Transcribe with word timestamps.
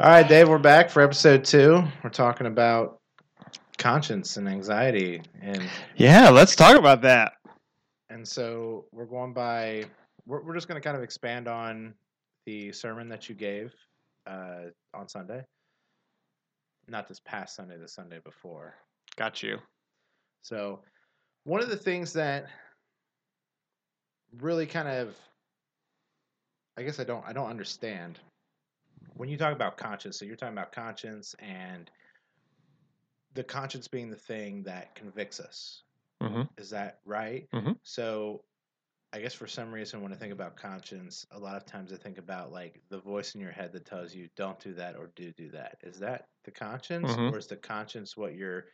All 0.00 0.10
right, 0.10 0.26
Dave, 0.28 0.48
we're 0.48 0.58
back 0.58 0.90
for 0.90 1.02
episode 1.02 1.44
two. 1.44 1.82
We're 2.04 2.10
talking 2.10 2.46
about 2.46 3.00
conscience 3.78 4.36
and 4.36 4.48
anxiety, 4.48 5.22
and 5.42 5.60
Yeah, 5.96 6.28
let's 6.30 6.54
talk 6.54 6.76
about 6.78 7.02
that. 7.02 7.32
and 8.10 8.26
so 8.26 8.84
we're 8.92 9.06
going 9.06 9.32
by. 9.32 9.86
We're, 10.24 10.42
we're 10.44 10.54
just 10.54 10.68
going 10.68 10.80
to 10.80 10.84
kind 10.86 10.96
of 10.96 11.02
expand 11.02 11.48
on 11.48 11.94
the 12.46 12.70
sermon 12.70 13.08
that 13.08 13.28
you 13.28 13.34
gave 13.34 13.74
uh, 14.28 14.66
on 14.94 15.08
Sunday. 15.08 15.42
Not 16.86 17.08
this 17.08 17.20
past 17.24 17.56
Sunday, 17.56 17.76
the 17.76 17.88
Sunday 17.88 18.20
before. 18.24 18.74
Got 19.16 19.42
you. 19.42 19.58
So, 20.42 20.80
one 21.42 21.60
of 21.60 21.70
the 21.70 21.76
things 21.76 22.12
that 22.12 22.46
really 24.38 24.66
kind 24.66 24.88
of, 24.88 25.18
I 26.76 26.82
guess 26.84 26.98
I 27.00 27.04
don't, 27.04 27.24
I 27.26 27.32
don't 27.32 27.50
understand 27.50 28.20
when 29.14 29.28
you 29.28 29.36
talk 29.38 29.54
about 29.54 29.76
conscience. 29.78 30.18
So 30.18 30.24
you're 30.26 30.36
talking 30.36 30.54
about 30.54 30.72
conscience 30.72 31.34
and 31.40 31.90
the 33.32 33.44
conscience 33.44 33.88
being 33.88 34.10
the 34.10 34.16
thing 34.16 34.62
that 34.64 34.94
convicts 34.94 35.40
us. 35.40 35.82
hmm 36.20 36.48
Is 36.58 36.70
that 36.70 37.00
right? 37.04 37.48
Mhm. 37.52 37.78
So, 37.84 38.44
I 39.12 39.20
guess 39.20 39.34
for 39.34 39.46
some 39.48 39.72
reason, 39.72 40.02
when 40.02 40.12
I 40.12 40.16
think 40.16 40.32
about 40.34 40.56
conscience, 40.56 41.26
a 41.32 41.38
lot 41.40 41.56
of 41.56 41.66
times 41.66 41.92
I 41.92 41.98
think 41.98 42.18
about 42.18 42.52
like 42.52 42.82
the 42.90 43.00
voice 43.00 43.34
in 43.34 43.40
your 43.42 43.52
head 43.52 43.72
that 43.72 43.86
tells 43.86 44.14
you 44.14 44.28
don't 44.36 44.60
do 44.60 44.74
that 44.74 44.96
or 44.96 45.08
do 45.16 45.32
do 45.32 45.50
that. 45.52 45.78
Is 45.82 46.00
that 46.00 46.26
the 46.44 46.52
conscience, 46.52 47.18
Mhm. 47.18 47.32
or 47.32 47.38
is 47.38 47.46
the 47.48 47.56
conscience 47.58 48.16
what 48.16 48.36
you're 48.36 48.66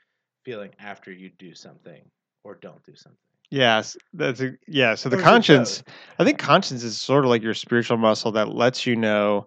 feeling 0.44 0.74
after 0.78 1.12
you 1.12 1.30
do 1.30 1.54
something 1.54 2.10
or 2.44 2.56
don't 2.56 2.84
do 2.84 2.96
something? 2.96 3.29
Yes, 3.50 3.96
that's 4.12 4.40
a, 4.40 4.52
yeah. 4.68 4.94
So 4.94 5.08
the 5.08 5.16
conscience, 5.16 5.82
I 6.18 6.24
think 6.24 6.38
conscience 6.38 6.84
is 6.84 7.00
sort 7.00 7.24
of 7.24 7.30
like 7.30 7.42
your 7.42 7.54
spiritual 7.54 7.96
muscle 7.96 8.30
that 8.32 8.54
lets 8.54 8.86
you 8.86 8.94
know 8.94 9.46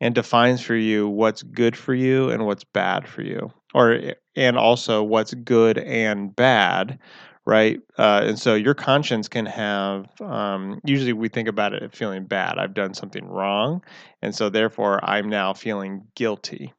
and 0.00 0.14
defines 0.14 0.60
for 0.62 0.76
you 0.76 1.08
what's 1.08 1.42
good 1.42 1.76
for 1.76 1.92
you 1.92 2.30
and 2.30 2.46
what's 2.46 2.64
bad 2.64 3.08
for 3.08 3.22
you, 3.22 3.52
or 3.74 4.14
and 4.36 4.56
also 4.56 5.02
what's 5.02 5.34
good 5.34 5.78
and 5.78 6.34
bad, 6.34 6.98
right? 7.44 7.80
Uh, 7.98 8.22
and 8.24 8.38
so 8.38 8.54
your 8.54 8.74
conscience 8.74 9.28
can 9.28 9.46
have. 9.46 10.06
Um, 10.20 10.80
usually, 10.84 11.12
we 11.12 11.28
think 11.28 11.48
about 11.48 11.74
it 11.74 11.92
feeling 11.94 12.26
bad. 12.26 12.56
I've 12.58 12.74
done 12.74 12.94
something 12.94 13.26
wrong, 13.26 13.82
and 14.22 14.32
so 14.34 14.48
therefore 14.48 15.00
I'm 15.04 15.28
now 15.28 15.54
feeling 15.54 16.06
guilty. 16.14 16.72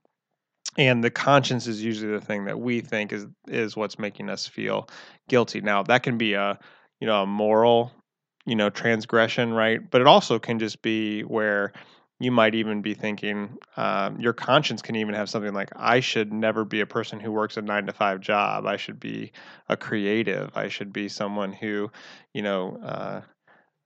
And 0.77 1.03
the 1.03 1.11
conscience 1.11 1.67
is 1.67 1.83
usually 1.83 2.11
the 2.13 2.21
thing 2.25 2.45
that 2.45 2.59
we 2.59 2.81
think 2.81 3.11
is 3.11 3.27
is 3.47 3.75
what's 3.75 3.99
making 3.99 4.29
us 4.29 4.47
feel 4.47 4.87
guilty. 5.27 5.61
Now 5.61 5.83
that 5.83 6.03
can 6.03 6.17
be 6.17 6.33
a 6.33 6.57
you 6.99 7.07
know 7.07 7.23
a 7.23 7.27
moral 7.27 7.91
you 8.45 8.55
know 8.55 8.69
transgression, 8.69 9.53
right? 9.53 9.79
But 9.89 10.01
it 10.01 10.07
also 10.07 10.39
can 10.39 10.59
just 10.59 10.81
be 10.81 11.21
where 11.23 11.73
you 12.19 12.31
might 12.31 12.55
even 12.55 12.81
be 12.81 12.93
thinking 12.93 13.57
um, 13.77 14.19
your 14.19 14.33
conscience 14.33 14.81
can 14.81 14.95
even 14.95 15.13
have 15.15 15.29
something 15.29 15.53
like 15.53 15.71
I 15.75 15.99
should 15.99 16.31
never 16.31 16.63
be 16.63 16.79
a 16.79 16.85
person 16.85 17.19
who 17.19 17.31
works 17.31 17.57
a 17.57 17.61
nine 17.61 17.85
to 17.87 17.93
five 17.93 18.21
job. 18.21 18.65
I 18.65 18.77
should 18.77 18.99
be 18.99 19.31
a 19.67 19.75
creative. 19.75 20.51
I 20.55 20.69
should 20.69 20.93
be 20.93 21.09
someone 21.09 21.51
who 21.53 21.91
you 22.33 22.41
know. 22.41 22.77
Uh, 22.83 23.21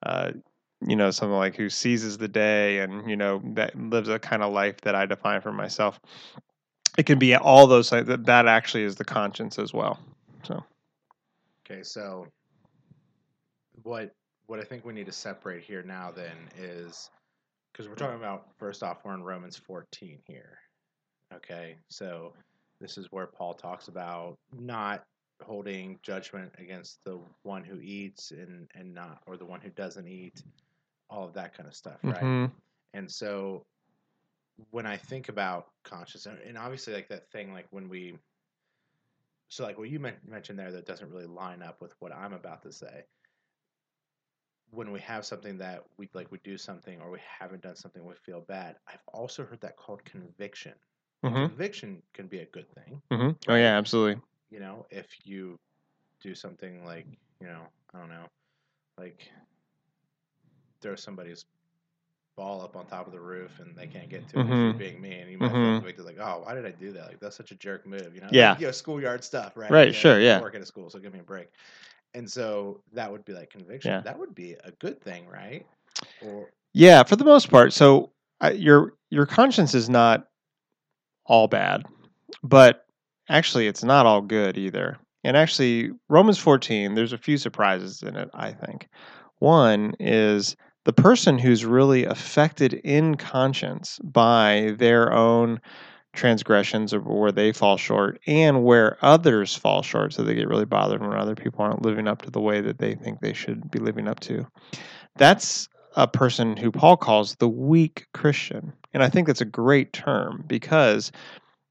uh, 0.04 0.32
you 0.88 0.96
know, 0.96 1.10
something 1.10 1.36
like 1.36 1.56
who 1.56 1.70
seizes 1.70 2.18
the 2.18 2.28
day 2.28 2.80
and 2.80 3.10
you 3.10 3.16
know 3.16 3.42
that 3.56 3.76
lives 3.80 4.10
a 4.10 4.20
kind 4.20 4.44
of 4.44 4.54
life 4.54 4.82
that 4.82 4.94
I 4.94 5.06
define 5.06 5.42
for 5.42 5.52
myself. 5.52 6.00
It 6.98 7.06
can 7.06 7.20
be 7.20 7.36
all 7.36 7.68
those 7.68 7.90
things. 7.90 8.08
That 8.08 8.26
that 8.26 8.48
actually 8.48 8.84
is 8.84 8.96
the 8.96 9.06
conscience 9.06 9.60
as 9.60 9.74
well. 9.74 10.00
So 10.44 10.64
Okay, 11.70 11.84
so 11.84 12.28
what 13.84 14.12
what 14.48 14.60
I 14.60 14.64
think 14.64 14.86
we 14.86 14.94
need 14.94 15.08
to 15.08 15.12
separate 15.12 15.64
here 15.64 15.84
now 15.84 16.12
then 16.12 16.36
is 16.58 17.10
because 17.72 17.90
we're 17.90 17.96
talking 17.96 18.18
about 18.18 18.48
first 18.58 18.84
off 18.84 19.00
we're 19.04 19.16
in 19.16 19.24
Romans 19.24 19.58
14 19.58 20.20
here. 20.28 20.60
Okay, 21.34 21.78
so 21.90 22.34
this 22.80 22.98
is 22.98 23.08
where 23.12 23.26
Paul 23.26 23.54
talks 23.56 23.88
about 23.88 24.38
not 24.54 25.04
holding 25.44 26.00
judgment 26.04 26.52
against 26.60 27.00
the 27.04 27.20
one 27.44 27.64
who 27.64 27.80
eats 27.82 28.32
and 28.32 28.70
and 28.76 28.94
not 28.94 29.20
or 29.26 29.38
the 29.38 29.46
one 29.46 29.60
who 29.60 29.70
doesn't 29.72 30.08
eat, 30.08 30.44
all 31.10 31.26
of 31.26 31.34
that 31.34 31.56
kind 31.56 31.68
of 31.68 31.76
stuff, 31.76 31.98
right? 32.04 32.22
mhm. 32.22 32.52
And 32.94 33.12
so 33.12 33.66
when 34.72 34.86
I 34.86 34.98
think 34.98 35.30
about 35.30 35.68
conscious, 35.84 36.26
and 36.26 36.58
obviously 36.58 36.94
like 36.94 37.10
that 37.10 37.30
thing, 37.32 37.54
like 37.54 37.68
when 37.72 37.90
we, 37.90 38.18
so 39.48 39.64
like 39.64 39.78
what 39.78 39.90
you 39.90 40.00
men- 40.00 40.20
mentioned 40.28 40.60
there 40.60 40.72
that 40.72 40.86
doesn't 40.86 41.10
really 41.12 41.26
line 41.26 41.62
up 41.62 41.82
with 41.82 41.94
what 42.00 42.12
I'm 42.14 42.34
about 42.34 42.64
to 42.64 42.72
say. 42.72 43.06
When 44.72 44.92
we 44.92 45.00
have 45.02 45.26
something 45.26 45.58
that 45.60 45.84
we 45.98 46.10
like, 46.14 46.32
we 46.32 46.40
do 46.44 46.58
something 46.58 47.00
or 47.02 47.10
we 47.12 47.20
haven't 47.40 47.62
done 47.62 47.76
something, 47.76 48.06
we 48.06 48.14
feel 48.16 48.42
bad. 48.42 48.76
I've 48.88 49.04
also 49.14 49.46
heard 49.46 49.62
that 49.62 49.78
called 49.78 50.04
conviction. 50.06 50.74
Mhm. 51.24 51.48
Conviction 51.48 52.02
can 52.14 52.28
be 52.28 52.40
a 52.40 52.46
good 52.46 52.70
thing, 52.74 53.02
hmm 53.12 53.32
Oh 53.48 53.56
yeah, 53.56 53.78
absolutely. 53.78 54.22
you 54.50 54.60
know, 54.60 54.86
if 54.90 55.08
you 55.26 55.60
do 56.22 56.36
something 56.36 56.86
like, 56.86 57.08
you 57.42 57.48
know, 57.48 57.62
I 57.94 58.00
don't 58.00 58.10
know, 58.10 58.26
like 58.98 59.30
throw 60.82 60.96
somebody's 60.96 61.46
ball 62.36 62.62
up 62.62 62.76
on 62.76 62.86
top 62.86 63.08
of 63.08 63.14
the 63.14 63.20
roof 63.20 63.60
and 63.60 63.76
they 63.76 63.88
can't 63.88 64.10
get 64.10 64.28
to 64.30 64.40
it 64.40 64.46
Mhm. 64.50 64.78
being 64.78 65.02
mean. 65.02 65.28
You 65.30 65.38
might 65.38 65.58
feel 65.60 65.72
Mhm. 65.72 65.76
convicted, 65.78 66.06
like, 66.06 66.18
oh, 66.20 66.42
why 66.44 66.54
did 66.54 66.66
I 66.66 66.72
do 66.72 66.92
that? 66.94 67.08
Like, 67.08 67.20
that's 67.20 67.36
such 67.36 67.52
a 67.52 67.56
jerk 67.56 67.86
move, 67.86 68.14
you 68.16 68.22
know? 68.22 68.28
Yeah. 68.32 68.52
Like, 68.52 68.60
you 68.60 68.66
know, 68.68 68.72
schoolyard 68.72 69.24
stuff, 69.24 69.56
right? 69.56 69.72
Right, 69.72 69.88
You 69.88 69.94
know, 69.94 70.00
sure, 70.00 70.20
yeah. 70.20 70.40
work 70.40 70.56
at 70.56 70.62
a 70.62 70.66
school, 70.66 70.90
so 70.90 71.00
give 71.00 71.14
me 71.14 71.20
a 71.20 71.24
break. 71.24 71.50
And 72.14 72.30
so 72.30 72.82
that 72.94 73.12
would 73.12 73.26
be 73.26 73.34
like 73.34 73.50
conviction. 73.50 73.92
Yeah. 73.92 74.02
That 74.02 74.18
would 74.18 74.34
be 74.36 74.54
a 74.64 74.72
good 74.80 75.02
thing, 75.02 75.28
right? 75.28 75.66
Or 76.22 76.50
Yeah, 76.74 77.04
for 77.04 77.16
the 77.16 77.26
most 77.26 77.50
part. 77.50 77.74
So 77.74 78.12
uh, 78.44 78.54
your 78.56 78.94
your 79.10 79.26
conscience 79.26 79.74
is 79.74 79.90
not 79.90 80.28
all 81.26 81.48
bad, 81.48 81.84
but 82.44 82.86
actually 83.30 83.68
it's 83.68 83.84
not 83.84 84.06
all 84.06 84.22
good 84.22 84.58
either. 84.58 84.98
And 85.24 85.36
actually, 85.36 85.92
Romans 86.10 86.38
14, 86.38 86.94
there's 86.94 87.14
a 87.14 87.18
few 87.18 87.38
surprises 87.38 88.04
in 88.04 88.16
it, 88.16 88.30
I 88.34 88.52
think. 88.52 88.88
One 89.40 89.96
is 90.00 90.56
the 90.86 90.94
person 90.94 91.38
who's 91.38 91.66
really 91.66 92.06
affected 92.06 92.74
in 92.74 93.16
conscience 93.16 94.00
by 94.04 94.74
their 94.78 95.12
own 95.12 95.60
transgressions 96.14 96.94
or 96.94 97.02
where 97.02 97.32
they 97.32 97.52
fall 97.52 97.76
short 97.76 98.20
and 98.26 98.64
where 98.64 98.98
others 99.02 99.54
fall 99.56 99.82
short. 99.82 100.14
So 100.14 100.24
they 100.24 100.34
get 100.34 100.48
really 100.48 100.66
bothered 100.66 101.02
when 101.02 101.14
other 101.14 101.36
people 101.36 101.66
aren't 101.66 101.82
living 101.82 102.08
up 102.08 102.22
to 102.22 102.32
the 102.32 102.40
way 102.40 102.62
that 102.62 102.78
they 102.78 102.96
think 102.96 103.20
they 103.20 103.34
should 103.34 103.70
be 103.70 103.80
living 103.80 104.08
up 104.08 104.22
to. 104.22 104.48
That's 105.18 105.68
a 105.96 106.08
person 106.08 106.56
who 106.56 106.72
Paul 106.72 106.98
calls 106.98 107.36
the 107.36 107.50
weak 107.50 108.08
Christian. 108.14 108.72
And 108.94 109.04
I 109.04 109.10
think 109.10 109.28
that's 109.28 109.42
a 109.42 109.46
great 109.46 109.92
term 109.92 110.44
because 110.48 111.12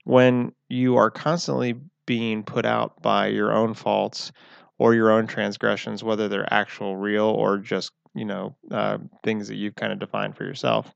when 0.04 0.52
you 0.68 0.96
are 0.96 1.10
constantly 1.10 1.74
being 2.06 2.42
put 2.42 2.66
out 2.66 3.00
by 3.00 3.28
your 3.28 3.52
own 3.52 3.74
faults 3.74 4.32
or 4.78 4.94
your 4.94 5.10
own 5.10 5.26
transgressions, 5.26 6.02
whether 6.02 6.28
they're 6.28 6.52
actual, 6.52 6.96
real, 6.96 7.26
or 7.26 7.58
just 7.58 7.92
you 8.14 8.24
know 8.24 8.54
uh, 8.70 8.98
things 9.22 9.48
that 9.48 9.56
you've 9.56 9.74
kind 9.74 9.92
of 9.92 9.98
defined 9.98 10.36
for 10.36 10.44
yourself, 10.44 10.92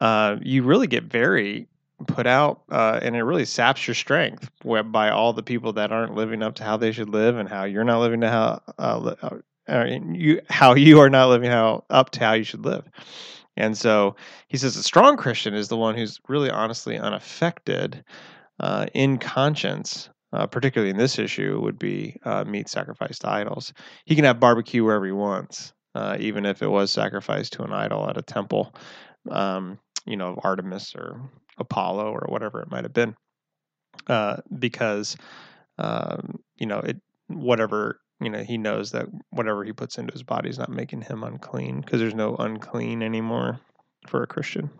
uh, 0.00 0.36
you 0.42 0.62
really 0.62 0.86
get 0.86 1.04
very 1.04 1.68
put 2.06 2.26
out, 2.26 2.62
uh, 2.70 2.98
and 3.02 3.14
it 3.14 3.22
really 3.22 3.44
saps 3.44 3.86
your 3.86 3.94
strength 3.94 4.50
by 4.64 5.10
all 5.10 5.32
the 5.32 5.42
people 5.42 5.72
that 5.74 5.92
aren't 5.92 6.14
living 6.14 6.42
up 6.42 6.54
to 6.56 6.64
how 6.64 6.76
they 6.76 6.92
should 6.92 7.08
live, 7.08 7.36
and 7.36 7.48
how 7.48 7.64
you're 7.64 7.84
not 7.84 8.00
living 8.00 8.20
to 8.20 8.28
how 8.28 8.62
uh, 8.78 9.14
uh, 9.22 9.38
uh, 9.68 9.84
you 10.10 10.40
how 10.48 10.74
you 10.74 11.00
are 11.00 11.10
not 11.10 11.28
living 11.28 11.50
how 11.50 11.84
up 11.90 12.10
to 12.10 12.20
how 12.20 12.32
you 12.32 12.44
should 12.44 12.64
live. 12.64 12.84
And 13.56 13.76
so 13.76 14.16
he 14.48 14.56
says 14.56 14.76
a 14.76 14.82
strong 14.82 15.16
Christian 15.16 15.54
is 15.54 15.68
the 15.68 15.76
one 15.76 15.94
who's 15.94 16.20
really 16.28 16.50
honestly 16.50 16.98
unaffected 16.98 18.02
uh, 18.60 18.86
in 18.94 19.18
conscience, 19.18 20.08
uh, 20.32 20.46
particularly 20.46 20.90
in 20.90 20.96
this 20.96 21.18
issue, 21.18 21.60
would 21.60 21.78
be 21.78 22.16
uh, 22.24 22.44
meat 22.44 22.68
sacrificed 22.68 23.22
to 23.22 23.30
idols. 23.30 23.72
He 24.04 24.14
can 24.14 24.24
have 24.24 24.40
barbecue 24.40 24.84
wherever 24.84 25.04
he 25.04 25.12
wants, 25.12 25.72
uh, 25.94 26.16
even 26.18 26.46
if 26.46 26.62
it 26.62 26.68
was 26.68 26.90
sacrificed 26.90 27.54
to 27.54 27.62
an 27.62 27.72
idol 27.72 28.08
at 28.08 28.16
a 28.16 28.22
temple, 28.22 28.74
um, 29.30 29.78
you 30.06 30.16
know, 30.16 30.28
of 30.28 30.38
Artemis 30.42 30.94
or 30.94 31.20
Apollo 31.58 32.12
or 32.12 32.26
whatever 32.28 32.60
it 32.60 32.70
might 32.70 32.84
have 32.84 32.94
been, 32.94 33.14
uh, 34.08 34.38
because 34.58 35.16
um, 35.78 36.40
you 36.56 36.66
know 36.66 36.78
it 36.78 37.00
whatever 37.28 38.00
you 38.20 38.30
know 38.30 38.42
he 38.42 38.58
knows 38.58 38.92
that 38.92 39.06
whatever 39.30 39.64
he 39.64 39.72
puts 39.72 39.98
into 39.98 40.12
his 40.12 40.22
body 40.22 40.48
is 40.48 40.58
not 40.58 40.70
making 40.70 41.02
him 41.02 41.22
unclean 41.22 41.80
because 41.80 42.00
there's 42.00 42.14
no 42.14 42.36
unclean 42.36 43.02
anymore 43.02 43.60
for 44.06 44.22
a 44.22 44.26
Christian. 44.26 44.70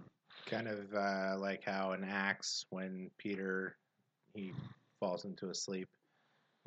kind 0.46 0.68
of 0.68 0.94
uh, 0.94 1.36
like 1.38 1.64
how 1.64 1.92
in 1.92 2.04
Acts 2.04 2.66
when 2.70 3.10
Peter 3.18 3.76
he 4.34 4.52
falls 5.02 5.24
into 5.24 5.50
a 5.50 5.54
sleep 5.54 5.88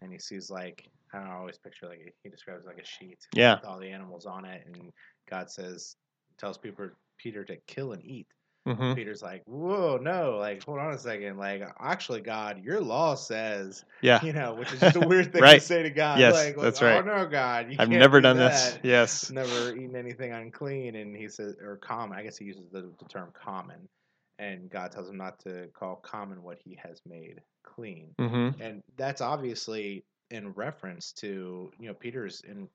and 0.01 0.11
he 0.11 0.19
sees 0.19 0.51
like 0.51 0.89
I 1.13 1.19
don't 1.19 1.27
know, 1.27 1.33
I 1.33 1.37
always 1.37 1.57
picture 1.57 1.87
like 1.87 2.13
he 2.23 2.29
describes 2.29 2.65
like 2.65 2.79
a 2.79 2.85
sheet 2.85 3.19
Yeah. 3.33 3.55
with 3.55 3.65
all 3.65 3.79
the 3.79 3.87
animals 3.89 4.25
on 4.25 4.43
it, 4.43 4.67
and 4.67 4.91
God 5.29 5.49
says 5.49 5.95
tells 6.37 6.57
people 6.57 6.89
Peter 7.17 7.45
to 7.45 7.55
kill 7.67 7.93
and 7.93 8.03
eat. 8.05 8.27
hmm 8.67 8.93
Peter's 8.93 9.21
like, 9.21 9.41
whoa, 9.45 9.97
no, 10.01 10.37
like, 10.37 10.63
hold 10.65 10.79
on 10.79 10.91
a 10.91 10.97
second. 10.97 11.37
Like, 11.37 11.61
actually, 11.79 12.19
God, 12.19 12.61
your 12.61 12.81
law 12.81 13.15
says, 13.15 13.85
Yeah. 14.01 14.21
you 14.21 14.33
know, 14.33 14.53
which 14.55 14.73
is 14.73 14.81
just 14.81 14.97
a 14.97 15.07
weird 15.07 15.31
thing 15.31 15.43
to 15.43 15.59
say 15.61 15.83
to 15.83 15.89
God. 15.89 16.19
Yes, 16.19 16.33
like, 16.33 16.57
that's 16.57 16.81
oh, 16.81 16.85
right. 16.87 17.05
no, 17.05 17.25
God, 17.25 17.69
you 17.69 17.77
I've 17.79 17.89
never 17.89 18.19
do 18.19 18.23
done 18.23 18.37
this. 18.37 18.71
that. 18.71 18.79
Yes. 18.83 19.31
Never 19.31 19.73
eaten 19.73 19.95
anything 19.95 20.33
unclean. 20.33 20.95
And 20.95 21.15
he 21.15 21.29
says, 21.29 21.55
or 21.63 21.77
common, 21.77 22.17
I 22.17 22.23
guess 22.23 22.37
he 22.37 22.43
uses 22.45 22.67
the, 22.71 22.91
the 22.99 23.05
term 23.07 23.29
common. 23.33 23.87
And 24.39 24.69
God 24.69 24.91
tells 24.91 25.09
him 25.09 25.17
not 25.17 25.39
to 25.41 25.67
call 25.73 25.95
common 25.97 26.43
what 26.43 26.57
he 26.57 26.75
has 26.75 27.01
made 27.05 27.41
clean. 27.63 28.13
hmm 28.19 28.49
And 28.59 28.81
that's 28.97 29.21
obviously 29.21 30.03
in 30.29 30.49
reference 30.53 31.13
to, 31.13 31.71
you 31.79 31.87
know, 31.87 31.93
Peter's 31.93 32.41
in 32.41 32.67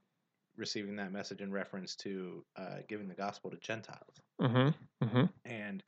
receiving 0.57 0.97
that 0.97 1.13
message 1.13 1.41
in 1.41 1.53
reference 1.53 1.97
to 1.97 2.45
uh, 2.57 2.79
giving 2.89 3.09
the 3.09 3.15
gospel 3.15 3.51
to 3.51 3.57
Gentiles 3.59 4.15
hmm 4.41 4.69
hmm 5.03 5.25
and 5.45 5.83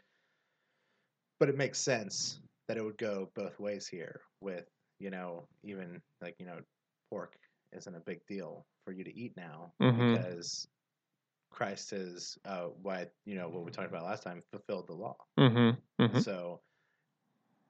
but 1.38 1.48
it 1.48 1.56
makes 1.56 1.78
sense 1.78 2.40
that 2.68 2.76
it 2.76 2.84
would 2.84 2.98
go 2.98 3.30
both 3.34 3.58
ways 3.58 3.86
here 3.86 4.20
with 4.40 4.66
you 4.98 5.10
know 5.10 5.46
even 5.64 6.00
like 6.20 6.34
you 6.38 6.46
know 6.46 6.58
pork 7.10 7.36
isn't 7.72 7.94
a 7.94 8.00
big 8.00 8.20
deal 8.26 8.64
for 8.84 8.92
you 8.92 9.04
to 9.04 9.14
eat 9.18 9.36
now 9.36 9.72
Mhm. 9.80 10.14
because 10.14 10.66
christ 11.52 11.90
has 11.90 12.38
uh 12.44 12.66
what 12.82 13.12
you 13.24 13.36
know 13.36 13.48
what 13.48 13.64
we 13.64 13.70
talked 13.70 13.88
about 13.88 14.04
last 14.04 14.22
time 14.22 14.42
fulfilled 14.50 14.88
the 14.88 14.94
law. 14.94 15.16
Hmm 15.38 15.70
hmm 15.98 16.18
so 16.18 16.60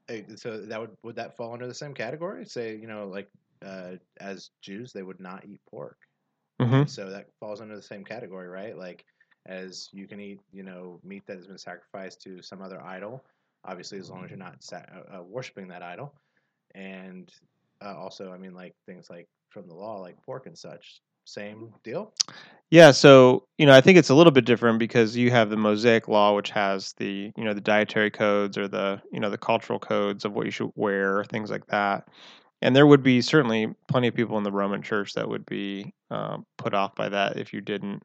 uh, 0.09 0.15
so 0.37 0.61
that 0.61 0.81
would 0.81 0.91
would 1.03 1.17
that 1.17 1.37
fall 1.37 1.53
under 1.53 1.67
the 1.67 1.75
same 1.75 1.95
category? 1.95 2.45
Say 2.47 2.77
you 2.77 2.87
know 2.87 3.09
like 3.09 3.29
uh 3.65 3.93
as 4.21 4.51
jews 4.63 4.93
they 4.93 5.03
would 5.03 5.21
not 5.21 5.45
eat 5.45 5.61
pork. 5.71 5.97
Hmm 6.61 6.85
so 6.87 7.11
that 7.11 7.27
falls 7.41 7.61
under 7.61 7.77
the 7.77 7.83
same 7.83 8.05
category, 8.05 8.49
right? 8.49 8.77
Like, 8.77 9.05
as 9.47 9.89
you 9.93 10.07
can 10.07 10.21
eat, 10.21 10.41
you 10.53 10.63
know, 10.63 11.01
meat 11.05 11.25
that 11.27 11.37
has 11.37 11.47
been 11.47 11.59
sacrificed 11.59 12.21
to 12.23 12.43
some 12.43 12.63
other 12.63 12.81
idol, 12.83 13.25
obviously, 13.65 13.99
as 13.99 14.11
long 14.11 14.25
as 14.25 14.31
you're 14.31 14.39
not 14.39 14.63
sa- 14.63 14.83
uh, 14.95 15.19
uh, 15.19 15.23
worshiping 15.23 15.69
that 15.69 15.83
idol. 15.83 16.15
And 16.75 17.29
uh, 17.85 17.97
also, 17.97 18.33
I 18.33 18.39
mean, 18.39 18.55
like 18.55 18.75
things 18.87 19.11
like 19.11 19.27
from 19.51 19.69
the 19.69 19.75
law, 19.75 19.99
like 19.99 20.17
pork 20.25 20.47
and 20.47 20.57
such, 20.57 21.01
same 21.25 21.73
deal. 21.83 22.13
Yeah, 22.73 22.93
so 22.93 23.45
you 23.59 23.67
know, 23.67 23.75
I 23.75 23.83
think 23.83 23.99
it's 23.99 24.09
a 24.09 24.15
little 24.15 24.31
bit 24.31 24.47
different 24.47 24.79
because 24.79 25.15
you 25.15 25.31
have 25.31 25.51
the 25.51 25.59
Mosaic 25.59 26.09
Law, 26.09 26.35
which 26.35 26.49
has 26.51 26.95
the 26.95 27.31
you 27.37 27.45
know 27.45 27.53
the 27.53 27.61
dietary 27.61 28.11
codes 28.11 28.57
or 28.57 28.67
the 28.67 29.03
you 29.13 29.21
know 29.21 29.29
the 29.29 29.37
cultural 29.37 29.79
codes 29.79 30.25
of 30.25 30.33
what 30.33 30.47
you 30.47 30.51
should 30.51 30.71
wear, 30.75 31.23
things 31.25 31.51
like 31.51 31.67
that. 31.67 32.09
And 32.63 32.75
there 32.75 32.87
would 32.87 33.03
be 33.03 33.21
certainly 33.21 33.75
plenty 33.89 34.09
of 34.09 34.15
people 34.15 34.39
in 34.39 34.45
the 34.45 34.53
Roman 34.53 34.81
Church 34.81 35.13
that 35.15 35.29
would 35.29 35.45
be 35.45 35.93
um, 36.11 36.47
put 36.57 36.73
off 36.73 36.95
by 36.95 37.11
that 37.11 37.37
if 37.37 37.53
you 37.53 37.61
didn't 37.61 38.05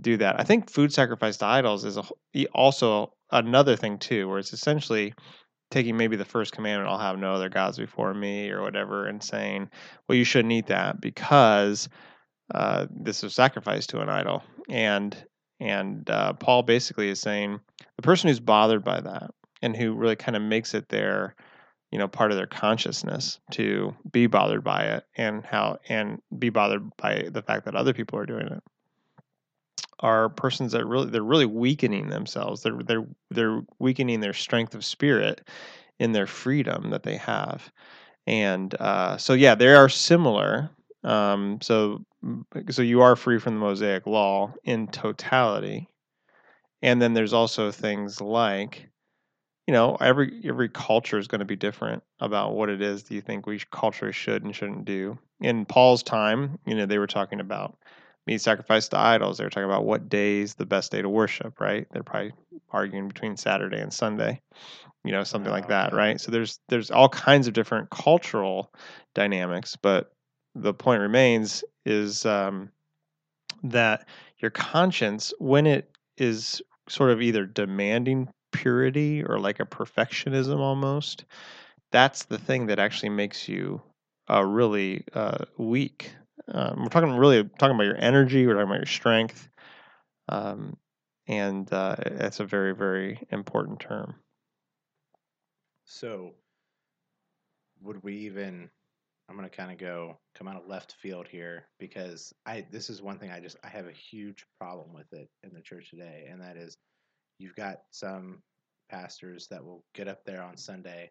do 0.00 0.16
that. 0.16 0.40
I 0.40 0.44
think 0.44 0.70
food 0.70 0.94
sacrifice 0.94 1.36
to 1.38 1.46
idols 1.46 1.84
is 1.84 1.98
a, 1.98 2.46
also 2.54 3.12
another 3.32 3.76
thing 3.76 3.98
too, 3.98 4.28
where 4.28 4.38
it's 4.38 4.54
essentially 4.54 5.12
taking 5.70 5.98
maybe 5.98 6.16
the 6.16 6.24
first 6.24 6.52
commandment, 6.52 6.90
"I'll 6.90 6.98
have 6.98 7.18
no 7.18 7.34
other 7.34 7.50
gods 7.50 7.76
before 7.76 8.14
me" 8.14 8.48
or 8.48 8.62
whatever, 8.62 9.06
and 9.06 9.22
saying, 9.22 9.68
"Well, 10.08 10.16
you 10.16 10.24
shouldn't 10.24 10.52
eat 10.52 10.68
that 10.68 11.02
because." 11.02 11.90
Uh, 12.54 12.86
this 12.90 13.22
was 13.22 13.34
sacrificed 13.34 13.90
to 13.90 14.00
an 14.00 14.08
idol. 14.08 14.42
And 14.68 15.16
and 15.60 16.08
uh, 16.08 16.32
paul 16.32 16.62
basically 16.62 17.10
is 17.10 17.20
saying 17.20 17.60
the 17.96 18.02
person 18.02 18.28
who's 18.28 18.40
bothered 18.40 18.82
by 18.82 19.00
that 19.00 19.30
and 19.60 19.76
who 19.76 19.92
really 19.92 20.16
kind 20.16 20.36
of 20.36 20.42
makes 20.42 20.72
it 20.72 20.88
their 20.88 21.34
you 21.92 21.98
know 21.98 22.08
part 22.08 22.30
of 22.30 22.36
their 22.36 22.46
consciousness 22.46 23.38
to 23.50 23.94
be 24.10 24.26
bothered 24.26 24.64
by 24.64 24.84
it 24.84 25.04
and 25.16 25.44
how 25.44 25.78
and 25.88 26.20
be 26.38 26.48
bothered 26.48 26.88
by 26.96 27.28
the 27.30 27.42
fact 27.42 27.66
that 27.66 27.74
other 27.74 27.92
people 27.92 28.18
are 28.18 28.26
doing 28.26 28.46
it 28.46 28.62
are 30.00 30.30
persons 30.30 30.72
that 30.72 30.86
really 30.86 31.10
they're 31.10 31.22
really 31.22 31.46
weakening 31.46 32.08
themselves. 32.08 32.62
They're 32.62 32.82
they're 32.82 33.06
they're 33.30 33.60
weakening 33.78 34.20
their 34.20 34.32
strength 34.32 34.74
of 34.74 34.84
spirit 34.84 35.46
in 35.98 36.12
their 36.12 36.26
freedom 36.26 36.90
that 36.90 37.02
they 37.02 37.16
have. 37.16 37.70
And 38.26 38.74
uh, 38.80 39.18
so 39.18 39.34
yeah 39.34 39.54
they 39.54 39.68
are 39.74 39.88
similar 39.88 40.70
um, 41.04 41.58
so 41.62 42.04
so 42.70 42.82
you 42.82 43.02
are 43.02 43.16
free 43.16 43.38
from 43.38 43.54
the 43.54 43.60
mosaic 43.60 44.06
law 44.06 44.52
in 44.64 44.88
totality. 44.88 45.88
And 46.82 47.00
then 47.00 47.14
there's 47.14 47.32
also 47.32 47.70
things 47.70 48.20
like 48.20 48.88
you 49.66 49.74
know 49.74 49.96
every 50.00 50.42
every 50.44 50.68
culture 50.68 51.18
is 51.18 51.28
going 51.28 51.40
to 51.40 51.44
be 51.44 51.56
different 51.56 52.02
about 52.20 52.54
what 52.54 52.70
it 52.70 52.82
is 52.82 53.04
that 53.04 53.14
you 53.14 53.20
think 53.22 53.46
we 53.46 53.60
culturally 53.72 54.12
should 54.12 54.44
and 54.44 54.54
shouldn't 54.56 54.84
do. 54.86 55.18
In 55.40 55.64
paul's 55.66 56.02
time 56.02 56.58
you 56.66 56.74
know 56.74 56.86
they 56.86 56.98
were 56.98 57.06
talking 57.06 57.40
about 57.40 57.78
meat 58.26 58.40
sacrifice 58.40 58.88
to 58.88 58.98
idols. 58.98 59.38
They 59.38 59.44
were 59.44 59.50
talking 59.50 59.64
about 59.70 59.84
what 59.86 60.08
day 60.08 60.40
is 60.40 60.54
the 60.54 60.66
best 60.66 60.92
day 60.92 61.02
to 61.02 61.08
worship 61.08 61.60
right? 61.60 61.86
They're 61.92 62.02
probably 62.02 62.32
arguing 62.70 63.08
between 63.08 63.36
saturday 63.36 63.80
and 63.80 63.92
sunday 63.92 64.40
you 65.04 65.12
know 65.12 65.24
something 65.24 65.52
like 65.52 65.66
Oh, 65.66 65.68
that 65.68 65.92
right? 65.92 66.20
So 66.20 66.30
there's 66.32 66.60
there's 66.68 66.90
all 66.90 67.08
kinds 67.08 67.46
of 67.48 67.54
different 67.54 67.90
cultural 67.90 68.72
dynamics 69.14 69.76
but 69.76 70.12
the 70.54 70.74
point 70.74 71.00
remains 71.00 71.64
is 71.84 72.24
um, 72.26 72.70
that 73.62 74.06
your 74.38 74.50
conscience 74.50 75.32
when 75.38 75.66
it 75.66 75.90
is 76.16 76.62
sort 76.88 77.10
of 77.10 77.20
either 77.22 77.46
demanding 77.46 78.28
purity 78.52 79.22
or 79.24 79.38
like 79.38 79.60
a 79.60 79.64
perfectionism 79.64 80.58
almost 80.58 81.24
that's 81.92 82.24
the 82.24 82.38
thing 82.38 82.66
that 82.66 82.78
actually 82.78 83.08
makes 83.08 83.48
you 83.48 83.80
uh, 84.30 84.42
really 84.44 85.04
uh, 85.14 85.44
weak 85.58 86.14
um, 86.48 86.80
we're 86.82 86.88
talking 86.88 87.10
really 87.16 87.44
talking 87.58 87.74
about 87.74 87.84
your 87.86 87.98
energy 87.98 88.46
we're 88.46 88.54
talking 88.54 88.68
about 88.68 88.78
your 88.78 88.86
strength 88.86 89.48
um, 90.28 90.76
and 91.26 91.72
uh, 91.72 91.96
it's 92.00 92.40
a 92.40 92.44
very 92.44 92.74
very 92.74 93.20
important 93.30 93.80
term 93.80 94.14
So, 95.84 96.34
would 97.80 98.02
we 98.02 98.14
even? 98.14 98.70
I'm 99.30 99.36
gonna 99.36 99.48
kind 99.48 99.70
of 99.70 99.78
go 99.78 100.18
come 100.34 100.48
out 100.48 100.56
of 100.56 100.66
left 100.66 100.96
field 101.00 101.28
here 101.28 101.68
because 101.78 102.34
I 102.46 102.66
this 102.72 102.90
is 102.90 103.00
one 103.00 103.18
thing 103.18 103.30
I 103.30 103.38
just 103.38 103.56
I 103.62 103.68
have 103.68 103.86
a 103.86 103.92
huge 103.92 104.44
problem 104.58 104.92
with 104.92 105.12
it 105.12 105.28
in 105.44 105.54
the 105.54 105.60
church 105.60 105.90
today, 105.90 106.26
and 106.28 106.42
that 106.42 106.56
is 106.56 106.76
you've 107.38 107.54
got 107.54 107.82
some 107.90 108.42
pastors 108.90 109.46
that 109.48 109.64
will 109.64 109.84
get 109.94 110.08
up 110.08 110.24
there 110.24 110.42
on 110.42 110.56
Sunday 110.56 111.10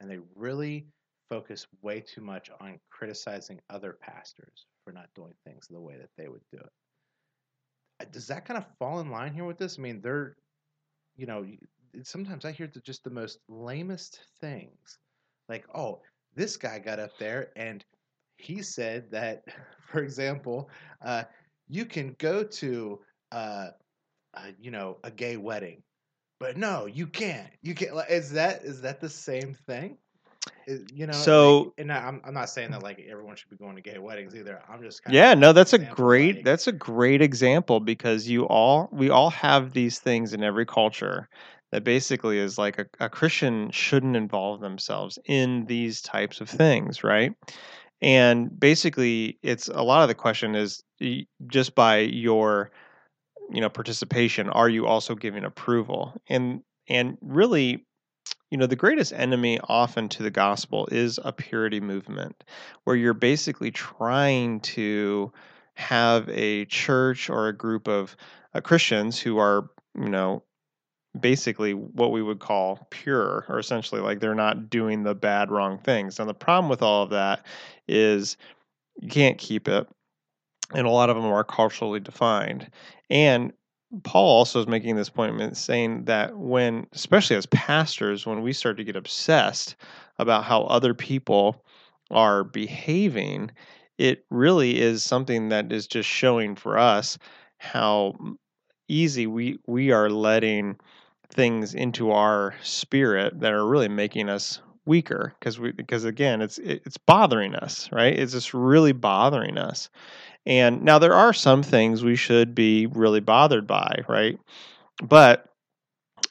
and 0.00 0.10
they 0.10 0.18
really 0.34 0.88
focus 1.28 1.66
way 1.80 2.00
too 2.00 2.20
much 2.20 2.50
on 2.60 2.80
criticizing 2.90 3.60
other 3.70 3.96
pastors 4.00 4.66
for 4.84 4.92
not 4.92 5.08
doing 5.14 5.34
things 5.46 5.68
the 5.70 5.80
way 5.80 5.96
that 5.96 6.10
they 6.18 6.28
would 6.28 6.42
do 6.50 6.58
it. 6.58 8.12
Does 8.12 8.26
that 8.26 8.44
kind 8.46 8.58
of 8.58 8.64
fall 8.78 8.98
in 9.00 9.10
line 9.10 9.32
here 9.32 9.44
with 9.44 9.58
this? 9.58 9.78
I 9.78 9.82
mean, 9.82 10.00
they're, 10.00 10.34
you 11.16 11.26
know, 11.26 11.46
sometimes 12.02 12.44
I 12.44 12.50
hear 12.50 12.68
just 12.84 13.04
the 13.04 13.10
most 13.10 13.38
lamest 13.48 14.20
things. 14.40 14.98
Like, 15.48 15.66
oh, 15.74 16.00
this 16.34 16.56
guy 16.56 16.78
got 16.78 16.98
up 16.98 17.16
there 17.18 17.50
and 17.56 17.84
he 18.36 18.62
said 18.62 19.10
that, 19.10 19.44
for 19.90 20.00
example, 20.02 20.70
uh, 21.04 21.24
you 21.68 21.84
can 21.84 22.14
go 22.18 22.42
to, 22.42 23.00
uh, 23.32 23.68
uh, 24.34 24.40
you 24.60 24.70
know, 24.70 24.98
a 25.04 25.10
gay 25.10 25.36
wedding, 25.36 25.82
but 26.38 26.56
no, 26.56 26.86
you 26.86 27.06
can't. 27.06 27.48
You 27.62 27.74
can't. 27.74 27.94
Like, 27.94 28.10
is 28.10 28.30
that 28.32 28.62
is 28.64 28.80
that 28.82 29.00
the 29.00 29.08
same 29.08 29.54
thing? 29.54 29.96
Is- 30.66 30.86
you 30.92 31.06
know, 31.06 31.12
like- 31.12 31.24
So- 31.24 31.74
and 31.78 31.92
I- 31.92 32.06
I'm 32.06 32.20
I'm 32.24 32.32
not 32.34 32.48
saying 32.48 32.70
that 32.70 32.82
like 32.82 33.00
everyone 33.10 33.36
should 33.36 33.50
be 33.50 33.56
going 33.56 33.76
to 33.76 33.82
gay 33.82 33.98
weddings 33.98 34.34
either. 34.34 34.62
I'm 34.68 34.82
just 34.82 35.02
kind 35.04 35.14
Yeah, 35.14 35.34
no, 35.34 35.52
that's 35.52 35.72
a 35.72 35.78
great 35.78 36.36
like- 36.36 36.44
that's 36.44 36.66
a 36.66 36.72
great 36.72 37.20
example 37.22 37.80
because 37.80 38.28
you 38.28 38.46
all 38.46 38.88
we 38.92 39.10
all 39.10 39.30
have 39.30 39.72
these 39.72 39.98
things 39.98 40.32
in 40.32 40.42
every 40.42 40.64
culture 40.66 41.28
that 41.72 41.84
basically 41.84 42.38
is 42.38 42.58
like 42.58 42.78
a, 42.78 42.86
a 42.98 43.08
Christian 43.08 43.70
shouldn't 43.70 44.16
involve 44.16 44.60
themselves 44.60 45.18
in 45.24 45.66
these 45.66 46.00
types 46.00 46.40
of 46.40 46.48
things, 46.48 47.04
right? 47.04 47.34
And 48.02 48.58
basically 48.58 49.38
it's 49.42 49.68
a 49.68 49.82
lot 49.82 50.02
of 50.02 50.08
the 50.08 50.14
question 50.14 50.54
is 50.54 50.82
just 51.46 51.74
by 51.74 51.98
your 51.98 52.70
you 53.52 53.60
know 53.60 53.68
participation 53.68 54.48
are 54.48 54.68
you 54.68 54.86
also 54.86 55.14
giving 55.14 55.44
approval? 55.44 56.14
And 56.28 56.62
and 56.88 57.18
really 57.20 57.86
you 58.50 58.58
know 58.58 58.66
the 58.66 58.76
greatest 58.76 59.12
enemy 59.12 59.60
often 59.64 60.08
to 60.10 60.22
the 60.22 60.30
gospel 60.30 60.88
is 60.90 61.18
a 61.24 61.32
purity 61.32 61.80
movement 61.80 62.44
where 62.84 62.96
you're 62.96 63.14
basically 63.14 63.70
trying 63.70 64.60
to 64.60 65.32
have 65.74 66.28
a 66.28 66.64
church 66.66 67.30
or 67.30 67.48
a 67.48 67.56
group 67.56 67.88
of 67.88 68.16
uh, 68.54 68.60
christians 68.60 69.18
who 69.18 69.38
are 69.38 69.70
you 69.96 70.08
know 70.08 70.42
basically 71.18 71.74
what 71.74 72.12
we 72.12 72.22
would 72.22 72.38
call 72.38 72.86
pure 72.90 73.44
or 73.48 73.58
essentially 73.58 74.00
like 74.00 74.20
they're 74.20 74.34
not 74.34 74.70
doing 74.70 75.02
the 75.02 75.14
bad 75.14 75.50
wrong 75.50 75.78
things. 75.78 76.20
And 76.20 76.28
the 76.28 76.34
problem 76.34 76.68
with 76.68 76.82
all 76.82 77.02
of 77.02 77.10
that 77.10 77.44
is 77.88 78.36
you 79.00 79.08
can't 79.08 79.38
keep 79.38 79.66
it 79.66 79.88
and 80.72 80.86
a 80.86 80.90
lot 80.90 81.10
of 81.10 81.16
them 81.16 81.26
are 81.26 81.44
culturally 81.44 82.00
defined. 82.00 82.70
And 83.08 83.52
Paul 84.04 84.38
also 84.38 84.60
is 84.60 84.68
making 84.68 84.94
this 84.94 85.10
point 85.10 85.56
saying 85.56 86.04
that 86.04 86.36
when, 86.36 86.86
especially 86.92 87.34
as 87.36 87.46
pastors, 87.46 88.24
when 88.24 88.42
we 88.42 88.52
start 88.52 88.76
to 88.76 88.84
get 88.84 88.94
obsessed 88.94 89.74
about 90.18 90.44
how 90.44 90.62
other 90.64 90.94
people 90.94 91.64
are 92.12 92.44
behaving, 92.44 93.50
it 93.98 94.24
really 94.30 94.80
is 94.80 95.02
something 95.02 95.48
that 95.48 95.72
is 95.72 95.88
just 95.88 96.08
showing 96.08 96.54
for 96.54 96.78
us 96.78 97.18
how 97.58 98.14
easy 98.88 99.26
we 99.26 99.58
we 99.66 99.90
are 99.90 100.10
letting 100.10 100.76
things 101.32 101.74
into 101.74 102.10
our 102.10 102.54
spirit 102.62 103.40
that 103.40 103.52
are 103.52 103.66
really 103.66 103.88
making 103.88 104.28
us 104.28 104.60
weaker 104.86 105.34
because 105.38 105.58
we 105.58 105.70
because 105.72 106.04
again 106.04 106.40
it's 106.40 106.58
it's 106.58 106.96
bothering 106.96 107.54
us 107.54 107.88
right 107.92 108.18
it's 108.18 108.32
just 108.32 108.54
really 108.54 108.92
bothering 108.92 109.58
us 109.58 109.90
and 110.46 110.82
now 110.82 110.98
there 110.98 111.14
are 111.14 111.32
some 111.32 111.62
things 111.62 112.02
we 112.02 112.16
should 112.16 112.54
be 112.54 112.86
really 112.86 113.20
bothered 113.20 113.66
by 113.66 114.02
right 114.08 114.38
but 115.02 115.46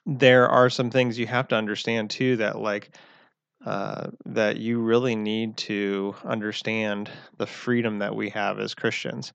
there 0.05 0.49
are 0.49 0.69
some 0.69 0.89
things 0.89 1.19
you 1.19 1.27
have 1.27 1.47
to 1.47 1.55
understand 1.55 2.09
too 2.09 2.35
that 2.37 2.59
like 2.59 2.91
uh, 3.65 4.07
that 4.25 4.57
you 4.57 4.79
really 4.79 5.15
need 5.15 5.57
to 5.57 6.15
understand 6.23 7.09
the 7.37 7.45
freedom 7.45 7.99
that 7.99 8.15
we 8.15 8.29
have 8.29 8.57
as 8.57 8.73
Christians. 8.73 9.33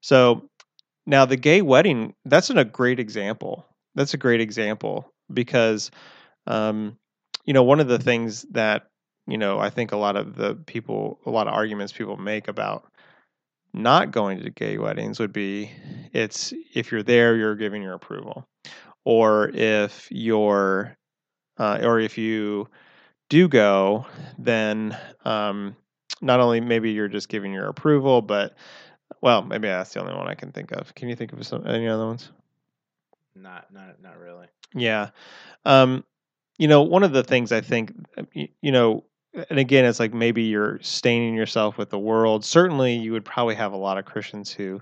So 0.00 0.48
now 1.04 1.26
the 1.26 1.36
gay 1.36 1.60
wedding, 1.60 2.14
that's 2.24 2.48
a 2.48 2.64
great 2.64 2.98
example. 2.98 3.66
That's 3.96 4.14
a 4.14 4.18
great 4.18 4.40
example 4.40 5.12
because, 5.32 5.90
um, 6.46 6.96
you 7.44 7.52
know, 7.52 7.64
one 7.64 7.80
of 7.80 7.88
the 7.88 7.98
things 7.98 8.42
that, 8.52 8.86
you 9.26 9.38
know, 9.38 9.58
I 9.58 9.70
think 9.70 9.90
a 9.90 9.96
lot 9.96 10.14
of 10.14 10.36
the 10.36 10.54
people, 10.54 11.18
a 11.26 11.30
lot 11.30 11.48
of 11.48 11.54
arguments 11.54 11.92
people 11.92 12.16
make 12.16 12.46
about 12.46 12.86
not 13.74 14.12
going 14.12 14.42
to 14.44 14.50
gay 14.50 14.78
weddings 14.78 15.18
would 15.18 15.32
be 15.32 15.72
it's 16.12 16.52
if 16.72 16.92
you're 16.92 17.02
there, 17.02 17.34
you're 17.34 17.56
giving 17.56 17.82
your 17.82 17.94
approval. 17.94 18.46
Or 19.04 19.48
if 19.48 20.08
you're, 20.12 20.96
uh, 21.58 21.80
or 21.82 21.98
if 21.98 22.16
you, 22.16 22.68
do 23.28 23.48
go, 23.48 24.06
then 24.38 24.96
um, 25.24 25.76
not 26.20 26.40
only 26.40 26.60
maybe 26.60 26.92
you're 26.92 27.08
just 27.08 27.28
giving 27.28 27.52
your 27.52 27.66
approval, 27.66 28.22
but 28.22 28.54
well, 29.20 29.42
maybe 29.42 29.68
that's 29.68 29.92
the 29.92 30.00
only 30.00 30.14
one 30.14 30.28
I 30.28 30.34
can 30.34 30.52
think 30.52 30.72
of. 30.72 30.94
Can 30.94 31.08
you 31.08 31.16
think 31.16 31.32
of 31.32 31.46
some 31.46 31.66
any 31.66 31.88
other 31.88 32.06
ones? 32.06 32.30
Not, 33.36 33.72
not, 33.72 34.02
not 34.02 34.18
really. 34.18 34.46
Yeah, 34.74 35.10
um, 35.64 36.04
you 36.58 36.68
know, 36.68 36.82
one 36.82 37.02
of 37.02 37.12
the 37.12 37.22
things 37.22 37.52
I 37.52 37.60
think, 37.60 37.92
uh, 38.16 38.22
you 38.34 38.72
know, 38.72 39.04
and 39.50 39.58
again, 39.58 39.84
it's 39.84 40.00
like 40.00 40.14
maybe 40.14 40.44
you're 40.44 40.78
staining 40.80 41.34
yourself 41.34 41.76
with 41.76 41.90
the 41.90 41.98
world. 41.98 42.44
Certainly, 42.44 42.96
you 42.96 43.12
would 43.12 43.24
probably 43.24 43.54
have 43.54 43.72
a 43.72 43.76
lot 43.76 43.98
of 43.98 44.06
Christians 44.06 44.50
who 44.50 44.80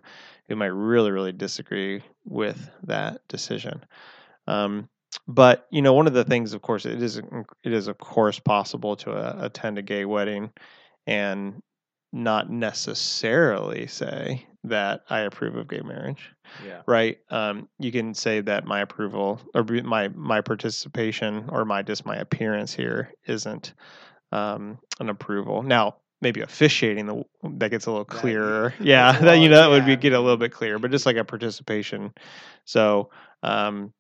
who 0.48 0.56
might 0.56 0.66
really, 0.66 1.10
really 1.10 1.32
disagree 1.32 2.02
with 2.24 2.70
that 2.84 3.26
decision. 3.28 3.82
Um, 4.46 4.88
but 5.26 5.66
you 5.70 5.82
know, 5.82 5.92
one 5.92 6.06
of 6.06 6.12
the 6.12 6.24
things, 6.24 6.52
of 6.54 6.62
course, 6.62 6.86
it 6.86 7.02
is 7.02 7.16
it 7.16 7.72
is 7.72 7.88
of 7.88 7.98
course 7.98 8.38
possible 8.38 8.94
to 8.96 9.12
uh, 9.12 9.36
attend 9.40 9.78
a 9.78 9.82
gay 9.82 10.04
wedding 10.04 10.50
and 11.06 11.60
not 12.12 12.50
necessarily 12.50 13.86
say 13.88 14.46
that 14.64 15.04
I 15.08 15.20
approve 15.20 15.56
of 15.56 15.68
gay 15.68 15.80
marriage. 15.80 16.30
Yeah. 16.66 16.82
Right. 16.86 17.18
Um, 17.30 17.68
you 17.78 17.92
can 17.92 18.14
say 18.14 18.40
that 18.40 18.66
my 18.66 18.80
approval 18.80 19.40
or 19.54 19.62
my 19.62 20.08
my 20.08 20.40
participation 20.40 21.46
or 21.48 21.64
my 21.64 21.82
just 21.82 22.06
my 22.06 22.16
appearance 22.16 22.72
here 22.72 23.12
isn't 23.26 23.74
um, 24.32 24.78
an 25.00 25.08
approval. 25.10 25.62
Now, 25.62 25.96
maybe 26.20 26.40
officiating 26.40 27.06
the 27.06 27.24
that 27.56 27.70
gets 27.70 27.86
a 27.86 27.90
little 27.90 28.04
clearer. 28.04 28.74
Yeah, 28.80 29.12
well, 29.12 29.22
that 29.24 29.34
you 29.34 29.48
know 29.48 29.56
that 29.56 29.70
would 29.70 29.86
be 29.86 29.96
get 29.96 30.12
a 30.12 30.20
little 30.20 30.36
bit 30.36 30.52
clearer, 30.52 30.78
but 30.78 30.90
just 30.90 31.06
like 31.06 31.16
a 31.16 31.24
participation. 31.24 32.12
So, 32.64 33.10
um, 33.42 33.92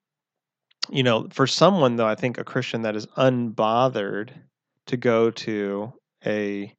you 0.90 1.02
know, 1.02 1.28
for 1.30 1.46
someone 1.46 1.96
though, 1.96 2.06
I 2.06 2.14
think 2.14 2.38
a 2.38 2.44
Christian 2.44 2.82
that 2.82 2.96
is 2.96 3.06
unbothered 3.06 4.30
to 4.86 4.96
go 4.96 5.30
to 5.30 5.92
a 6.26 6.74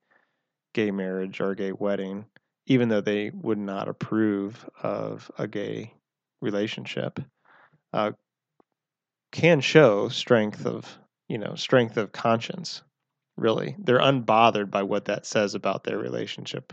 gay 0.73 0.91
marriage 0.91 1.39
or 1.39 1.51
a 1.51 1.55
gay 1.55 1.71
wedding, 1.71 2.25
even 2.67 2.89
though 2.89 3.01
they 3.01 3.31
would 3.31 3.57
not 3.57 3.87
approve 3.87 4.67
of 4.81 5.29
a 5.37 5.47
gay 5.47 5.93
relationship, 6.41 7.19
uh, 7.93 8.11
can 9.31 9.61
show 9.61 10.09
strength 10.09 10.65
of 10.65 10.97
you 11.27 11.37
know 11.37 11.55
strength 11.55 11.97
of 11.97 12.11
conscience. 12.11 12.81
Really, 13.37 13.75
they're 13.79 13.99
unbothered 13.99 14.71
by 14.71 14.83
what 14.83 15.05
that 15.05 15.25
says 15.25 15.55
about 15.55 15.83
their 15.83 15.97
relationship 15.97 16.71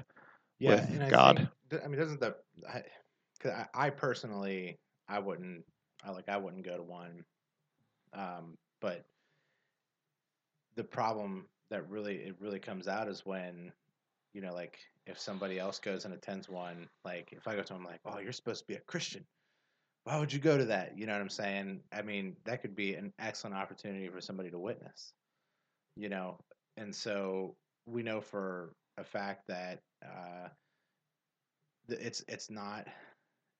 yeah, 0.61 0.87
with 0.87 1.11
God. 1.11 1.49
Think, 1.69 1.83
I 1.85 1.89
mean, 1.89 1.99
doesn't 1.99 2.21
that? 2.21 2.39
I, 2.73 3.67
I 3.75 3.91
personally, 3.91 4.79
I 5.09 5.19
wouldn't 5.19 5.65
I 6.05 6.11
like 6.11 6.29
I 6.29 6.37
wouldn't 6.37 6.65
go 6.65 6.77
to 6.77 6.83
one. 6.83 7.25
Um, 8.15 8.57
but 8.81 9.05
the 10.75 10.85
problem 10.85 11.47
that 11.71 11.89
really 11.89 12.17
it 12.17 12.37
really 12.41 12.59
comes 12.59 12.89
out 12.89 13.09
is 13.09 13.25
when 13.25 13.73
you 14.33 14.41
know 14.41 14.53
like 14.53 14.79
if 15.07 15.19
somebody 15.19 15.59
else 15.59 15.79
goes 15.79 16.05
and 16.05 16.15
attends 16.15 16.49
one 16.49 16.89
like 17.05 17.33
if 17.33 17.47
i 17.47 17.55
go 17.55 17.63
to 17.63 17.73
them 17.73 17.85
like 17.85 18.01
oh 18.05 18.19
you're 18.19 18.33
supposed 18.33 18.61
to 18.61 18.67
be 18.67 18.75
a 18.75 18.81
christian 18.81 19.25
why 20.05 20.19
would 20.19 20.33
you 20.33 20.39
go 20.39 20.59
to 20.59 20.65
that 20.65 20.97
you 20.97 21.07
know 21.07 21.13
what 21.13 21.21
i'm 21.21 21.29
saying 21.29 21.81
i 21.93 22.03
mean 22.03 22.37
that 22.45 22.63
could 22.63 22.75
be 22.75 22.95
an 22.95 23.13
excellent 23.19 23.57
opportunity 23.57 24.09
for 24.09 24.21
somebody 24.21 24.51
to 24.51 24.59
witness 24.59 25.13
you 25.97 26.09
know 26.09 26.39
and 26.77 26.95
so 26.95 27.55
we 27.87 28.03
know 28.03 28.21
for 28.21 28.73
a 28.99 29.05
fact 29.05 29.43
that 29.49 29.81
uh, 30.05 30.49
it's 31.89 32.25
it's 32.29 32.51
not 32.51 32.87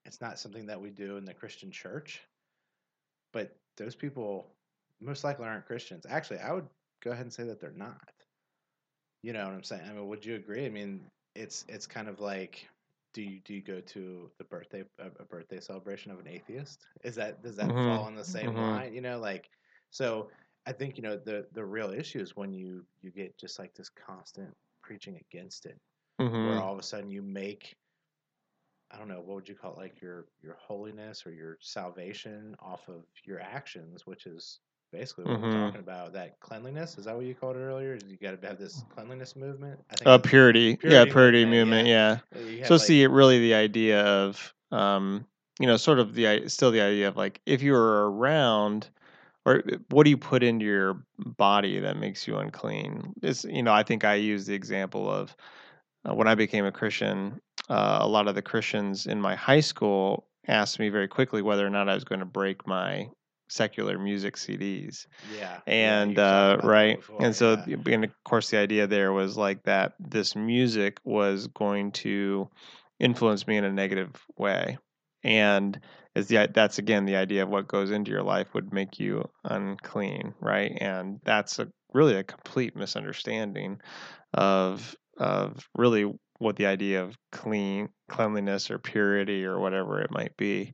it's 0.05 0.21
not 0.21 0.39
something 0.39 0.67
that 0.67 0.81
we 0.81 0.91
do 0.91 1.17
in 1.17 1.25
the 1.25 1.35
christian 1.35 1.71
church 1.71 2.21
but 3.33 3.57
those 3.77 3.95
people 3.95 4.47
most 5.01 5.25
likely 5.25 5.47
aren't 5.47 5.67
Christians. 5.67 6.07
Actually, 6.09 6.39
I 6.39 6.53
would 6.53 6.67
go 7.03 7.11
ahead 7.11 7.25
and 7.25 7.33
say 7.33 7.45
that 7.45 7.61
they're 7.61 7.73
not. 7.75 8.01
You 9.23 9.33
know 9.33 9.45
what 9.45 9.55
I'm 9.55 9.63
saying? 9.63 9.83
I 9.89 9.93
mean, 9.93 10.09
would 10.09 10.25
you 10.25 10.35
agree? 10.35 10.67
I 10.67 10.69
mean, 10.69 11.01
it's 11.35 11.65
it's 11.69 11.87
kind 11.87 12.09
of 12.09 12.21
like 12.21 12.69
do 13.15 13.23
you 13.23 13.41
do 13.45 13.55
you 13.55 13.63
go 13.63 13.81
to 13.81 14.31
the 14.39 14.45
birthday 14.45 14.85
a, 14.99 15.25
birthday 15.25 15.61
celebration 15.61 16.11
of 16.11 16.19
an 16.19 16.29
atheist? 16.29 16.87
Is 17.05 17.15
that 17.17 17.43
does 17.43 17.57
that 17.57 17.69
mm-hmm. 17.69 17.97
fall 17.97 18.09
in 18.09 18.17
the 18.17 18.25
same 18.25 18.51
mm-hmm. 18.51 18.61
line? 18.61 18.95
You 18.95 19.01
know, 19.01 19.19
like 19.19 19.49
so 19.91 20.29
I 20.67 20.73
think 20.73 20.97
you 20.97 21.03
know 21.03 21.17
the 21.17 21.47
the 21.53 21.65
real 21.65 21.93
issue 21.93 22.21
is 22.21 22.37
when 22.37 22.53
you 22.53 22.85
you 23.01 23.11
get 23.11 23.37
just 23.39 23.59
like 23.59 23.75
this 23.75 23.91
constant 23.91 24.55
preaching 24.83 25.21
against 25.31 25.67
it, 25.67 25.79
mm-hmm. 26.21 26.49
where 26.49 26.61
all 26.61 26.73
of 26.73 26.79
a 26.79 26.83
sudden 26.83 27.11
you 27.11 27.23
make 27.23 27.77
I 28.93 28.99
don't 28.99 29.09
know, 29.09 29.21
what 29.21 29.37
would 29.37 29.49
you 29.49 29.55
call 29.55 29.73
it, 29.73 29.79
like 29.79 30.01
your 30.01 30.27
your 30.43 30.57
holiness 30.61 31.25
or 31.27 31.33
your 31.33 31.57
salvation 31.61 32.55
off 32.61 32.89
of 32.89 33.05
your 33.25 33.41
actions, 33.41 34.07
which 34.07 34.27
is 34.27 34.61
basically 34.93 35.25
what 35.25 35.41
mm-hmm. 35.41 35.45
we're 35.45 35.65
talking 35.67 35.81
about. 35.81 36.13
That 36.13 36.39
cleanliness 36.41 36.99
is 36.99 37.07
that 37.07 37.17
what 37.17 37.25
you 37.25 37.35
called 37.35 37.57
it 37.57 37.61
earlier? 37.61 37.99
You 38.07 38.17
got 38.17 38.41
to 38.41 38.47
have 38.47 38.59
this 38.59 38.85
cleanliness 38.95 39.35
movement? 39.35 39.81
I 39.91 39.95
think 39.97 40.07
uh, 40.07 40.19
purity. 40.19 40.77
purity, 40.77 40.97
yeah, 40.97 41.13
purity 41.13 41.45
movement. 41.45 41.87
movement 41.87 41.89
yeah. 41.89 42.19
yeah. 42.39 42.67
So 42.67 42.75
like, 42.75 42.83
see, 42.83 43.07
really 43.07 43.41
the 43.41 43.55
idea 43.55 44.03
of 44.05 44.53
um, 44.71 45.27
you 45.59 45.67
know, 45.67 45.77
sort 45.77 45.99
of 45.99 46.15
the 46.15 46.49
still 46.49 46.71
the 46.71 46.81
idea 46.81 47.09
of 47.09 47.17
like 47.17 47.41
if 47.47 47.63
you're 47.63 48.11
around 48.11 48.89
or 49.45 49.63
what 49.91 50.05
do 50.05 50.11
you 50.11 50.17
put 50.17 50.43
into 50.43 50.65
your 50.65 51.05
body 51.19 51.81
that 51.81 51.97
makes 51.97 52.27
you 52.27 52.39
unclean? 52.39 53.13
Is 53.23 53.45
you 53.45 53.63
know, 53.63 53.73
I 53.73 53.83
think 53.83 54.05
I 54.05 54.15
use 54.15 54.47
the 54.47 54.55
example 54.55 55.11
of 55.11 55.35
uh, 56.09 56.15
when 56.15 56.29
I 56.29 56.35
became 56.35 56.65
a 56.65 56.73
Christian, 56.73 57.41
uh, 57.69 57.99
a 58.01 58.09
lot 58.09 58.29
of 58.29 58.35
the 58.35 58.43
Christians 58.43 59.07
in 59.07 59.21
my 59.21 59.35
high 59.35 59.61
school 59.61 60.27
asked 60.49 60.79
me 60.79 60.89
very 60.89 61.09
quickly 61.09 61.43
whether 61.43 61.67
or 61.67 61.71
not 61.71 61.89
I 61.89 61.95
was 61.95 62.05
going 62.05 62.19
to 62.21 62.25
break 62.25 62.67
my 62.67 63.09
secular 63.53 63.99
music 63.99 64.37
CDs. 64.37 65.07
Yeah. 65.39 65.59
And 65.67 66.17
yeah, 66.17 66.53
uh, 66.53 66.61
right. 66.63 66.97
Before, 66.97 67.23
and 67.23 67.37
so, 67.37 67.63
yeah. 67.67 67.77
and 67.87 68.05
of 68.05 68.25
course, 68.25 68.51
the 68.51 68.59
idea 68.59 68.87
there 68.87 69.13
was 69.13 69.37
like 69.37 69.63
that 69.65 69.95
this 70.01 70.35
music 70.35 70.99
was 71.05 71.49
going 71.49 71.93
to 71.93 72.49
influence 72.99 73.47
me 73.47 73.57
in 73.57 73.65
a 73.65 73.73
negative 73.73 74.11
way. 74.37 74.79
And 75.23 75.79
is 76.15 76.27
the 76.27 76.49
that's 76.53 76.79
again 76.79 77.05
the 77.05 77.17
idea 77.17 77.45
of 77.45 77.49
what 77.49 77.69
goes 77.69 77.91
into 77.91 78.11
your 78.11 78.23
life 78.23 78.49
would 78.55 78.73
make 78.73 78.99
you 78.99 79.29
unclean, 79.45 80.35
right? 80.41 80.77
And 80.81 81.21
that's 81.25 81.59
a 81.59 81.69
really 81.93 82.17
a 82.17 82.25
complete 82.25 82.75
misunderstanding 82.75 83.81
of 84.35 84.97
of 85.19 85.69
really 85.77 86.13
what 86.39 86.57
the 86.57 86.67
idea 86.67 87.05
of 87.05 87.17
clean 87.31 87.89
cleanliness 88.09 88.71
or 88.71 88.79
purity 88.79 89.45
or 89.45 89.61
whatever 89.61 90.01
it 90.01 90.11
might 90.11 90.37
be 90.37 90.73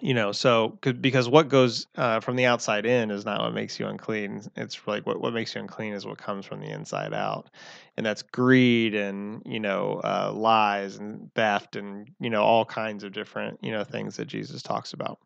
you 0.00 0.14
know 0.14 0.32
so 0.32 0.78
because 1.00 1.28
what 1.28 1.48
goes 1.48 1.86
uh, 1.96 2.20
from 2.20 2.36
the 2.36 2.46
outside 2.46 2.86
in 2.86 3.10
is 3.10 3.24
not 3.24 3.40
what 3.40 3.54
makes 3.54 3.78
you 3.78 3.86
unclean. 3.86 4.42
It's 4.56 4.80
like 4.86 5.06
what, 5.06 5.20
what 5.20 5.32
makes 5.32 5.54
you 5.54 5.60
unclean 5.60 5.92
is 5.92 6.04
what 6.04 6.18
comes 6.18 6.46
from 6.46 6.60
the 6.60 6.70
inside 6.70 7.14
out. 7.14 7.50
And 7.96 8.04
that's 8.04 8.22
greed 8.22 8.94
and 8.94 9.42
you 9.46 9.60
know 9.60 10.00
uh, 10.04 10.32
lies 10.34 10.96
and 10.96 11.32
theft 11.34 11.76
and 11.76 12.08
you 12.20 12.30
know 12.30 12.42
all 12.42 12.64
kinds 12.64 13.04
of 13.04 13.12
different 13.12 13.58
you 13.62 13.72
know 13.72 13.84
things 13.84 14.16
that 14.16 14.26
jesus 14.26 14.62
talks 14.62 14.92
about. 14.92 15.18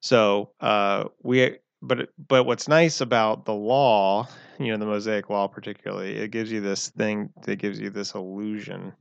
So 0.00 0.50
uh, 0.60 1.04
we 1.22 1.58
but 1.84 2.08
but 2.28 2.44
what's 2.44 2.66
nice 2.66 3.00
about 3.00 3.44
the 3.44 3.54
law, 3.54 4.26
you 4.58 4.68
know, 4.68 4.78
the 4.78 4.86
Mosaic 4.86 5.28
law 5.30 5.46
particularly, 5.46 6.16
it 6.16 6.30
gives 6.30 6.50
you 6.50 6.60
this 6.60 6.88
thing 6.88 7.30
that 7.42 7.56
gives 7.56 7.78
you 7.78 7.90
this 7.90 8.14
illusion 8.14 8.92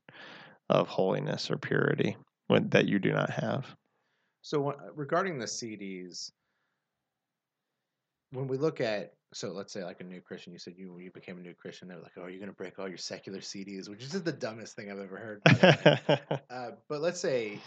of 0.70 0.88
holiness 0.88 1.50
or 1.50 1.58
purity 1.58 2.18
when, 2.48 2.70
that 2.70 2.88
you 2.88 3.00
do 3.00 3.12
not 3.12 3.30
have. 3.30 3.76
So 4.44 4.76
regarding 4.96 5.40
the 5.40 5.48
CDs, 5.48 6.32
when 8.32 8.48
we 8.48 8.58
look 8.58 8.82
at 8.82 9.14
so 9.34 9.52
let's 9.52 9.74
say 9.74 9.84
like 9.84 10.02
a 10.02 10.04
new 10.04 10.22
Christian, 10.22 10.54
you 10.54 10.60
said 10.60 10.76
you 10.78 11.00
you 11.00 11.12
became 11.12 11.38
a 11.38 11.42
new 11.42 11.56
Christian. 11.56 11.88
They're 11.88 12.00
like, 12.00 12.14
"Oh, 12.18 12.28
you're 12.28 12.40
gonna 12.40 12.54
break 12.54 12.80
all 12.80 12.88
your 12.88 12.98
secular 12.98 13.42
CDs," 13.42 13.90
which 13.90 14.04
is 14.04 14.12
just 14.12 14.26
the 14.26 14.32
dumbest 14.32 14.76
thing 14.76 14.92
I've 14.92 15.00
ever 15.00 15.18
heard. 15.18 15.44
by 15.44 15.58
the 15.58 15.68
way. 15.70 16.40
uh, 16.52 16.72
but 16.90 17.02
let's 17.02 17.20
say 17.20 17.64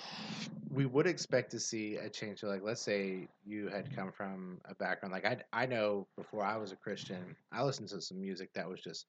we 0.70 0.86
would 0.86 1.06
expect 1.06 1.50
to 1.52 1.60
see 1.60 1.96
a 1.96 2.08
change. 2.08 2.40
So 2.40 2.48
like, 2.48 2.62
let's 2.62 2.82
say 2.82 3.28
you 3.44 3.68
had 3.68 3.94
come 3.94 4.12
from 4.12 4.60
a 4.66 4.74
background 4.74 5.12
like 5.12 5.24
I 5.24 5.38
I 5.52 5.66
know 5.66 6.06
before 6.16 6.44
I 6.44 6.56
was 6.56 6.72
a 6.72 6.76
Christian, 6.76 7.36
I 7.52 7.62
listened 7.64 7.88
to 7.90 8.00
some 8.00 8.20
music 8.20 8.50
that 8.54 8.68
was 8.68 8.80
just 8.80 9.06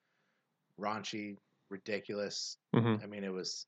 raunchy, 0.80 1.38
ridiculous. 1.70 2.58
hmm 2.74 2.96
I 3.04 3.08
mean, 3.08 3.24
it 3.24 3.34
was 3.34 3.66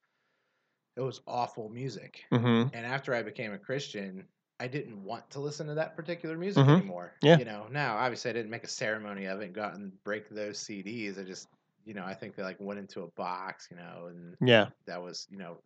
it 1.00 1.06
was 1.06 1.22
awful 1.28 1.70
music. 1.70 2.24
hmm 2.32 2.70
And 2.74 2.86
after 2.86 3.14
I 3.14 3.24
became 3.24 3.54
a 3.54 3.60
Christian, 3.60 4.28
I 4.60 4.68
didn't 4.68 5.04
want 5.04 5.30
to 5.32 5.40
listen 5.40 5.68
to 5.68 5.76
that 5.76 5.96
particular 5.96 6.38
music 6.38 6.68
Mhm. 6.68 6.70
anymore. 6.70 7.16
Yeah. 7.22 7.38
You 7.38 7.46
know, 7.46 7.68
now 7.70 7.98
obviously 7.98 8.32
I 8.32 8.34
didn't 8.34 8.52
make 8.52 8.64
a 8.66 8.68
ceremony 8.70 9.26
of 9.26 9.42
it 9.42 9.46
and 9.46 9.56
go 9.56 9.64
out 9.64 9.76
and 9.76 9.94
break 10.04 10.30
those 10.30 10.60
CDs. 10.60 11.18
I 11.18 11.24
just, 11.24 11.50
you 11.86 11.94
know, 11.94 12.06
I 12.06 12.14
think 12.14 12.36
they 12.36 12.44
like 12.44 12.58
went 12.60 12.80
into 12.80 13.04
a 13.04 13.12
box, 13.12 13.70
you 13.72 13.78
know, 13.78 14.08
and 14.10 14.38
Yeah. 14.42 14.72
that 14.88 15.02
was, 15.02 15.28
you 15.32 15.38
know, 15.38 15.64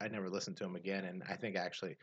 I 0.00 0.08
never 0.08 0.30
listened 0.30 0.56
to 0.58 0.64
them 0.64 0.76
again. 0.76 1.04
And 1.06 1.22
I 1.28 1.36
think 1.36 1.56
actually 1.56 1.96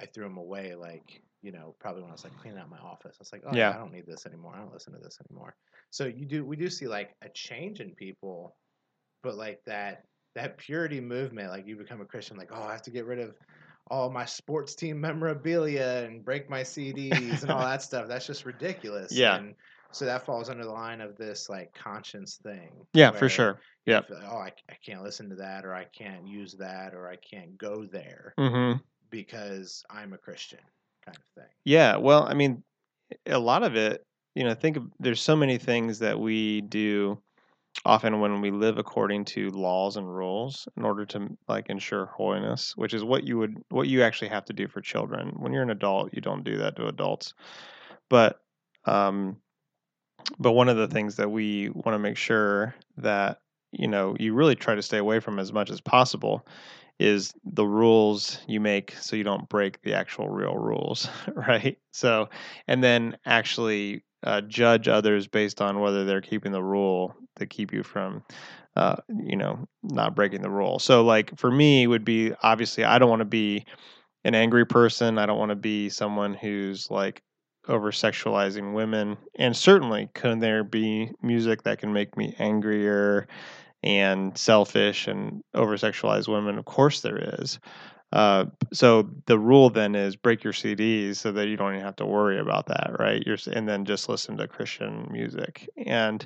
I 0.00 0.06
threw 0.06 0.24
them 0.24 0.38
away, 0.38 0.74
like, 0.74 1.22
you 1.42 1.52
know, 1.52 1.76
probably 1.80 2.02
when 2.02 2.10
I 2.10 2.14
was 2.14 2.24
like 2.24 2.36
cleaning 2.36 2.60
out 2.60 2.70
my 2.70 2.78
office. 2.78 3.16
I 3.20 3.22
was 3.22 3.32
like, 3.32 3.44
oh. 3.46 3.56
Yeah. 3.56 3.70
I 3.70 3.76
don't 3.76 3.92
need 3.92 4.06
this 4.06 4.26
anymore. 4.26 4.54
I 4.56 4.60
don't 4.60 4.72
listen 4.72 4.94
to 4.94 5.00
this 5.00 5.18
anymore. 5.28 5.56
So 5.90 6.06
you 6.06 6.26
do, 6.26 6.44
we 6.46 6.56
do 6.56 6.70
see 6.70 6.88
like 6.88 7.16
a 7.22 7.28
change 7.30 7.80
in 7.80 7.94
people, 7.94 8.56
but 9.22 9.36
like 9.36 9.60
that, 9.66 10.04
that 10.34 10.58
purity 10.58 11.00
movement, 11.00 11.50
like 11.50 11.66
you 11.66 11.76
become 11.76 12.00
a 12.00 12.04
Christian, 12.04 12.36
like, 12.36 12.50
oh, 12.52 12.62
I 12.62 12.72
have 12.72 12.82
to 12.82 12.90
get 12.90 13.06
rid 13.06 13.20
of 13.20 13.34
all 13.88 14.10
my 14.10 14.24
sports 14.24 14.74
team 14.74 15.00
memorabilia 15.00 16.04
and 16.06 16.24
break 16.24 16.48
my 16.48 16.62
CDs 16.62 17.42
and 17.42 17.50
all 17.50 17.60
that 17.60 17.82
stuff. 17.82 18.08
That's 18.08 18.26
just 18.26 18.44
ridiculous. 18.44 19.12
Yeah. 19.12 19.36
And 19.36 19.54
so 19.92 20.04
that 20.06 20.26
falls 20.26 20.48
under 20.48 20.64
the 20.64 20.72
line 20.72 21.00
of 21.00 21.16
this 21.16 21.48
like 21.48 21.72
conscience 21.74 22.40
thing. 22.42 22.70
Yeah, 22.94 23.12
for 23.12 23.28
sure. 23.28 23.60
Yeah. 23.86 24.00
feel, 24.00 24.20
oh, 24.24 24.38
I, 24.38 24.52
I 24.68 24.76
can't 24.84 25.02
listen 25.02 25.28
to 25.30 25.36
that, 25.36 25.64
or 25.64 25.74
I 25.74 25.84
can't 25.96 26.26
use 26.26 26.54
that, 26.58 26.94
or 26.94 27.08
I 27.08 27.16
can't 27.16 27.56
go 27.58 27.86
there 27.90 28.34
hmm 28.38 28.72
because 29.10 29.84
I'm 29.88 30.12
a 30.12 30.18
Christian, 30.18 30.58
kind 31.04 31.16
of 31.16 31.42
thing. 31.42 31.52
Yeah. 31.64 31.96
Well, 31.96 32.24
I 32.24 32.34
mean, 32.34 32.64
a 33.26 33.38
lot 33.38 33.62
of 33.62 33.76
it, 33.76 34.02
you 34.34 34.42
know, 34.42 34.54
think 34.54 34.76
of, 34.76 34.84
there's 34.98 35.20
so 35.20 35.36
many 35.36 35.56
things 35.56 36.00
that 36.00 36.18
we 36.18 36.62
do 36.62 37.22
often 37.84 38.20
when 38.20 38.40
we 38.40 38.50
live 38.50 38.78
according 38.78 39.24
to 39.26 39.50
laws 39.50 39.96
and 39.96 40.14
rules 40.14 40.66
in 40.76 40.84
order 40.84 41.04
to 41.06 41.36
like 41.48 41.68
ensure 41.68 42.06
holiness, 42.06 42.76
which 42.76 42.94
is 42.94 43.04
what 43.04 43.24
you 43.24 43.38
would 43.38 43.56
what 43.68 43.88
you 43.88 44.02
actually 44.02 44.28
have 44.28 44.44
to 44.46 44.52
do 44.52 44.68
for 44.68 44.80
children. 44.80 45.34
When 45.38 45.52
you're 45.52 45.62
an 45.62 45.70
adult, 45.70 46.14
you 46.14 46.20
don't 46.20 46.44
do 46.44 46.58
that 46.58 46.76
to 46.76 46.86
adults. 46.86 47.34
But 48.08 48.40
um 48.86 49.36
but 50.38 50.52
one 50.52 50.68
of 50.68 50.76
the 50.76 50.88
things 50.88 51.16
that 51.16 51.30
we 51.30 51.68
want 51.70 51.94
to 51.94 51.98
make 51.98 52.16
sure 52.16 52.74
that 52.96 53.38
you 53.72 53.88
know 53.88 54.16
you 54.18 54.34
really 54.34 54.54
try 54.54 54.74
to 54.74 54.82
stay 54.82 54.98
away 54.98 55.20
from 55.20 55.38
as 55.38 55.52
much 55.52 55.70
as 55.70 55.80
possible 55.80 56.46
is 56.98 57.34
the 57.44 57.66
rules 57.66 58.38
you 58.46 58.60
make 58.60 58.92
so 58.92 59.16
you 59.16 59.24
don't 59.24 59.48
break 59.48 59.82
the 59.82 59.94
actual 59.94 60.28
real 60.28 60.56
rules 60.56 61.08
right 61.34 61.78
so 61.92 62.28
and 62.68 62.84
then 62.84 63.16
actually 63.26 64.04
uh, 64.24 64.40
judge 64.42 64.88
others 64.88 65.26
based 65.26 65.60
on 65.60 65.80
whether 65.80 66.04
they're 66.04 66.20
keeping 66.20 66.52
the 66.52 66.62
rule 66.62 67.14
to 67.36 67.46
keep 67.46 67.72
you 67.72 67.82
from 67.82 68.22
uh, 68.76 68.96
you 69.24 69.36
know 69.36 69.66
not 69.82 70.14
breaking 70.14 70.42
the 70.42 70.50
rule. 70.50 70.78
So 70.78 71.04
like 71.04 71.36
for 71.38 71.50
me 71.50 71.86
would 71.86 72.04
be 72.04 72.32
obviously 72.42 72.84
i 72.84 72.98
don't 72.98 73.10
want 73.10 73.20
to 73.20 73.26
be 73.26 73.64
an 74.24 74.34
angry 74.34 74.66
person. 74.66 75.18
I 75.18 75.26
don't 75.26 75.38
want 75.38 75.50
to 75.50 75.56
be 75.56 75.88
someone 75.88 76.34
who's 76.34 76.90
like 76.90 77.22
over 77.68 77.92
sexualizing 77.92 78.74
women. 78.74 79.16
And 79.36 79.56
certainly 79.56 80.08
can 80.14 80.38
there 80.40 80.64
be 80.64 81.12
music 81.22 81.62
that 81.62 81.78
can 81.78 81.92
make 81.92 82.16
me 82.16 82.34
angrier 82.38 83.26
and 83.82 84.36
selfish 84.36 85.06
and 85.06 85.42
over 85.54 85.76
sexualize 85.76 86.26
women? 86.26 86.58
Of 86.58 86.64
course 86.64 87.00
there 87.00 87.40
is 87.40 87.58
uh, 88.14 88.46
so 88.72 89.10
the 89.26 89.38
rule 89.38 89.68
then 89.70 89.96
is 89.96 90.14
break 90.14 90.44
your 90.44 90.52
cds 90.52 91.16
so 91.16 91.32
that 91.32 91.48
you 91.48 91.56
don't 91.56 91.72
even 91.74 91.84
have 91.84 91.96
to 91.96 92.06
worry 92.06 92.38
about 92.38 92.66
that 92.66 92.92
right? 93.00 93.24
You're 93.26 93.36
and 93.52 93.68
then 93.68 93.84
just 93.84 94.08
listen 94.08 94.36
to 94.36 94.46
christian 94.46 95.08
music. 95.10 95.68
And 95.84 96.24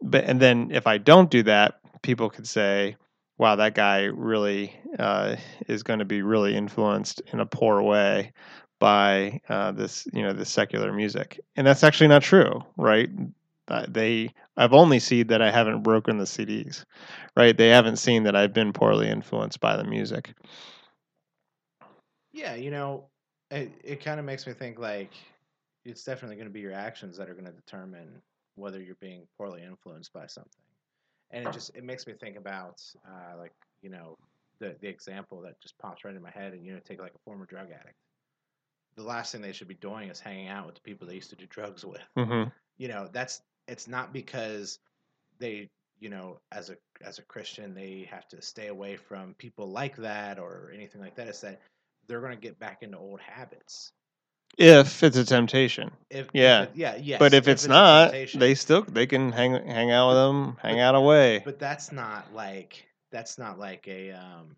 but 0.00 0.24
and 0.24 0.40
then 0.40 0.70
if 0.70 0.86
i 0.86 0.98
don't 0.98 1.30
do 1.30 1.42
that 1.42 1.80
people 2.02 2.30
could 2.30 2.46
say 2.46 2.96
wow 3.38 3.56
that 3.56 3.74
guy 3.74 4.04
really 4.04 4.74
uh, 5.00 5.36
is 5.66 5.82
going 5.82 5.98
to 5.98 6.04
be 6.04 6.22
really 6.22 6.54
influenced 6.54 7.20
in 7.32 7.40
a 7.40 7.46
poor 7.46 7.82
way 7.82 8.32
by 8.78 9.40
uh, 9.48 9.72
this 9.72 10.06
you 10.12 10.22
know 10.22 10.32
this 10.32 10.50
secular 10.50 10.92
music. 10.92 11.40
And 11.56 11.66
that's 11.66 11.84
actually 11.84 12.08
not 12.08 12.22
true 12.22 12.62
right? 12.76 13.10
Uh, 13.68 13.86
they 13.88 14.32
i've 14.56 14.72
only 14.74 15.00
seen 15.00 15.26
that 15.28 15.42
i 15.42 15.50
haven't 15.50 15.82
broken 15.82 16.18
the 16.18 16.24
cds 16.24 16.84
right? 17.36 17.56
They 17.56 17.68
haven't 17.70 17.96
seen 17.96 18.22
that 18.24 18.36
i've 18.36 18.52
been 18.52 18.72
poorly 18.72 19.08
influenced 19.08 19.60
by 19.60 19.76
the 19.76 19.84
music 19.84 20.34
Yeah, 22.32 22.54
you 22.54 22.70
know, 22.70 23.10
it, 23.50 23.72
it 23.84 24.04
kind 24.04 24.18
of 24.18 24.26
makes 24.26 24.46
me 24.46 24.52
think 24.52 24.78
like 24.78 25.12
it's 25.84 26.04
definitely 26.04 26.36
going 26.36 26.48
to 26.48 26.52
be 26.52 26.60
your 26.60 26.72
actions 26.72 27.16
that 27.16 27.28
are 27.28 27.34
going 27.34 27.46
to 27.46 27.52
determine 27.52 28.22
whether 28.54 28.80
you're 28.80 28.96
being 29.00 29.26
poorly 29.36 29.62
influenced 29.62 30.12
by 30.12 30.26
something. 30.26 30.50
And 31.30 31.44
it 31.44 31.50
just 31.50 31.74
it 31.76 31.84
makes 31.84 32.06
me 32.06 32.14
think 32.14 32.36
about 32.36 32.82
uh, 33.08 33.36
like 33.38 33.52
you 33.82 33.90
know 33.90 34.16
the 34.60 34.76
the 34.80 34.88
example 34.88 35.42
that 35.42 35.60
just 35.60 35.78
pops 35.78 36.04
right 36.04 36.14
in 36.14 36.22
my 36.22 36.30
head, 36.30 36.52
and 36.54 36.64
you 36.66 36.74
know 36.74 36.80
take 36.80 37.00
like 37.00 37.14
a 37.14 37.18
former 37.24 37.46
drug 37.46 37.70
addict. 37.70 37.96
The 38.96 39.02
last 39.02 39.32
thing 39.32 39.40
they 39.42 39.52
should 39.52 39.68
be 39.68 39.74
doing 39.74 40.08
is 40.08 40.20
hanging 40.20 40.48
out 40.48 40.66
with 40.66 40.76
the 40.76 40.80
people 40.82 41.06
they 41.06 41.14
used 41.14 41.30
to 41.30 41.36
do 41.36 41.46
drugs 41.46 41.84
with. 41.84 42.02
hmm 42.16 42.52
You 42.78 42.88
know, 42.88 43.08
that's 43.12 43.42
it's 43.68 43.88
not 43.88 44.12
because 44.12 44.78
they 45.38 45.70
you 46.00 46.10
know 46.10 46.40
as 46.52 46.70
a 46.70 46.78
as 47.02 47.18
a 47.18 47.24
Christian 47.24 47.74
they 47.74 48.04
have 48.10 48.26
to 48.28 48.42
stay 48.42 48.68
away 48.68 48.96
from 48.96 49.34
people 49.34 49.68
like 49.70 49.96
that 49.96 50.38
or 50.38 50.70
anything 50.74 51.00
like 51.00 51.16
that. 51.16 51.28
It's 51.28 51.40
that 51.42 51.60
they're 52.06 52.20
going 52.20 52.32
to 52.32 52.40
get 52.40 52.58
back 52.58 52.82
into 52.82 52.98
old 52.98 53.20
habits. 53.20 53.92
if 54.58 55.02
it's 55.02 55.16
a 55.16 55.24
temptation 55.24 55.90
If, 56.10 56.30
if 56.38 56.58
Yeah. 56.58 56.60
it- 56.60 56.70
yeah, 56.74 56.96
yes. 56.96 57.20
but 57.20 57.32
if, 57.34 57.48
it's, 57.48 57.64
a 57.64 57.68
not 57.68 58.14
they 58.34 58.54
still 58.54 58.82
they 58.82 59.06
can 59.06 59.32
hang 59.32 59.52
hang 59.66 59.90
out 59.90 60.08
with 60.08 60.16
them 60.16 60.56
hang 60.62 60.80
out 60.80 60.94
away 60.94 61.44
But 61.44 61.58
that's 61.58 61.92
not 61.92 62.32
like 62.32 62.86
that's 63.10 63.38
not 63.38 63.58
like 63.58 63.86
a 63.88 64.12
um 64.12 64.56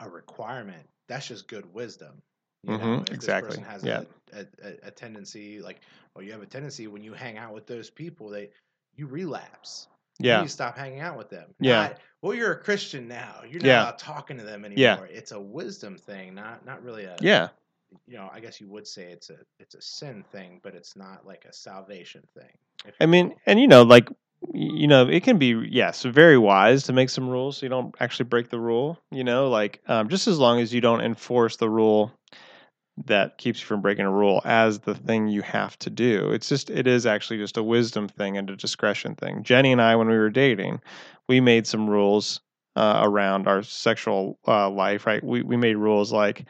a 0.00 0.08
requirement. 0.08 0.88
That's 1.08 1.28
just 1.28 1.48
good 1.48 1.72
wisdom. 1.74 2.22
You 2.62 2.76
know, 2.76 3.02
Mhm, 3.02 3.10
if 3.10 3.12
exactly, 3.12 3.58
has 3.62 3.84
yeah. 3.84 4.02
a, 4.32 4.40
a, 4.62 4.74
a, 4.84 4.90
tendency 4.90 5.60
like, 5.60 5.80
or 6.14 6.22
you 6.22 6.32
have 6.32 6.42
a 6.42 6.46
tendency 6.46 6.86
when 6.86 7.02
you 7.02 7.12
hang 7.12 7.38
out 7.38 7.54
with 7.54 7.66
those 7.66 7.90
people, 7.90 8.28
they 8.30 8.50
you 8.94 9.06
relapse. 9.06 9.88
Yeah 10.18 10.42
you 10.42 10.48
stop 10.48 10.76
hanging 10.76 11.00
out 11.00 11.16
with 11.18 11.30
them. 11.30 11.54
Yeah. 11.60 11.82
Not, 11.88 11.98
well, 12.22 12.34
you're 12.34 12.52
a 12.52 12.58
Christian 12.60 13.06
now. 13.08 13.42
You're 13.48 13.60
not 13.62 13.66
Yeah. 13.66 13.92
talking 13.98 14.38
to 14.38 14.44
them 14.44 14.64
anymore. 14.64 15.08
Yeah. 15.10 15.16
It's 15.18 15.32
a 15.32 15.40
wisdom 15.40 15.96
thing, 15.96 16.34
not 16.34 16.64
not 16.64 16.82
really 16.82 17.04
a 17.04 17.16
yeah 17.20 17.48
you 18.06 18.16
know, 18.16 18.28
I 18.32 18.40
guess 18.40 18.60
you 18.60 18.68
would 18.68 18.86
say 18.86 19.12
it's 19.12 19.30
a 19.30 19.36
it's 19.58 19.74
a 19.74 19.82
sin 19.82 20.24
thing, 20.32 20.60
but 20.62 20.74
it's 20.74 20.96
not 20.96 21.26
like 21.26 21.44
a 21.48 21.52
salvation 21.52 22.22
thing. 22.36 22.92
I 23.00 23.06
mean, 23.06 23.28
will. 23.28 23.36
and 23.46 23.60
you 23.60 23.68
know, 23.68 23.82
like 23.82 24.08
you 24.52 24.86
know, 24.86 25.08
it 25.08 25.22
can 25.22 25.38
be 25.38 25.54
yes, 25.70 26.02
very 26.02 26.38
wise 26.38 26.84
to 26.84 26.92
make 26.92 27.10
some 27.10 27.28
rules 27.28 27.58
so 27.58 27.66
you 27.66 27.70
don't 27.70 27.94
actually 28.00 28.26
break 28.26 28.50
the 28.50 28.60
rule. 28.60 28.98
You 29.10 29.24
know, 29.24 29.48
like 29.48 29.80
um, 29.88 30.08
just 30.08 30.28
as 30.28 30.38
long 30.38 30.60
as 30.60 30.72
you 30.72 30.80
don't 30.80 31.00
enforce 31.00 31.56
the 31.56 31.70
rule 31.70 32.12
that 33.04 33.38
keeps 33.38 33.60
you 33.60 33.66
from 33.66 33.82
breaking 33.82 34.06
a 34.06 34.10
rule 34.10 34.40
as 34.44 34.80
the 34.80 34.94
thing 34.94 35.28
you 35.28 35.42
have 35.42 35.78
to 35.80 35.90
do. 35.90 36.30
It's 36.30 36.48
just 36.48 36.70
it 36.70 36.86
is 36.86 37.06
actually 37.06 37.38
just 37.38 37.56
a 37.56 37.62
wisdom 37.62 38.08
thing 38.08 38.36
and 38.38 38.48
a 38.48 38.56
discretion 38.56 39.14
thing. 39.14 39.42
Jenny 39.42 39.72
and 39.72 39.82
I, 39.82 39.96
when 39.96 40.08
we 40.08 40.16
were 40.16 40.30
dating, 40.30 40.80
we 41.28 41.40
made 41.40 41.66
some 41.66 41.88
rules 41.88 42.40
uh, 42.74 43.00
around 43.02 43.46
our 43.46 43.62
sexual 43.62 44.38
uh, 44.46 44.70
life. 44.70 45.06
Right, 45.06 45.22
we 45.22 45.42
we 45.42 45.56
made 45.56 45.76
rules 45.76 46.12
like. 46.12 46.46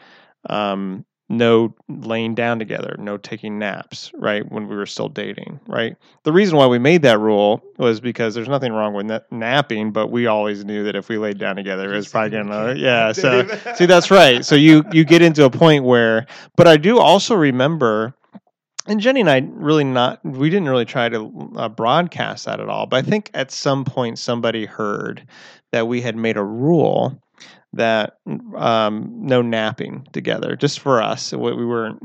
Um, 0.48 1.04
no 1.28 1.74
laying 1.88 2.34
down 2.34 2.58
together, 2.58 2.94
no 2.98 3.16
taking 3.16 3.58
naps, 3.58 4.12
right? 4.14 4.50
When 4.50 4.68
we 4.68 4.76
were 4.76 4.86
still 4.86 5.08
dating, 5.08 5.58
right? 5.66 5.96
The 6.22 6.32
reason 6.32 6.56
why 6.56 6.66
we 6.66 6.78
made 6.78 7.02
that 7.02 7.18
rule 7.18 7.62
was 7.78 8.00
because 8.00 8.34
there's 8.34 8.48
nothing 8.48 8.72
wrong 8.72 8.94
with 8.94 9.06
na- 9.06 9.20
napping, 9.30 9.90
but 9.90 10.08
we 10.08 10.26
always 10.26 10.64
knew 10.64 10.84
that 10.84 10.94
if 10.94 11.08
we 11.08 11.18
laid 11.18 11.38
down 11.38 11.56
together, 11.56 11.92
it 11.92 11.96
was 11.96 12.08
probably 12.08 12.30
gonna, 12.30 12.74
yeah. 12.76 13.12
So, 13.12 13.46
see, 13.74 13.86
that's 13.86 14.10
right. 14.10 14.44
So 14.44 14.54
you 14.54 14.84
you 14.92 15.04
get 15.04 15.22
into 15.22 15.44
a 15.44 15.50
point 15.50 15.84
where, 15.84 16.26
but 16.56 16.68
I 16.68 16.76
do 16.76 16.98
also 16.98 17.34
remember, 17.34 18.14
and 18.86 19.00
Jenny 19.00 19.20
and 19.20 19.30
I 19.30 19.48
really 19.52 19.84
not, 19.84 20.24
we 20.24 20.48
didn't 20.48 20.68
really 20.68 20.84
try 20.84 21.08
to 21.08 21.52
uh, 21.56 21.68
broadcast 21.68 22.44
that 22.44 22.60
at 22.60 22.68
all. 22.68 22.86
But 22.86 23.04
I 23.04 23.08
think 23.08 23.30
at 23.34 23.50
some 23.50 23.84
point 23.84 24.20
somebody 24.20 24.64
heard 24.64 25.26
that 25.72 25.88
we 25.88 26.00
had 26.00 26.14
made 26.16 26.36
a 26.36 26.44
rule 26.44 27.20
that 27.76 28.18
um, 28.56 29.12
no 29.22 29.42
napping 29.42 30.06
together, 30.12 30.56
just 30.56 30.80
for 30.80 31.02
us. 31.02 31.32
We 31.32 31.52
we 31.54 31.66
weren't 31.66 32.00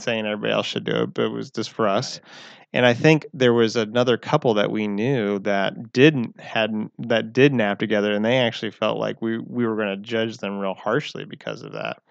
saying 0.00 0.26
everybody 0.26 0.52
else 0.52 0.66
should 0.66 0.84
do 0.84 1.02
it, 1.04 1.14
but 1.14 1.24
it 1.26 1.32
was 1.32 1.50
just 1.50 1.70
for 1.70 1.88
us. 1.88 2.20
Right. 2.20 2.30
And 2.72 2.84
I 2.86 2.94
think 2.94 3.26
there 3.32 3.54
was 3.54 3.76
another 3.76 4.16
couple 4.18 4.54
that 4.54 4.70
we 4.70 4.88
knew 4.88 5.38
that 5.40 5.92
didn't 5.92 6.40
hadn't 6.40 6.92
that 7.08 7.32
did 7.32 7.54
nap 7.54 7.78
together, 7.78 8.12
and 8.14 8.24
they 8.24 8.38
actually 8.38 8.72
felt 8.72 8.98
like 8.98 9.22
we 9.22 9.38
we 9.38 9.66
were 9.66 9.76
going 9.76 9.88
to 9.96 9.96
judge 9.96 10.38
them 10.38 10.58
real 10.58 10.74
harshly 10.74 11.24
because 11.24 11.62
of 11.62 11.72
that. 11.72 12.02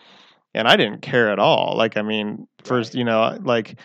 And 0.54 0.68
I 0.68 0.78
didn't 0.78 1.02
care 1.02 1.32
at 1.32 1.40
all. 1.40 1.76
Like 1.78 1.98
I 1.98 2.02
mean, 2.04 2.48
first 2.64 2.94
Right. 2.94 3.00
you 3.00 3.04
know, 3.04 3.38
like 3.44 3.80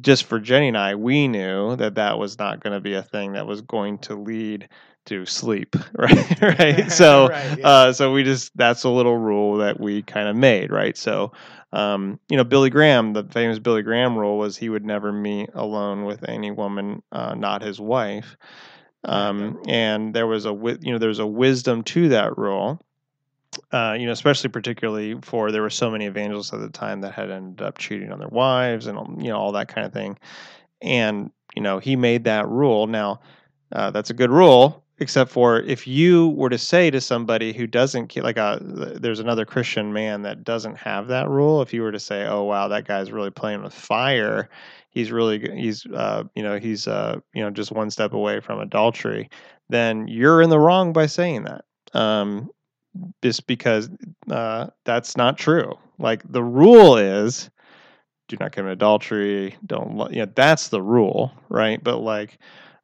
just 0.00 0.24
for 0.24 0.38
Jenny 0.40 0.68
and 0.68 0.78
I, 0.78 0.94
we 0.94 1.28
knew 1.28 1.76
that 1.76 1.96
that 1.96 2.18
was 2.18 2.38
not 2.38 2.60
going 2.60 2.74
to 2.74 2.80
be 2.80 2.94
a 2.94 3.02
thing 3.02 3.32
that 3.32 3.46
was 3.46 3.60
going 3.62 3.98
to 4.00 4.14
lead 4.14 4.68
to 5.06 5.26
sleep, 5.26 5.76
right? 5.94 6.40
right. 6.40 6.92
So, 6.92 7.28
Right, 7.30 7.58
yeah. 7.58 7.68
uh, 7.68 7.92
so 7.92 8.12
we 8.12 8.22
just 8.24 8.56
that's 8.56 8.84
a 8.84 8.90
little 8.90 9.16
rule 9.16 9.58
that 9.58 9.80
we 9.80 10.02
kind 10.02 10.28
of 10.28 10.36
made, 10.36 10.70
right? 10.70 10.96
So, 10.96 11.32
um, 11.72 12.18
you 12.28 12.36
know, 12.36 12.44
Billy 12.44 12.70
Graham, 12.70 13.12
the 13.12 13.24
famous 13.24 13.58
Billy 13.58 13.82
Graham 13.82 14.16
rule 14.16 14.38
was 14.38 14.56
he 14.56 14.68
would 14.68 14.84
never 14.84 15.12
meet 15.12 15.50
alone 15.54 16.04
with 16.04 16.28
any 16.28 16.50
woman, 16.50 17.02
uh, 17.12 17.34
not 17.34 17.62
his 17.62 17.80
wife. 17.80 18.36
Um, 19.04 19.62
and 19.66 20.14
there 20.14 20.26
was 20.26 20.44
a 20.44 20.52
you 20.52 20.92
know 20.92 20.98
there's 20.98 21.20
a 21.20 21.26
wisdom 21.26 21.82
to 21.84 22.10
that 22.10 22.36
rule. 22.36 22.80
Uh, 23.72 23.96
you 23.98 24.06
know, 24.06 24.12
especially 24.12 24.50
particularly 24.50 25.16
for 25.22 25.50
there 25.50 25.62
were 25.62 25.70
so 25.70 25.90
many 25.90 26.06
evangelists 26.06 26.52
at 26.52 26.60
the 26.60 26.68
time 26.68 27.00
that 27.00 27.12
had 27.14 27.30
ended 27.30 27.66
up 27.66 27.78
cheating 27.78 28.12
on 28.12 28.18
their 28.18 28.28
wives 28.28 28.86
and 28.86 29.22
you 29.22 29.28
know 29.28 29.38
all 29.38 29.52
that 29.52 29.68
kind 29.68 29.86
of 29.86 29.92
thing. 29.92 30.18
And 30.82 31.30
you 31.56 31.62
know, 31.62 31.78
he 31.78 31.96
made 31.96 32.24
that 32.24 32.48
rule. 32.48 32.86
Now, 32.86 33.20
uh, 33.72 33.90
that's 33.90 34.10
a 34.10 34.14
good 34.14 34.30
rule, 34.30 34.84
except 35.00 35.30
for 35.30 35.60
if 35.60 35.86
you 35.86 36.28
were 36.30 36.50
to 36.50 36.58
say 36.58 36.90
to 36.90 37.00
somebody 37.00 37.52
who 37.52 37.66
doesn't 37.66 38.14
like 38.16 38.36
a 38.36 38.58
there's 38.60 39.20
another 39.20 39.44
Christian 39.44 39.92
man 39.92 40.22
that 40.22 40.44
doesn't 40.44 40.76
have 40.76 41.08
that 41.08 41.28
rule. 41.28 41.62
If 41.62 41.72
you 41.72 41.82
were 41.82 41.92
to 41.92 42.00
say, 42.00 42.26
"Oh 42.26 42.44
wow, 42.44 42.68
that 42.68 42.86
guy's 42.86 43.10
really 43.10 43.30
playing 43.30 43.62
with 43.62 43.74
fire," 43.74 44.48
he's 44.90 45.10
really 45.10 45.38
he's 45.58 45.86
uh, 45.86 46.24
you 46.34 46.42
know 46.42 46.58
he's 46.58 46.86
uh, 46.86 47.18
you 47.34 47.42
know 47.42 47.50
just 47.50 47.72
one 47.72 47.90
step 47.90 48.12
away 48.12 48.40
from 48.40 48.60
adultery, 48.60 49.28
then 49.68 50.06
you're 50.06 50.42
in 50.42 50.50
the 50.50 50.58
wrong 50.58 50.92
by 50.92 51.06
saying 51.06 51.44
that. 51.44 51.64
Um, 51.94 52.50
just 53.22 53.46
because 53.46 53.88
uh, 54.30 54.68
that's 54.84 55.16
not 55.16 55.38
true. 55.38 55.78
Like 55.98 56.22
the 56.30 56.42
rule 56.42 56.96
is, 56.96 57.50
do 58.28 58.36
not 58.40 58.52
commit 58.52 58.72
adultery. 58.72 59.56
Don't 59.66 60.12
you 60.12 60.24
know 60.24 60.32
that's 60.34 60.68
the 60.68 60.82
rule, 60.82 61.32
right? 61.48 61.82
But 61.82 61.98
like, 61.98 62.38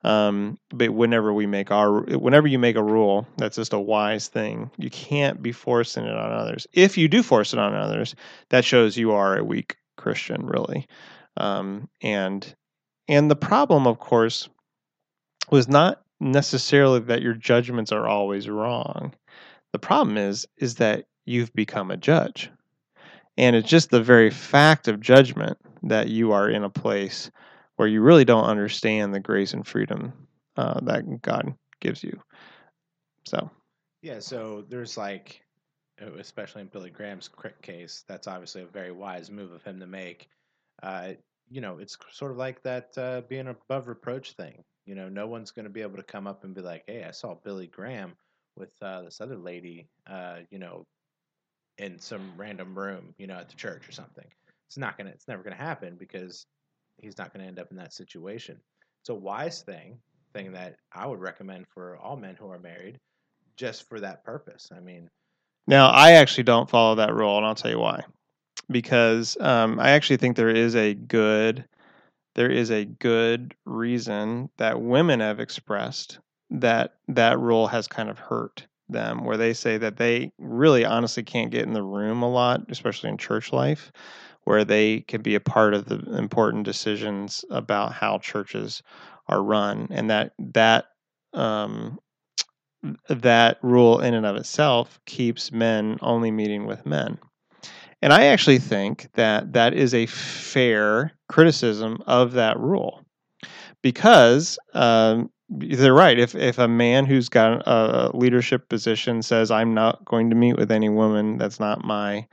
um, 0.06 0.56
but 0.70 0.90
whenever 0.90 1.32
we 1.32 1.46
make 1.46 1.72
our, 1.72 2.02
whenever 2.02 2.46
you 2.46 2.60
make 2.60 2.76
a 2.76 2.82
rule, 2.82 3.26
that's 3.38 3.56
just 3.56 3.72
a 3.72 3.80
wise 3.80 4.28
thing. 4.28 4.70
You 4.78 4.88
can't 4.88 5.42
be 5.42 5.50
forcing 5.50 6.04
it 6.04 6.16
on 6.16 6.30
others. 6.30 6.64
If 6.72 6.96
you 6.96 7.08
do 7.08 7.24
force 7.24 7.52
it 7.52 7.58
on 7.58 7.74
others, 7.74 8.14
that 8.50 8.64
shows 8.64 8.96
you 8.96 9.10
are 9.10 9.36
a 9.36 9.42
weak 9.42 9.78
Christian, 9.96 10.46
really. 10.46 10.86
Um, 11.36 11.88
and 12.02 12.54
and 13.08 13.28
the 13.28 13.36
problem, 13.36 13.88
of 13.88 13.98
course, 13.98 14.48
was 15.50 15.66
not 15.66 16.02
necessarily 16.20 17.00
that 17.00 17.22
your 17.22 17.34
judgments 17.34 17.90
are 17.90 18.06
always 18.06 18.48
wrong. 18.48 19.12
The 19.72 19.80
problem 19.80 20.16
is 20.16 20.46
is 20.56 20.76
that 20.76 21.06
you've 21.24 21.52
become 21.52 21.90
a 21.90 21.96
judge. 21.96 22.48
And 23.36 23.56
it's 23.56 23.68
just 23.68 23.90
the 23.90 24.02
very 24.02 24.30
fact 24.30 24.86
of 24.86 25.00
judgment 25.00 25.58
that 25.82 26.08
you 26.08 26.30
are 26.30 26.48
in 26.48 26.62
a 26.62 26.70
place 26.70 27.32
where 27.76 27.88
you 27.88 28.00
really 28.00 28.24
don't 28.24 28.44
understand 28.44 29.14
the 29.14 29.20
grace 29.20 29.52
and 29.52 29.66
freedom 29.66 30.12
uh, 30.56 30.80
that 30.82 31.22
God 31.22 31.54
gives 31.80 32.02
you. 32.02 32.18
So, 33.26 33.50
Yeah, 34.02 34.20
so 34.20 34.64
there's 34.68 34.96
like, 34.96 35.42
especially 36.18 36.62
in 36.62 36.68
Billy 36.68 36.90
Graham's 36.90 37.30
case, 37.62 38.04
that's 38.08 38.26
obviously 38.26 38.62
a 38.62 38.66
very 38.66 38.92
wise 38.92 39.30
move 39.30 39.52
of 39.52 39.62
him 39.62 39.80
to 39.80 39.86
make. 39.86 40.28
Uh, 40.82 41.12
you 41.50 41.60
know, 41.60 41.78
it's 41.78 41.96
sort 42.10 42.32
of 42.32 42.38
like 42.38 42.62
that 42.62 42.96
uh, 42.96 43.22
being 43.28 43.48
above 43.48 43.88
reproach 43.88 44.32
thing. 44.32 44.62
You 44.84 44.94
know, 44.94 45.08
no 45.08 45.26
one's 45.26 45.50
going 45.50 45.64
to 45.64 45.70
be 45.70 45.82
able 45.82 45.96
to 45.96 46.02
come 46.02 46.26
up 46.26 46.44
and 46.44 46.54
be 46.54 46.60
like, 46.60 46.84
"Hey, 46.86 47.04
I 47.04 47.10
saw 47.10 47.34
Billy 47.34 47.66
Graham 47.66 48.14
with 48.56 48.70
uh, 48.82 49.02
this 49.02 49.20
other 49.20 49.36
lady," 49.36 49.88
uh, 50.08 50.38
you 50.50 50.58
know, 50.58 50.86
in 51.78 51.98
some 51.98 52.32
random 52.36 52.76
room, 52.76 53.14
you 53.18 53.26
know, 53.26 53.36
at 53.36 53.48
the 53.48 53.56
church 53.56 53.88
or 53.88 53.92
something. 53.92 54.26
It's 54.68 54.78
not 54.78 54.96
gonna. 54.96 55.10
It's 55.10 55.28
never 55.28 55.42
gonna 55.42 55.56
happen 55.56 55.96
because 55.98 56.46
he's 56.98 57.18
not 57.18 57.32
gonna 57.32 57.46
end 57.46 57.58
up 57.58 57.70
in 57.70 57.76
that 57.76 57.92
situation. 57.92 58.60
It's 59.00 59.10
a 59.10 59.14
wise 59.14 59.62
thing, 59.62 59.98
thing 60.32 60.52
that 60.52 60.76
I 60.92 61.06
would 61.06 61.20
recommend 61.20 61.66
for 61.68 61.96
all 61.98 62.16
men 62.16 62.36
who 62.36 62.50
are 62.50 62.58
married, 62.58 62.98
just 63.56 63.88
for 63.88 64.00
that 64.00 64.24
purpose. 64.24 64.70
I 64.76 64.80
mean, 64.80 65.08
now 65.66 65.88
I 65.88 66.12
actually 66.12 66.44
don't 66.44 66.70
follow 66.70 66.96
that 66.96 67.14
rule, 67.14 67.36
and 67.36 67.46
I'll 67.46 67.54
tell 67.54 67.70
you 67.70 67.78
why. 67.78 68.04
Because 68.70 69.36
um, 69.40 69.78
I 69.78 69.90
actually 69.90 70.16
think 70.16 70.36
there 70.36 70.48
is 70.50 70.74
a 70.74 70.94
good, 70.94 71.64
there 72.34 72.50
is 72.50 72.70
a 72.70 72.84
good 72.84 73.54
reason 73.64 74.50
that 74.56 74.80
women 74.80 75.20
have 75.20 75.40
expressed 75.40 76.18
that 76.50 76.94
that 77.08 77.38
rule 77.38 77.66
has 77.66 77.88
kind 77.88 78.08
of 78.08 78.18
hurt 78.18 78.66
them, 78.88 79.24
where 79.24 79.36
they 79.36 79.52
say 79.52 79.78
that 79.78 79.96
they 79.96 80.32
really 80.38 80.84
honestly 80.84 81.22
can't 81.22 81.50
get 81.50 81.66
in 81.66 81.72
the 81.72 81.82
room 81.82 82.22
a 82.22 82.30
lot, 82.30 82.62
especially 82.68 83.10
in 83.10 83.18
church 83.18 83.52
life, 83.52 83.90
where 84.46 84.64
they 84.64 85.00
can 85.00 85.22
be 85.22 85.34
a 85.34 85.40
part 85.40 85.74
of 85.74 85.86
the 85.86 85.96
important 86.16 86.64
decisions 86.64 87.44
about 87.50 87.92
how 87.92 88.18
churches 88.18 88.82
are 89.28 89.42
run, 89.42 89.88
and 89.90 90.08
that 90.08 90.32
that 90.38 90.86
um, 91.34 91.98
that 93.08 93.58
rule 93.62 94.00
in 94.00 94.14
and 94.14 94.24
of 94.24 94.36
itself 94.36 95.00
keeps 95.04 95.50
men 95.52 95.98
only 96.00 96.30
meeting 96.30 96.64
with 96.64 96.86
men. 96.86 97.18
And 98.02 98.12
I 98.12 98.26
actually 98.26 98.58
think 98.58 99.08
that 99.14 99.52
that 99.54 99.74
is 99.74 99.92
a 99.94 100.06
fair 100.06 101.12
criticism 101.28 102.02
of 102.06 102.32
that 102.32 102.58
rule 102.58 103.04
because 103.82 104.58
um, 104.74 105.30
they're 105.48 105.94
right. 105.94 106.18
If, 106.18 106.34
if 106.34 106.58
a 106.58 106.68
man 106.68 107.06
who's 107.06 107.28
got 107.28 107.66
a 107.66 108.10
leadership 108.14 108.68
position 108.68 109.22
says, 109.22 109.50
I'm 109.50 109.74
not 109.74 110.04
going 110.04 110.30
to 110.30 110.36
meet 110.36 110.56
with 110.56 110.70
any 110.70 110.88
woman 110.88 111.38
that's 111.38 111.58
not 111.58 111.84
my 111.84 112.26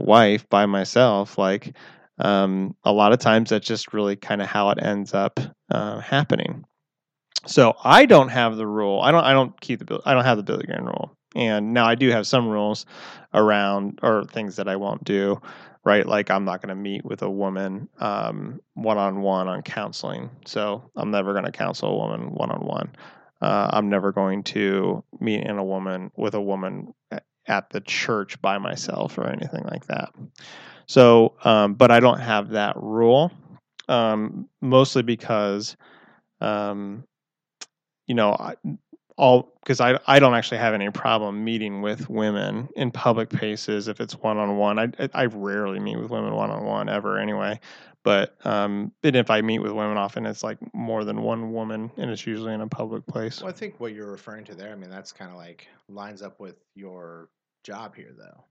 wife 0.00 0.48
by 0.48 0.66
myself, 0.66 1.38
like 1.38 1.76
um, 2.18 2.74
a 2.84 2.92
lot 2.92 3.12
of 3.12 3.18
times 3.18 3.50
that's 3.50 3.66
just 3.66 3.92
really 3.92 4.16
kind 4.16 4.42
of 4.42 4.48
how 4.48 4.70
it 4.70 4.82
ends 4.82 5.14
up 5.14 5.40
uh, 5.70 6.00
happening. 6.00 6.64
So 7.46 7.74
I 7.82 8.06
don't 8.06 8.28
have 8.28 8.56
the 8.56 8.66
rule. 8.66 9.00
I 9.00 9.10
don't. 9.10 9.24
I 9.24 9.32
don't 9.32 9.58
keep 9.60 9.86
the. 9.86 10.00
I 10.04 10.12
don't 10.12 10.24
have 10.24 10.36
the 10.36 10.42
Billy 10.42 10.64
Graham 10.66 10.84
rule. 10.84 11.16
And 11.34 11.72
now 11.72 11.86
I 11.86 11.94
do 11.94 12.10
have 12.10 12.26
some 12.26 12.48
rules 12.48 12.84
around 13.32 14.00
or 14.02 14.24
things 14.24 14.56
that 14.56 14.68
I 14.68 14.76
won't 14.76 15.04
do. 15.04 15.40
Right, 15.82 16.06
like 16.06 16.30
I'm 16.30 16.44
not 16.44 16.60
going 16.60 16.68
to 16.68 16.74
meet 16.74 17.06
with 17.06 17.22
a 17.22 17.30
woman 17.30 17.88
one 17.98 18.60
on 18.98 19.22
one 19.22 19.48
on 19.48 19.62
counseling. 19.62 20.28
So 20.44 20.90
I'm 20.94 21.10
never 21.10 21.32
going 21.32 21.46
to 21.46 21.52
counsel 21.52 21.88
a 21.88 21.96
woman 21.96 22.34
one 22.34 22.50
on 22.50 22.66
one. 22.66 22.92
I'm 23.40 23.88
never 23.88 24.12
going 24.12 24.42
to 24.44 25.02
meet 25.20 25.42
in 25.42 25.56
a 25.56 25.64
woman 25.64 26.10
with 26.16 26.34
a 26.34 26.42
woman 26.42 26.92
a- 27.10 27.22
at 27.50 27.68
the 27.70 27.80
church 27.80 28.40
by 28.40 28.56
myself 28.56 29.18
or 29.18 29.26
anything 29.26 29.64
like 29.64 29.86
that. 29.88 30.14
So, 30.86 31.34
um, 31.44 31.74
but 31.74 31.90
I 31.90 32.00
don't 32.00 32.20
have 32.20 32.50
that 32.50 32.76
rule, 32.76 33.32
um, 33.88 34.48
mostly 34.60 35.02
because 35.02 35.76
um, 36.40 37.04
you 38.06 38.14
know, 38.14 38.32
I- 38.32 38.56
all 39.16 39.52
because 39.60 39.80
I 39.80 39.98
I 40.06 40.18
don't 40.18 40.34
actually 40.34 40.58
have 40.58 40.72
any 40.72 40.88
problem 40.90 41.44
meeting 41.44 41.82
with 41.82 42.08
women 42.08 42.70
in 42.74 42.90
public 42.90 43.28
places 43.28 43.86
if 43.88 44.00
it's 44.00 44.14
one 44.14 44.38
on 44.38 44.56
one. 44.56 44.78
I 44.78 44.88
I- 45.12 45.26
rarely 45.26 45.78
meet 45.78 45.96
with 45.96 46.10
women 46.10 46.34
one 46.34 46.50
on 46.50 46.64
one 46.64 46.88
ever 46.88 47.18
anyway. 47.18 47.60
But 48.02 48.34
um, 48.46 48.92
if 49.02 49.30
I 49.30 49.42
meet 49.42 49.58
with 49.58 49.72
women 49.72 49.98
often, 49.98 50.24
it's 50.24 50.42
like 50.42 50.56
more 50.72 51.04
than 51.04 51.20
one 51.20 51.52
woman, 51.52 51.90
and 51.98 52.10
it's 52.10 52.26
usually 52.26 52.54
in 52.54 52.62
a 52.62 52.66
public 52.66 53.06
place. 53.06 53.42
well, 53.42 53.50
I 53.50 53.52
think 53.52 53.78
what 53.78 53.92
you're 53.92 54.10
referring 54.10 54.46
to 54.46 54.54
there, 54.54 54.72
I 54.72 54.74
mean, 54.74 54.88
that's 54.88 55.12
kind 55.12 55.30
of 55.30 55.36
like 55.36 55.68
lines 55.86 56.22
up 56.22 56.40
with 56.40 56.56
your 56.74 57.28
job 57.64 57.94
here, 57.94 58.14
though. 58.16 58.44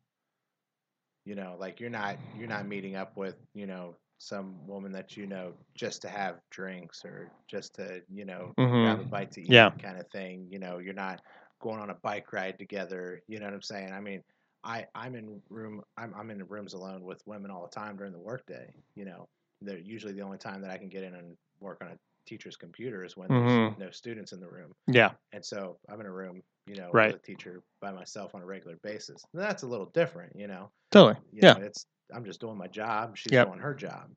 You 1.26 1.36
know, 1.36 1.56
like 1.60 1.80
you're 1.80 1.90
not 1.90 2.18
you're 2.34 2.48
not 2.48 2.68
meeting 2.68 2.96
up 2.96 3.16
with 3.18 3.36
you 3.54 3.68
know 3.68 3.96
some 4.18 4.66
woman 4.68 4.92
that 4.94 5.16
you 5.16 5.28
know 5.28 5.54
just 5.76 6.02
to 6.02 6.10
have 6.10 6.40
drinks 6.52 7.06
or 7.06 7.32
just 7.48 7.76
to 7.76 8.02
you 8.10 8.26
know 8.26 8.56
grab 8.80 9.00
a 9.00 9.04
Mhm. 9.04 9.12
bite 9.12 9.32
to 9.34 9.42
eat 9.42 9.64
Yeah. 9.64 9.74
kind 9.82 10.00
of 10.00 10.08
thing. 10.12 10.48
You 10.50 10.60
know, 10.60 10.80
you're 10.80 10.94
not 10.94 11.22
going 11.62 11.80
on 11.80 11.90
a 11.90 11.96
bike 11.96 12.32
ride 12.34 12.58
together. 12.58 13.22
You 13.28 13.40
know 13.40 13.46
what 13.46 13.54
I'm 13.54 13.62
saying? 13.62 13.92
I 13.92 14.00
mean, 14.00 14.24
I 14.64 14.86
I'm 14.96 15.16
in 15.16 15.42
room 15.50 15.82
I'm 15.98 16.14
I'm 16.16 16.30
in 16.32 16.44
rooms 16.48 16.74
alone 16.74 17.04
with 17.04 17.22
women 17.26 17.52
all 17.52 17.64
the 17.64 17.80
time 17.80 17.98
during 17.98 18.14
the 18.14 18.20
workday. 18.20 18.74
You 18.96 19.06
know, 19.06 19.28
they're 19.62 19.80
usually 19.80 20.14
the 20.14 20.22
only 20.24 20.38
time 20.38 20.62
that 20.62 20.72
I 20.72 20.78
can 20.78 20.90
get 20.90 21.04
in 21.04 21.16
and 21.16 21.38
work 21.60 21.80
on 21.82 21.90
a 21.90 21.98
teacher's 22.30 22.56
computer 22.56 23.04
is 23.04 23.18
when 23.18 23.28
there's 23.30 23.42
Mhm. 23.42 23.78
no 23.80 23.90
students 23.92 24.32
in 24.32 24.40
the 24.40 24.48
room. 24.48 24.72
Yeah. 24.88 25.12
And 25.34 25.44
so 25.44 25.80
I'm 25.90 26.00
in 26.00 26.06
a 26.06 26.12
room, 26.12 26.42
you 26.68 26.76
know, 26.76 26.92
Right. 26.92 27.14
with 27.14 27.22
a 27.22 27.26
teacher 27.26 27.62
by 27.82 27.92
myself 27.92 28.36
on 28.36 28.42
a 28.42 28.46
regular 28.46 28.78
basis. 28.84 29.24
And 29.34 29.42
that's 29.42 29.64
a 29.64 29.68
little 29.68 29.88
different, 29.88 30.36
you 30.36 30.48
know. 30.48 30.72
Totally. 30.92 31.20
You 31.32 31.42
Yeah. 31.44 31.54
know, 31.56 31.62
it's 31.62 31.86
I'm 32.14 32.26
just 32.26 32.40
doing 32.42 32.58
my 32.58 32.68
job, 32.68 33.18
she's 33.18 33.34
Yep. 33.34 33.48
doing 33.48 33.60
her 33.60 33.74
job. 33.76 34.12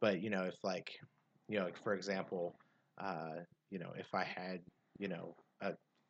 But, 0.00 0.20
you 0.20 0.30
know, 0.30 0.44
if 0.44 0.54
like 0.62 0.90
you 1.48 1.58
know, 1.58 1.64
like 1.64 1.78
for 1.82 1.94
example, 1.94 2.58
uh, 2.98 3.36
you 3.70 3.78
know, 3.78 3.92
if 3.96 4.12
I 4.14 4.24
had, 4.24 4.64
you 4.98 5.08
know, 5.08 5.36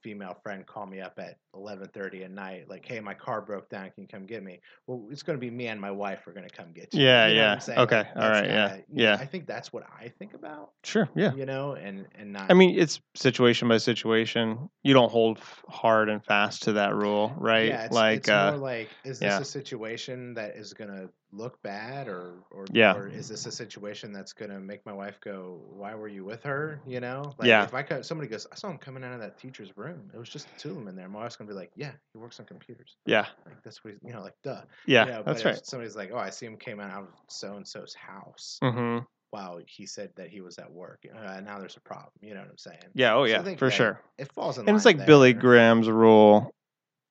female 0.07 0.37
friend 0.41 0.65
call 0.65 0.87
me 0.87 1.01
up 1.01 1.19
at 1.19 1.37
eleven 1.53 1.89
thirty 1.89 2.23
at 2.23 2.31
night, 2.31 2.71
like, 2.71 2.87
hey, 2.87 3.01
my 3.01 3.13
car 3.13 3.41
broke 3.41 3.69
down, 3.69 3.91
can 3.91 4.03
you 4.03 4.07
come 4.07 4.25
get 4.25 4.41
me? 4.41 4.61
Well, 4.87 5.09
it's 5.11 5.25
gonna 5.25 5.37
be 5.37 5.51
me 5.51 5.67
and 5.67 5.81
my 5.81 5.91
wife 5.91 6.25
are 6.29 6.33
gonna 6.33 6.49
come 6.49 6.71
get 6.73 6.95
you. 6.95 7.03
Yeah, 7.03 7.27
You 7.27 7.35
know 7.35 7.59
yeah. 7.67 7.81
Okay, 7.83 7.97
Like, 7.97 8.17
all 8.17 8.31
right, 8.31 8.47
yeah, 8.47 8.73
you 8.73 8.77
know, 8.77 8.85
yeah. 8.93 9.17
I 9.19 9.27
think 9.27 9.49
that's 9.49 9.73
what 9.73 9.83
I 10.01 10.13
think 10.17 10.35
about, 10.35 10.71
Sure. 10.85 11.09
Yeah. 11.17 11.35
you 11.35 11.45
know, 11.45 11.73
and 11.73 12.07
and 12.15 12.33
not 12.33 12.53
I 12.53 12.55
mean, 12.55 12.79
it's 12.79 13.01
situation 13.17 13.67
by 13.67 13.79
situation. 13.79 14.71
You 14.85 14.95
don't 14.95 15.11
hold 15.11 15.41
hard 15.69 16.09
and 16.09 16.25
fast 16.25 16.63
to 16.65 16.75
that 16.75 16.95
rule, 16.95 17.35
right? 17.37 17.67
Yeah, 17.67 17.87
it's, 17.87 17.93
like, 17.93 18.19
it's 18.19 18.29
uh, 18.29 18.53
more 18.53 18.61
like, 18.61 18.91
is 19.05 19.19
this 19.19 19.27
yeah. 19.27 19.41
a 19.41 19.45
situation 19.45 20.35
that 20.35 20.55
is 20.55 20.73
going 20.73 20.91
to 20.91 21.11
look 21.33 21.61
bad 21.63 22.09
or 22.09 22.35
or 22.51 22.65
Yeah. 22.73 22.95
or 22.95 23.09
is 23.09 23.29
this 23.29 23.47
a 23.47 23.53
situation 23.53 24.13
that's 24.13 24.33
gonna 24.33 24.61
make 24.61 24.87
my 24.87 24.93
wife 24.93 25.21
go 25.21 25.61
why 25.71 25.95
were 25.95 26.09
you 26.09 26.25
with 26.25 26.43
her 26.45 26.81
you 26.87 27.01
know 27.01 27.33
like 27.39 27.49
Yeah. 27.49 27.65
if 27.65 27.75
i 27.75 27.83
co- 27.83 28.03
somebody 28.03 28.29
goes 28.29 28.47
i 28.53 28.55
saw 28.55 28.71
him 28.71 28.79
coming 28.79 29.03
out 29.05 29.13
of 29.13 29.21
that 29.21 29.37
teacher's 29.39 29.77
room 29.77 30.11
it 30.15 30.19
was 30.19 30.29
just 30.29 30.49
the 30.49 30.55
two 30.61 30.71
of 30.71 30.77
them 30.77 30.89
in 30.89 30.97
there 30.97 31.09
my 31.09 31.21
wife's 31.21 31.37
gonna 31.37 31.49
be 31.49 31.55
like 31.55 31.73
yeah 31.75 31.93
he 32.13 32.19
works 32.19 32.39
on 32.39 32.47
computers 32.47 32.97
Yeah. 33.07 33.27
like 33.45 33.61
that's 33.65 33.83
what 33.85 33.95
he's 33.95 34.01
you 34.05 34.13
know 34.13 34.23
like 34.23 34.35
duh 34.45 34.63
Yeah. 34.87 35.05
you 35.05 35.11
know, 35.13 35.23
that's 35.25 35.45
right. 35.45 35.67
somebody's 35.67 35.97
like 35.97 36.11
oh 36.13 36.19
i 36.19 36.31
see 36.31 36.47
him 36.47 36.57
came 36.57 36.79
out 36.81 37.03
of 37.03 37.09
so 37.29 37.57
and 37.57 37.67
so's 37.67 37.93
house 37.95 38.59
hmm 38.63 38.99
wow 39.33 39.59
he 39.67 39.85
said 39.85 40.11
that 40.17 40.29
he 40.31 40.41
was 40.41 40.59
at 40.59 40.71
work 40.71 41.05
uh, 41.13 41.41
now 41.41 41.59
there's 41.59 41.77
a 41.77 41.81
problem 41.81 42.13
you 42.21 42.35
know 42.35 42.41
what 42.41 42.49
i'm 42.51 42.57
saying 42.59 42.79
Yeah. 42.95 43.15
Oh 43.15 43.25
yeah. 43.25 43.43
think 43.43 43.59
For 43.59 43.71
sure. 43.71 44.01
it 44.17 44.33
falls 44.33 44.59
in 44.59 44.69
And 44.69 44.77
it's 44.77 44.85
like 44.87 45.05
Billy. 45.05 45.33
Graham's 45.33 45.91
rule. 45.91 46.53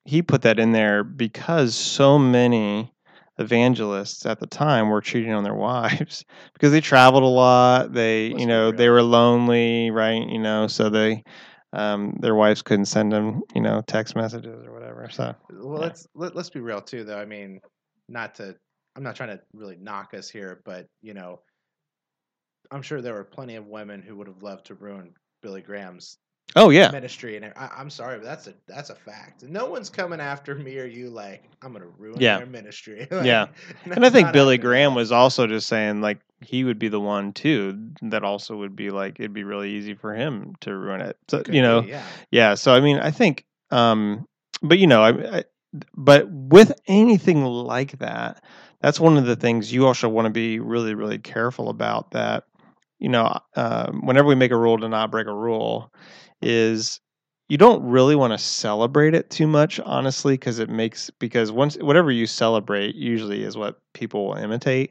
He 0.06 0.22
put 0.22 0.42
that 0.42 0.58
in 0.58 0.72
there 0.72 1.04
because 1.04 1.74
so 1.74 2.18
many 2.18 2.92
evangelists 3.38 4.26
at 4.26 4.40
the 4.40 4.46
time 4.46 4.88
were 4.88 5.00
cheating 5.00 5.32
on 5.32 5.44
their 5.44 5.54
wives 5.68 6.24
because 6.54 6.72
they 6.72 6.80
traveled 6.80 7.22
a 7.22 7.26
lot. 7.26 7.92
They, 7.92 8.26
you 8.28 8.46
know, 8.46 8.70
they 8.72 8.88
were 8.88 9.02
lonely, 9.02 9.90
right? 9.90 10.26
You 10.26 10.38
know, 10.38 10.66
so 10.66 10.88
they, 10.90 11.24
um, 11.72 12.16
their 12.20 12.34
wives 12.34 12.62
couldn't 12.62 12.86
send 12.86 13.12
them, 13.12 13.42
you 13.54 13.60
know, 13.60 13.82
text 13.86 14.16
messages 14.16 14.64
or 14.64 14.72
whatever. 14.72 15.08
So 15.10 15.34
Well, 15.50 15.80
Yeah. 15.80 15.86
let's 15.86 16.06
let, 16.14 16.34
let's 16.34 16.50
be 16.50 16.60
real 16.60 16.80
too, 16.80 17.04
though. 17.04 17.18
I 17.18 17.24
mean, 17.24 17.60
not 18.08 18.34
to. 18.36 18.56
I'm 18.96 19.02
not 19.02 19.16
trying 19.16 19.36
to 19.36 19.42
really 19.52 19.76
knock 19.76 20.14
us 20.14 20.28
here, 20.30 20.62
but 20.64 20.88
you 21.02 21.12
know, 21.14 21.40
I'm 22.70 22.82
sure 22.82 23.00
there 23.00 23.14
were 23.14 23.24
plenty 23.24 23.56
of 23.56 23.66
women 23.66 24.02
who 24.02 24.16
would 24.16 24.26
have 24.26 24.42
loved 24.42 24.66
to 24.66 24.74
ruin 24.74 25.14
Billy 25.42 25.62
Graham's 25.62 26.18
oh 26.54 26.70
yeah, 26.70 26.90
ministry, 26.90 27.36
and 27.36 27.46
I, 27.56 27.70
I'm 27.76 27.90
sorry, 27.90 28.18
but 28.18 28.24
that's 28.24 28.46
a 28.46 28.54
that's 28.66 28.90
a 28.90 28.94
fact. 28.94 29.42
No 29.42 29.66
one's 29.66 29.90
coming 29.90 30.20
after 30.20 30.54
me 30.54 30.78
or 30.78 30.84
you 30.86 31.10
like 31.10 31.44
I'm 31.62 31.72
gonna 31.72 31.86
ruin 31.98 32.20
Yeah. 32.20 32.38
their 32.38 32.46
ministry. 32.46 33.06
Yeah. 33.24 33.46
And 33.84 34.04
I 34.04 34.10
think 34.10 34.32
Billy. 34.32 34.58
Graham 34.58 34.94
was 34.94 35.10
also 35.12 35.46
just 35.46 35.68
saying 35.68 36.00
like 36.00 36.20
he 36.40 36.64
would 36.64 36.78
be 36.78 36.88
the 36.88 37.00
one 37.00 37.32
too 37.32 37.90
that 38.02 38.22
also 38.22 38.56
would 38.56 38.76
be 38.76 38.90
like 38.90 39.18
it'd 39.18 39.32
be 39.32 39.44
really 39.44 39.70
easy 39.70 39.94
for 39.94 40.14
him 40.14 40.54
to 40.60 40.76
ruin 40.76 41.00
it. 41.00 41.16
So 41.28 41.42
Could 41.42 41.54
you 41.54 41.62
know, 41.62 41.82
be, 41.82 41.88
yeah. 41.88 42.04
yeah 42.30 42.54
so 42.54 42.74
i 42.74 42.80
mean 42.80 42.98
i 42.98 43.10
think 43.10 43.44
um 43.70 44.26
but 44.62 44.78
you 44.78 44.86
know 44.86 45.02
I, 45.02 45.38
I 45.38 45.44
but 45.94 46.30
with 46.30 46.72
anything 46.86 47.44
like 47.44 47.98
that 47.98 48.42
that's 48.80 49.00
one 49.00 49.16
of 49.16 49.26
the 49.26 49.36
things 49.36 49.72
you 49.72 49.86
also 49.86 50.08
want 50.08 50.26
to 50.26 50.30
be 50.30 50.58
really 50.58 50.94
really 50.94 51.18
careful 51.18 51.68
about 51.68 52.12
that 52.12 52.44
you 52.98 53.08
know 53.08 53.38
um, 53.56 54.00
whenever 54.04 54.28
we 54.28 54.34
make 54.34 54.52
a 54.52 54.56
rule 54.56 54.78
to 54.78 54.88
not 54.88 55.10
break 55.10 55.26
a 55.26 55.34
rule 55.34 55.92
is 56.42 57.00
you 57.48 57.56
don't 57.56 57.82
really 57.84 58.16
want 58.16 58.32
to 58.32 58.38
celebrate 58.38 59.14
it 59.14 59.30
too 59.30 59.46
much 59.46 59.80
honestly 59.80 60.34
because 60.34 60.58
it 60.58 60.68
makes 60.68 61.10
because 61.10 61.52
once 61.52 61.76
whatever 61.76 62.10
you 62.10 62.26
celebrate 62.26 62.94
usually 62.94 63.42
is 63.44 63.56
what 63.56 63.80
people 63.94 64.26
will 64.26 64.34
imitate 64.34 64.90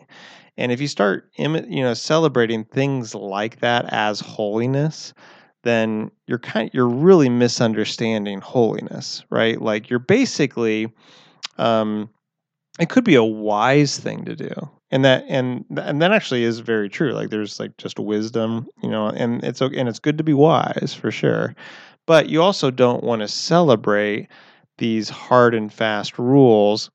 and 0.58 0.72
if 0.72 0.80
you 0.80 0.88
start 0.88 1.30
you 1.38 1.84
know 1.84 1.94
celebrating 1.94 2.64
things 2.64 3.14
like 3.14 3.60
that 3.60 3.86
as 3.92 4.20
holiness 4.20 5.14
then 5.66 6.12
you're 6.28 6.40
kind 6.40 6.70
you're 6.74 6.88
really 6.88 7.28
misunderstanding 7.28 8.40
holiness, 8.40 9.26
right? 9.30 9.62
Like 9.62 9.90
you're 9.90 10.00
basically 10.00 10.94
um 11.58 12.10
it 12.80 12.90
could 12.90 13.04
be 13.04 13.16
a 13.16 13.24
wise 13.24 13.98
thing 13.98 14.26
to 14.26 14.36
do. 14.36 14.54
And 14.92 15.04
that 15.04 15.26
and 15.28 15.66
and 15.78 16.02
that 16.02 16.12
actually 16.12 16.44
is 16.44 16.60
very 16.60 16.90
true. 16.90 17.12
Like 17.14 17.30
there's 17.30 17.60
like 17.60 17.76
just 17.78 18.00
wisdom, 18.00 18.68
you 18.84 18.90
know, 18.90 19.08
and 19.08 19.44
it's 19.44 19.62
okay 19.62 19.78
and 19.78 19.90
it's 19.90 20.00
good 20.00 20.18
to 20.20 20.24
be 20.24 20.34
wise 20.34 20.94
for 21.00 21.12
sure. 21.12 21.56
But 22.06 22.30
you 22.30 22.42
also 22.42 22.70
don't 22.72 23.04
want 23.04 23.22
to 23.22 23.28
celebrate 23.28 24.28
these 24.78 25.10
hard 25.10 25.56
and 25.56 25.74
fast 25.74 26.20
rules 26.20 26.92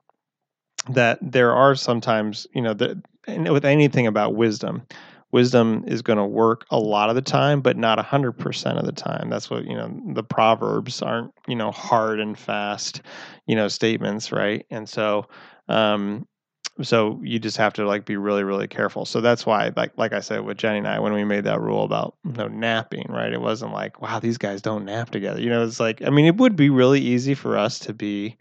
that 0.88 1.18
there 1.20 1.54
are 1.54 1.74
sometimes, 1.74 2.46
you 2.54 2.62
know, 2.62 2.74
that 2.74 2.96
with 3.26 3.64
anything 3.64 4.06
about 4.06 4.34
wisdom, 4.34 4.82
wisdom 5.32 5.84
is 5.86 6.02
going 6.02 6.16
to 6.16 6.24
work 6.24 6.66
a 6.70 6.78
lot 6.78 7.08
of 7.08 7.14
the 7.14 7.22
time 7.22 7.60
but 7.60 7.76
not 7.76 7.98
100% 7.98 8.78
of 8.78 8.84
the 8.86 8.92
time 8.92 9.30
that's 9.30 9.48
what 9.48 9.64
you 9.64 9.76
know 9.76 9.88
the 10.14 10.24
proverbs 10.24 11.02
aren't 11.02 11.32
you 11.46 11.54
know 11.54 11.70
hard 11.70 12.18
and 12.18 12.36
fast 12.38 13.02
you 13.46 13.54
know 13.54 13.68
statements 13.68 14.32
right 14.32 14.66
and 14.70 14.88
so 14.88 15.24
um 15.68 16.26
so 16.82 17.20
you 17.22 17.38
just 17.38 17.56
have 17.56 17.72
to 17.74 17.86
like 17.86 18.04
be 18.04 18.16
really 18.16 18.44
really 18.44 18.68
careful. 18.68 19.04
So 19.04 19.20
that's 19.20 19.44
why 19.46 19.72
like 19.76 19.92
like 19.96 20.12
i 20.12 20.20
said 20.20 20.44
with 20.44 20.56
jenny 20.56 20.78
and 20.78 20.88
i 20.88 20.98
when 20.98 21.12
we 21.12 21.24
made 21.24 21.44
that 21.44 21.60
rule 21.60 21.84
about 21.84 22.14
you 22.24 22.32
know 22.32 22.48
napping 22.48 23.06
right 23.08 23.32
it 23.32 23.40
wasn't 23.40 23.72
like 23.72 24.00
wow 24.00 24.18
these 24.20 24.38
guys 24.38 24.62
don't 24.62 24.84
nap 24.84 25.10
together. 25.10 25.40
You 25.40 25.50
know 25.50 25.64
it's 25.64 25.80
like 25.80 26.02
i 26.02 26.10
mean 26.10 26.26
it 26.26 26.36
would 26.36 26.56
be 26.56 26.70
really 26.70 27.00
easy 27.00 27.34
for 27.34 27.56
us 27.56 27.78
to 27.80 27.92
be 27.92 28.36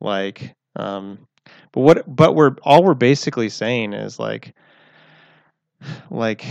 like 0.00 0.54
um 0.76 1.26
but 1.72 1.80
what 1.80 2.16
but 2.16 2.34
we're 2.34 2.56
all 2.62 2.82
we're 2.82 2.94
basically 2.94 3.48
saying 3.48 3.92
is 3.92 4.18
like 4.18 4.54
like 6.10 6.44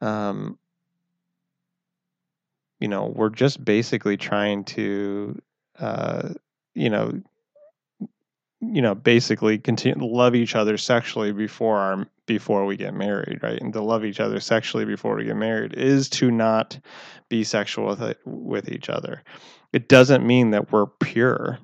um 0.00 0.58
you 2.80 2.88
know 2.88 3.06
we're 3.06 3.30
just 3.30 3.64
basically 3.64 4.16
trying 4.16 4.64
to 4.64 5.40
uh 5.78 6.30
you 6.74 6.90
know 6.90 7.20
you 8.60 8.80
know 8.80 8.94
basically 8.94 9.58
continue 9.58 10.06
love 10.06 10.34
each 10.34 10.54
other 10.54 10.78
sexually 10.78 11.32
before 11.32 11.78
our 11.78 12.06
before 12.26 12.64
we 12.64 12.76
get 12.76 12.94
married 12.94 13.38
right? 13.42 13.60
And 13.60 13.72
to 13.72 13.82
love 13.82 14.04
each 14.04 14.20
other 14.20 14.40
sexually 14.40 14.84
before 14.84 15.14
we 15.14 15.24
get 15.24 15.36
married 15.36 15.74
is 15.74 16.08
to 16.10 16.30
not 16.30 16.78
be 17.28 17.44
sexual 17.44 17.86
with 17.86 18.02
it, 18.02 18.18
with 18.24 18.68
each 18.70 18.88
other. 18.88 19.22
It 19.72 19.88
doesn't 19.88 20.26
mean 20.26 20.50
that 20.50 20.72
we're 20.72 20.86
pure. 20.86 21.58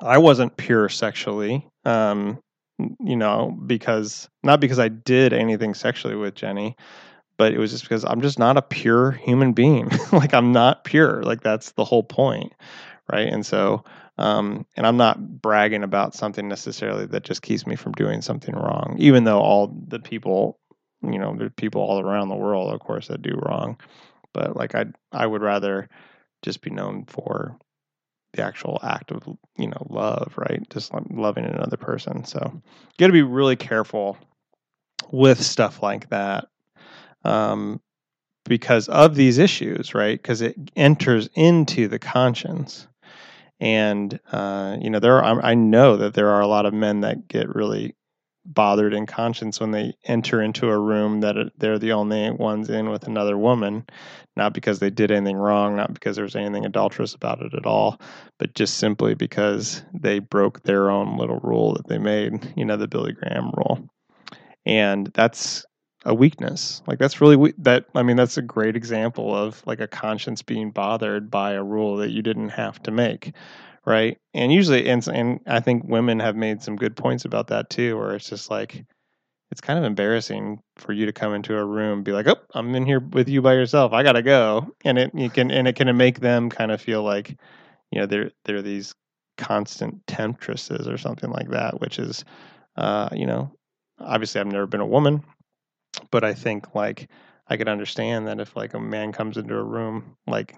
I 0.00 0.18
wasn't 0.18 0.56
pure 0.56 0.88
sexually 0.88 1.66
um 1.84 2.38
you 3.00 3.14
know 3.16 3.56
because 3.66 4.28
not 4.42 4.58
because 4.58 4.80
i 4.80 4.88
did 4.88 5.32
anything 5.32 5.74
sexually 5.74 6.16
with 6.16 6.34
jenny 6.34 6.74
but 7.36 7.52
it 7.52 7.58
was 7.58 7.70
just 7.70 7.84
because 7.84 8.04
i'm 8.04 8.20
just 8.20 8.38
not 8.38 8.56
a 8.56 8.62
pure 8.62 9.12
human 9.12 9.52
being. 9.52 9.90
Like 10.12 10.34
i'm 10.34 10.52
not 10.52 10.84
pure. 10.84 11.22
Like 11.22 11.42
that's 11.42 11.72
the 11.72 11.84
whole 11.84 12.04
point 12.04 12.52
right? 13.12 13.28
And 13.28 13.44
so 13.44 13.84
um 14.18 14.64
and 14.76 14.86
i'm 14.86 14.96
not 14.96 15.40
bragging 15.42 15.82
about 15.82 16.14
something 16.14 16.48
necessarily 16.48 17.06
that 17.06 17.24
just 17.24 17.42
keeps 17.42 17.66
me 17.66 17.76
from 17.76 17.92
doing 17.92 18.22
something 18.22 18.54
wrong 18.54 18.94
even 18.98 19.24
though 19.24 19.40
all 19.40 19.74
the 19.88 19.98
people 19.98 20.58
you 21.12 21.18
know 21.18 21.34
there's 21.36 21.52
people 21.56 21.82
all 21.82 22.00
around 22.00 22.28
the 22.28 22.34
world 22.36 22.72
of 22.72 22.80
course 22.80 23.08
that 23.08 23.22
do 23.22 23.38
wrong. 23.42 23.78
But 24.32 24.56
like 24.56 24.74
i 24.74 24.86
i 25.12 25.26
would 25.26 25.42
rather 25.42 25.88
just 26.42 26.60
be 26.60 26.70
known 26.70 27.04
for 27.06 27.56
the 28.32 28.42
actual 28.42 28.80
act 28.82 29.12
of 29.12 29.22
you 29.56 29.68
know 29.68 29.86
love 29.88 30.34
right? 30.36 30.62
Just 30.70 30.92
like 30.92 31.04
loving 31.10 31.44
another 31.44 31.76
person. 31.76 32.24
So 32.24 32.40
you 32.52 32.62
got 32.98 33.06
to 33.06 33.12
be 33.12 33.22
really 33.22 33.56
careful 33.56 34.18
with 35.10 35.40
stuff 35.42 35.82
like 35.82 36.08
that 36.10 36.48
um, 37.24 37.80
because 38.44 38.88
of 38.88 39.14
these 39.14 39.38
issues, 39.38 39.94
right? 39.94 40.20
Because 40.20 40.40
it 40.40 40.56
enters 40.74 41.28
into 41.34 41.88
the 41.88 41.98
conscience, 41.98 42.88
and 43.60 44.18
uh, 44.32 44.76
you 44.80 44.90
know 44.90 45.00
there 45.00 45.22
are, 45.22 45.44
I 45.44 45.54
know 45.54 45.96
that 45.96 46.14
there 46.14 46.30
are 46.30 46.40
a 46.40 46.46
lot 46.46 46.66
of 46.66 46.74
men 46.74 47.00
that 47.00 47.28
get 47.28 47.54
really 47.54 47.94
bothered 48.46 48.92
in 48.92 49.06
conscience 49.06 49.58
when 49.58 49.70
they 49.70 49.94
enter 50.04 50.42
into 50.42 50.68
a 50.68 50.78
room 50.78 51.20
that 51.20 51.36
they're 51.56 51.78
the 51.78 51.92
only 51.92 52.30
ones 52.30 52.68
in 52.68 52.90
with 52.90 53.06
another 53.06 53.38
woman, 53.38 53.86
not 54.36 54.52
because 54.52 54.78
they 54.78 54.90
did 54.90 55.10
anything 55.10 55.36
wrong, 55.36 55.76
not 55.76 55.94
because 55.94 56.16
there's 56.16 56.36
anything 56.36 56.66
adulterous 56.66 57.14
about 57.14 57.40
it 57.40 57.54
at 57.54 57.64
all, 57.64 57.98
but 58.38 58.54
just 58.54 58.76
simply 58.76 59.14
because 59.14 59.82
they 59.94 60.18
broke 60.18 60.62
their 60.62 60.90
own 60.90 61.16
little 61.16 61.40
rule 61.40 61.74
that 61.74 61.88
they 61.88 61.98
made, 61.98 62.52
you 62.56 62.64
know, 62.64 62.76
the 62.76 62.88
Billy 62.88 63.12
Graham 63.12 63.50
rule, 63.56 63.88
and 64.66 65.06
that's 65.14 65.64
a 66.04 66.14
weakness. 66.14 66.82
Like 66.86 66.98
that's 66.98 67.20
really 67.20 67.36
we- 67.36 67.54
that. 67.58 67.86
I 67.94 68.02
mean, 68.02 68.16
that's 68.16 68.36
a 68.36 68.42
great 68.42 68.76
example 68.76 69.34
of 69.34 69.62
like 69.66 69.80
a 69.80 69.88
conscience 69.88 70.42
being 70.42 70.70
bothered 70.70 71.30
by 71.30 71.52
a 71.52 71.62
rule 71.64 71.96
that 71.98 72.10
you 72.10 72.22
didn't 72.22 72.50
have 72.50 72.82
to 72.84 72.90
make, 72.90 73.32
right? 73.86 74.18
And 74.34 74.52
usually, 74.52 74.88
and 74.88 75.06
and 75.08 75.40
I 75.46 75.60
think 75.60 75.84
women 75.86 76.20
have 76.20 76.36
made 76.36 76.62
some 76.62 76.76
good 76.76 76.96
points 76.96 77.24
about 77.24 77.48
that 77.48 77.70
too, 77.70 77.96
where 77.98 78.14
it's 78.14 78.28
just 78.28 78.50
like 78.50 78.84
it's 79.50 79.60
kind 79.60 79.78
of 79.78 79.84
embarrassing 79.84 80.60
for 80.76 80.92
you 80.92 81.06
to 81.06 81.12
come 81.12 81.34
into 81.34 81.56
a 81.56 81.64
room 81.64 82.02
be 82.02 82.12
like, 82.12 82.26
"Oh, 82.26 82.36
I'm 82.54 82.74
in 82.74 82.86
here 82.86 83.00
with 83.00 83.28
you 83.28 83.42
by 83.42 83.54
yourself. 83.54 83.92
I 83.92 84.02
gotta 84.02 84.22
go," 84.22 84.74
and 84.84 84.98
it 84.98 85.12
you 85.14 85.30
can 85.30 85.50
and 85.50 85.68
it 85.68 85.76
can 85.76 85.94
make 85.96 86.20
them 86.20 86.50
kind 86.50 86.72
of 86.72 86.80
feel 86.80 87.02
like 87.02 87.36
you 87.92 88.00
know 88.00 88.06
they're 88.06 88.30
they're 88.44 88.62
these 88.62 88.94
constant 89.38 90.06
temptresses 90.06 90.88
or 90.88 90.98
something 90.98 91.30
like 91.30 91.50
that, 91.50 91.80
which 91.80 91.98
is 91.98 92.24
uh, 92.76 93.08
you 93.12 93.26
know 93.26 93.52
obviously 94.00 94.40
I've 94.40 94.46
never 94.48 94.66
been 94.66 94.80
a 94.80 94.86
woman, 94.86 95.24
but 96.10 96.24
I 96.24 96.34
think 96.34 96.74
like 96.74 97.08
I 97.48 97.56
could 97.56 97.68
understand 97.68 98.26
that 98.28 98.40
if 98.40 98.56
like 98.56 98.74
a 98.74 98.80
man 98.80 99.12
comes 99.12 99.36
into 99.36 99.56
a 99.56 99.62
room 99.62 100.16
like 100.26 100.54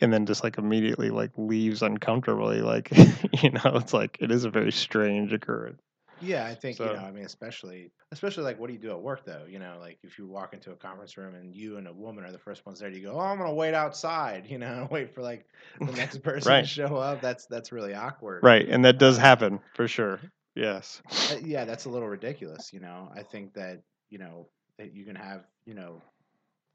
and 0.00 0.12
then 0.12 0.26
just 0.26 0.42
like 0.44 0.58
immediately 0.58 1.10
like 1.10 1.30
leaves 1.36 1.82
uncomfortably, 1.82 2.60
like 2.62 2.90
you 3.42 3.50
know, 3.50 3.72
it's 3.74 3.92
like 3.92 4.16
it 4.20 4.30
is 4.30 4.44
a 4.44 4.50
very 4.50 4.72
strange 4.72 5.32
occurrence. 5.32 5.80
Yeah, 6.18 6.46
I 6.46 6.54
think 6.54 6.82
you 6.82 6.90
know. 6.90 7.00
I 7.00 7.10
mean, 7.12 7.24
especially, 7.24 7.92
especially 8.12 8.44
like, 8.44 8.58
what 8.58 8.68
do 8.68 8.74
you 8.74 8.78
do 8.78 8.90
at 8.90 9.00
work 9.00 9.24
though? 9.24 9.44
You 9.48 9.58
know, 9.58 9.76
like 9.80 9.98
if 10.02 10.18
you 10.18 10.26
walk 10.26 10.54
into 10.54 10.70
a 10.72 10.76
conference 10.76 11.16
room 11.16 11.34
and 11.34 11.54
you 11.54 11.76
and 11.76 11.86
a 11.88 11.92
woman 11.92 12.24
are 12.24 12.32
the 12.32 12.38
first 12.38 12.64
ones 12.66 12.80
there, 12.80 12.90
you 12.90 13.02
go, 13.02 13.12
"Oh, 13.14 13.20
I'm 13.20 13.38
gonna 13.38 13.54
wait 13.54 13.74
outside," 13.74 14.46
you 14.50 14.58
know, 14.58 14.88
wait 14.90 15.14
for 15.14 15.22
like 15.22 15.46
the 15.86 15.92
next 15.92 16.18
person 16.22 16.56
Right. 16.56 16.60
to 16.60 16.66
show 16.66 16.96
up. 16.96 17.22
That's 17.22 17.46
that's 17.46 17.72
really 17.72 17.94
awkward. 17.94 18.50
Right, 18.50 18.68
and 18.68 18.84
that 18.84 18.98
does 18.98 19.16
Uh, 19.16 19.18
happen 19.18 19.60
for 19.74 19.88
sure. 19.88 20.20
Yes. 20.54 21.02
Uh, 21.28 21.36
yeah, 21.42 21.64
that's 21.64 21.84
a 21.84 21.90
little 21.90 22.08
ridiculous. 22.08 22.72
You 22.72 22.80
know, 22.80 23.10
I 23.14 23.22
think 23.22 23.54
that 23.54 23.82
you 24.10 24.18
know 24.18 24.48
that 24.80 24.96
you 24.96 25.06
can 25.06 25.16
have 25.16 25.46
you 25.66 25.74
know. 25.74 26.02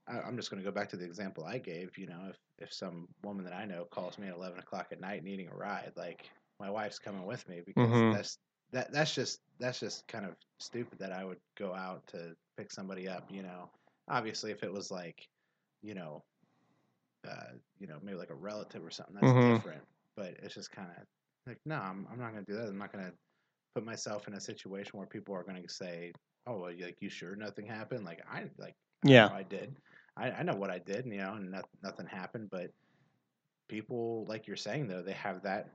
I, 0.07 0.21
I'm 0.21 0.37
just 0.37 0.51
going 0.51 0.63
to 0.63 0.69
go 0.69 0.73
back 0.73 0.89
to 0.89 0.97
the 0.97 1.05
example 1.05 1.45
I 1.45 1.59
gave. 1.59 1.97
You 1.97 2.07
know, 2.07 2.27
if 2.29 2.37
if 2.59 2.73
some 2.73 3.07
woman 3.23 3.45
that 3.45 3.53
I 3.53 3.65
know 3.65 3.85
calls 3.91 4.19
me 4.19 4.27
at 4.29 4.35
eleven 4.35 4.59
o'clock 4.59 4.87
at 4.91 5.01
night 5.01 5.23
needing 5.23 5.49
a 5.49 5.55
ride, 5.55 5.93
like 5.97 6.29
my 6.59 6.69
wife's 6.71 6.99
coming 6.99 7.25
with 7.25 7.47
me 7.49 7.61
because 7.65 8.03
Mhm. 8.03 8.17
that's 8.17 8.39
that 8.71 8.91
that's 8.93 9.15
just 9.15 9.41
that's 9.59 9.79
just 9.79 10.07
kind 10.07 10.25
of 10.25 10.35
stupid 10.59 10.99
that 10.99 11.11
I 11.13 11.25
would 11.25 11.39
go 11.57 11.73
out 11.73 12.07
to 12.09 12.35
pick 12.57 12.71
somebody 12.71 13.07
up. 13.07 13.31
You 13.31 13.43
know, 13.43 13.71
obviously 14.09 14.51
if 14.51 14.63
it 14.63 14.73
was 14.73 14.91
like, 14.91 15.27
you 15.83 15.95
know, 15.95 16.23
uh, 17.27 17.53
you 17.79 17.87
know 17.87 17.99
maybe 18.03 18.17
like 18.17 18.29
a 18.31 18.35
relative 18.35 18.83
or 18.85 18.91
something, 18.91 19.15
that's 19.15 19.33
Mhm. 19.33 19.61
different. 19.61 19.83
But 20.15 20.35
it's 20.43 20.55
just 20.55 20.71
kind 20.71 20.89
of 20.97 21.03
like 21.47 21.59
no, 21.65 21.75
I'm 21.75 22.07
I'm 22.11 22.19
not 22.19 22.33
going 22.33 22.45
to 22.45 22.51
do 22.51 22.57
that. 22.57 22.67
I'm 22.69 22.77
not 22.77 22.93
going 22.93 23.05
to 23.05 23.13
put 23.75 23.85
myself 23.85 24.27
in 24.27 24.33
a 24.33 24.41
situation 24.41 24.97
where 24.97 25.07
people 25.07 25.35
are 25.35 25.43
going 25.43 25.61
to 25.61 25.69
say, 25.73 26.13
"Oh, 26.47 26.59
well, 26.59 26.73
like 26.79 26.97
you 27.01 27.09
sure 27.09 27.35
nothing 27.35 27.65
happened?" 27.65 28.05
Like 28.05 28.21
I 28.29 28.49
like 28.57 28.75
I 29.07 29.15
Yeah. 29.15 29.31
I 29.39 29.43
did. 29.43 29.75
I, 30.17 30.31
I 30.31 30.43
know 30.43 30.55
what 30.55 30.71
I 30.71 30.79
did, 30.79 31.05
you 31.05 31.17
know, 31.17 31.33
and 31.35 31.51
not, 31.51 31.65
nothing 31.83 32.07
happened. 32.07 32.49
But 32.51 32.71
people, 33.69 34.25
like 34.27 34.47
you're 34.47 34.55
saying, 34.55 34.87
though, 34.87 35.03
they 35.03 35.13
have 35.13 35.41
that 35.43 35.69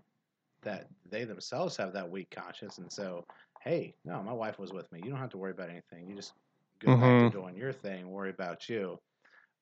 that 0.63 0.89
they 1.11 1.25
themselves 1.25 1.77
have 1.77 1.93
that 1.95 2.11
weak 2.11 2.31
conscience, 2.31 2.79
and 2.79 2.93
so 2.93 3.25
hey, 3.63 3.95
no, 4.05 4.23
my 4.23 4.33
wife 4.33 4.59
was 4.59 4.73
with 4.73 4.91
me. 4.93 5.01
You 5.03 5.11
don't 5.11 5.19
have 5.21 5.31
to 5.31 5.39
worry 5.39 5.53
about 5.53 5.71
anything. 5.71 6.09
You 6.09 6.17
just 6.17 6.35
go 6.81 6.95
back 6.97 7.19
Mhm. 7.19 7.33
to 7.33 7.37
doing 7.39 7.57
your 7.57 7.73
thing. 7.73 8.11
Worry 8.11 8.31
about 8.31 8.69
you. 8.69 8.99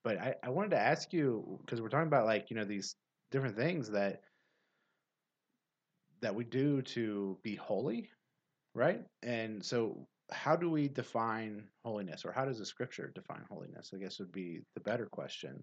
But 0.04 0.18
I, 0.18 0.34
I 0.44 0.50
wanted 0.50 0.70
to 0.70 0.78
ask 0.80 1.12
you 1.12 1.58
because 1.60 1.80
we're 1.82 1.88
talking 1.88 2.08
about 2.08 2.26
like 2.26 2.50
you 2.50 2.56
know 2.56 2.64
these 2.64 2.96
different 3.30 3.56
things 3.56 3.90
that 3.90 4.22
that 6.20 6.34
we 6.34 6.44
do 6.44 6.82
to 6.82 7.38
be 7.42 7.54
holy, 7.56 8.10
right? 8.74 9.04
And 9.22 9.64
so, 9.64 10.06
how 10.30 10.56
do 10.56 10.70
we 10.70 10.88
define 10.88 11.64
holiness, 11.84 12.24
or 12.24 12.32
how 12.32 12.44
does 12.44 12.58
the 12.58 12.66
scripture 12.66 13.12
define 13.14 13.44
holiness? 13.48 13.90
I 13.94 13.98
guess 13.98 14.18
would 14.18 14.32
be 14.32 14.60
the 14.74 14.80
better 14.80 15.06
question. 15.06 15.62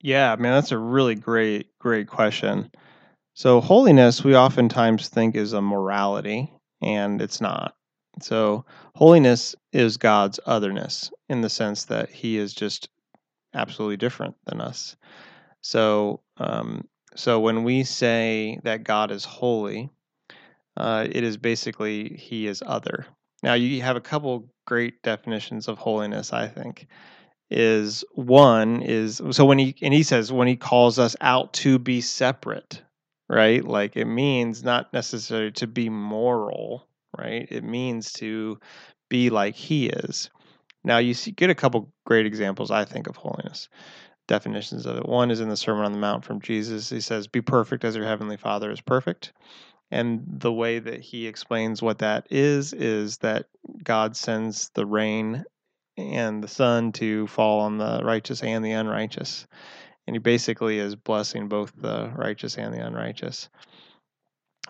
Yeah, 0.00 0.36
man, 0.36 0.52
that's 0.52 0.72
a 0.72 0.78
really 0.78 1.14
great, 1.14 1.68
great 1.78 2.08
question. 2.08 2.70
So, 3.34 3.60
holiness, 3.60 4.22
we 4.22 4.36
oftentimes 4.36 5.08
think 5.08 5.34
is 5.34 5.52
a 5.52 5.62
morality, 5.62 6.52
and 6.82 7.20
it's 7.20 7.40
not. 7.40 7.74
So, 8.20 8.64
holiness 8.94 9.56
is 9.72 9.96
God's 9.96 10.38
otherness 10.46 11.10
in 11.28 11.40
the 11.40 11.50
sense 11.50 11.86
that 11.86 12.10
He 12.10 12.38
is 12.38 12.54
just 12.54 12.88
absolutely 13.54 13.96
different 13.96 14.36
than 14.46 14.60
us. 14.60 14.96
So, 15.62 16.20
um, 16.36 16.86
so 17.16 17.40
when 17.40 17.64
we 17.64 17.84
say 17.84 18.60
that 18.64 18.84
God 18.84 19.10
is 19.10 19.24
holy, 19.24 19.90
uh, 20.76 21.06
it 21.10 21.24
is 21.24 21.36
basically 21.36 22.16
He 22.16 22.46
is 22.46 22.62
other. 22.64 23.06
Now, 23.44 23.54
you 23.54 23.82
have 23.82 23.96
a 23.96 24.00
couple 24.00 24.48
great 24.66 25.02
definitions 25.02 25.68
of 25.68 25.76
holiness, 25.78 26.32
I 26.32 26.48
think 26.48 26.88
is 27.50 28.04
one 28.14 28.80
is 28.82 29.20
so 29.30 29.44
when 29.44 29.58
he 29.58 29.76
and 29.82 29.92
he 29.92 30.02
says 30.02 30.32
when 30.32 30.48
he 30.48 30.56
calls 30.56 30.98
us 30.98 31.14
out 31.20 31.52
to 31.52 31.78
be 31.78 32.00
separate 32.00 32.82
right? 33.28 33.64
Like 33.64 33.96
it 33.96 34.06
means 34.06 34.64
not 34.64 34.92
necessarily 34.92 35.52
to 35.52 35.66
be 35.66 35.88
moral 35.88 36.88
right? 37.16 37.46
It 37.50 37.62
means 37.62 38.12
to 38.14 38.58
be 39.08 39.30
like 39.30 39.54
he 39.54 39.86
is. 39.86 40.30
Now 40.82 40.98
you 40.98 41.14
see 41.14 41.30
get 41.30 41.50
a 41.50 41.54
couple 41.54 41.92
great 42.06 42.26
examples 42.26 42.70
i 42.70 42.84
think 42.84 43.06
of 43.06 43.16
holiness 43.16 43.68
definitions 44.26 44.86
of 44.86 44.96
it. 44.96 45.06
One 45.06 45.30
is 45.30 45.40
in 45.40 45.50
the 45.50 45.56
sermon 45.56 45.84
on 45.84 45.92
the 45.92 45.98
mount 45.98 46.24
from 46.24 46.40
jesus. 46.40 46.88
He 46.88 47.00
says 47.00 47.28
be 47.28 47.42
perfect 47.42 47.84
as 47.84 47.94
your 47.94 48.06
heavenly 48.06 48.38
father 48.38 48.70
is 48.70 48.80
perfect 48.80 49.32
and 49.94 50.24
the 50.26 50.52
way 50.52 50.78
that 50.78 51.00
he 51.00 51.26
explains 51.26 51.80
what 51.80 51.98
that 51.98 52.26
is 52.30 52.72
is 52.72 53.18
that 53.18 53.46
god 53.82 54.16
sends 54.16 54.70
the 54.70 54.86
rain 54.86 55.44
and 55.96 56.42
the 56.42 56.48
sun 56.48 56.92
to 56.92 57.26
fall 57.28 57.60
on 57.60 57.78
the 57.78 58.00
righteous 58.02 58.42
and 58.42 58.64
the 58.64 58.72
unrighteous. 58.72 59.46
And 60.06 60.14
he 60.14 60.18
basically 60.18 60.78
is 60.78 60.96
blessing 60.96 61.48
both 61.48 61.72
the 61.76 62.12
righteous 62.14 62.58
and 62.58 62.74
the 62.74 62.84
unrighteous. 62.84 63.48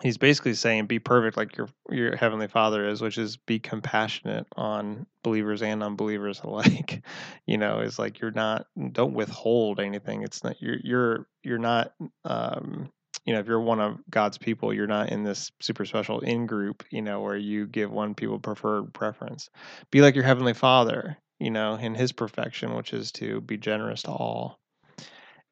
He's 0.01 0.17
basically 0.17 0.53
saying 0.53 0.87
be 0.87 0.99
perfect 0.99 1.37
like 1.37 1.55
your 1.55 1.69
your 1.89 2.15
heavenly 2.17 2.47
father 2.47 2.87
is, 2.87 3.01
which 3.01 3.17
is 3.17 3.37
be 3.37 3.59
compassionate 3.59 4.45
on 4.55 5.05
believers 5.23 5.61
and 5.61 5.81
unbelievers 5.81 6.41
alike. 6.43 7.01
you 7.45 7.57
know, 7.57 7.79
is 7.79 7.97
like 7.97 8.19
you're 8.19 8.31
not 8.31 8.67
don't 8.91 9.13
withhold 9.13 9.79
anything. 9.79 10.23
It's 10.23 10.43
not 10.43 10.61
you're 10.61 10.77
you're 10.83 11.27
you're 11.43 11.57
not 11.57 11.93
um 12.25 12.91
you 13.25 13.33
know, 13.33 13.39
if 13.39 13.47
you're 13.47 13.59
one 13.59 13.79
of 13.79 13.99
God's 14.09 14.37
people, 14.37 14.73
you're 14.73 14.87
not 14.87 15.09
in 15.09 15.23
this 15.23 15.51
super 15.61 15.85
special 15.85 16.19
in 16.19 16.45
group, 16.45 16.83
you 16.91 17.01
know, 17.01 17.21
where 17.21 17.37
you 17.37 17.67
give 17.67 17.91
one 17.91 18.15
people 18.15 18.39
preferred 18.39 18.93
preference. 18.93 19.49
Be 19.91 20.01
like 20.01 20.15
your 20.15 20.23
heavenly 20.23 20.53
Father, 20.53 21.17
you 21.39 21.51
know, 21.51 21.75
in 21.75 21.95
His 21.95 22.11
perfection, 22.11 22.75
which 22.75 22.93
is 22.93 23.11
to 23.13 23.41
be 23.41 23.57
generous 23.57 24.03
to 24.03 24.11
all. 24.11 24.59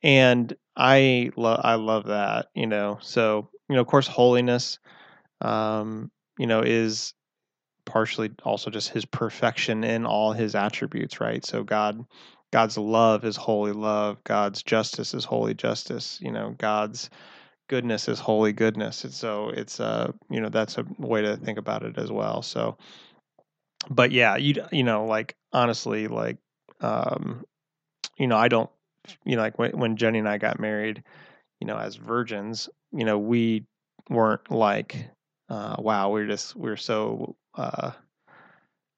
And 0.01 0.53
I 0.75 1.31
love, 1.37 1.61
I 1.63 1.75
love 1.75 2.07
that, 2.07 2.47
you 2.53 2.67
know. 2.67 2.97
So, 3.01 3.49
you 3.69 3.75
know, 3.75 3.81
of 3.81 3.87
course, 3.87 4.07
holiness, 4.07 4.79
um, 5.41 6.11
you 6.37 6.47
know, 6.47 6.61
is 6.61 7.13
partially 7.85 8.31
also 8.43 8.69
just 8.69 8.89
His 8.89 9.05
perfection 9.05 9.83
in 9.83 10.05
all 10.05 10.33
His 10.33 10.55
attributes, 10.55 11.21
right? 11.21 11.45
So, 11.45 11.63
God, 11.63 12.03
God's 12.51 12.77
love 12.77 13.25
is 13.25 13.35
holy 13.35 13.71
love. 13.71 14.23
God's 14.23 14.61
justice 14.61 15.13
is 15.13 15.25
holy 15.25 15.53
justice. 15.53 16.19
You 16.21 16.31
know, 16.31 16.55
God's 16.57 17.09
goodness 17.73 18.07
is 18.07 18.19
holy 18.19 18.53
goodness. 18.53 19.03
And 19.03 19.11
so 19.11 19.49
it's 19.49 19.79
uh 19.79 20.11
you 20.29 20.39
know 20.39 20.49
that's 20.49 20.77
a 20.77 20.85
way 20.99 21.23
to 21.23 21.35
think 21.35 21.57
about 21.57 21.81
it 21.81 21.97
as 21.97 22.11
well. 22.11 22.43
So 22.43 22.77
but 23.89 24.11
yeah, 24.11 24.35
you 24.35 24.63
you 24.71 24.83
know 24.83 25.05
like 25.05 25.35
honestly 25.51 26.07
like 26.07 26.37
um 26.81 27.43
you 28.15 28.27
know 28.27 28.37
I 28.37 28.47
don't 28.47 28.69
you 29.25 29.35
know 29.35 29.41
like 29.41 29.57
when, 29.57 29.71
when 29.71 29.97
Jenny 29.97 30.19
and 30.19 30.29
I 30.29 30.37
got 30.37 30.59
married, 30.59 31.03
you 31.59 31.65
know 31.65 31.75
as 31.75 31.95
virgins, 31.95 32.69
you 32.91 33.05
know 33.05 33.17
we 33.17 33.65
weren't 34.07 34.51
like 34.51 35.09
uh 35.49 35.77
wow, 35.79 36.11
we're 36.11 36.27
just 36.27 36.55
we're 36.55 36.77
so 36.77 37.35
uh 37.55 37.89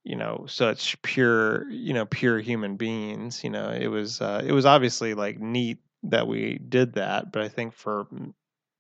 you 0.04 0.18
know 0.18 0.44
such 0.50 1.02
pure 1.02 1.66
you 1.70 1.94
know 1.94 2.06
pure 2.06 2.40
human 2.40 2.76
beings 2.76 3.44
you 3.44 3.50
know 3.50 3.70
it 3.70 3.88
was 3.88 4.22
uh, 4.22 4.40
it 4.46 4.52
was 4.52 4.64
obviously 4.64 5.16
like 5.16 5.40
neat 5.40 5.80
that 6.04 6.28
we 6.28 6.60
did 6.70 6.94
that 6.94 7.32
but 7.32 7.42
i 7.42 7.48
think 7.50 7.74
for 7.74 8.06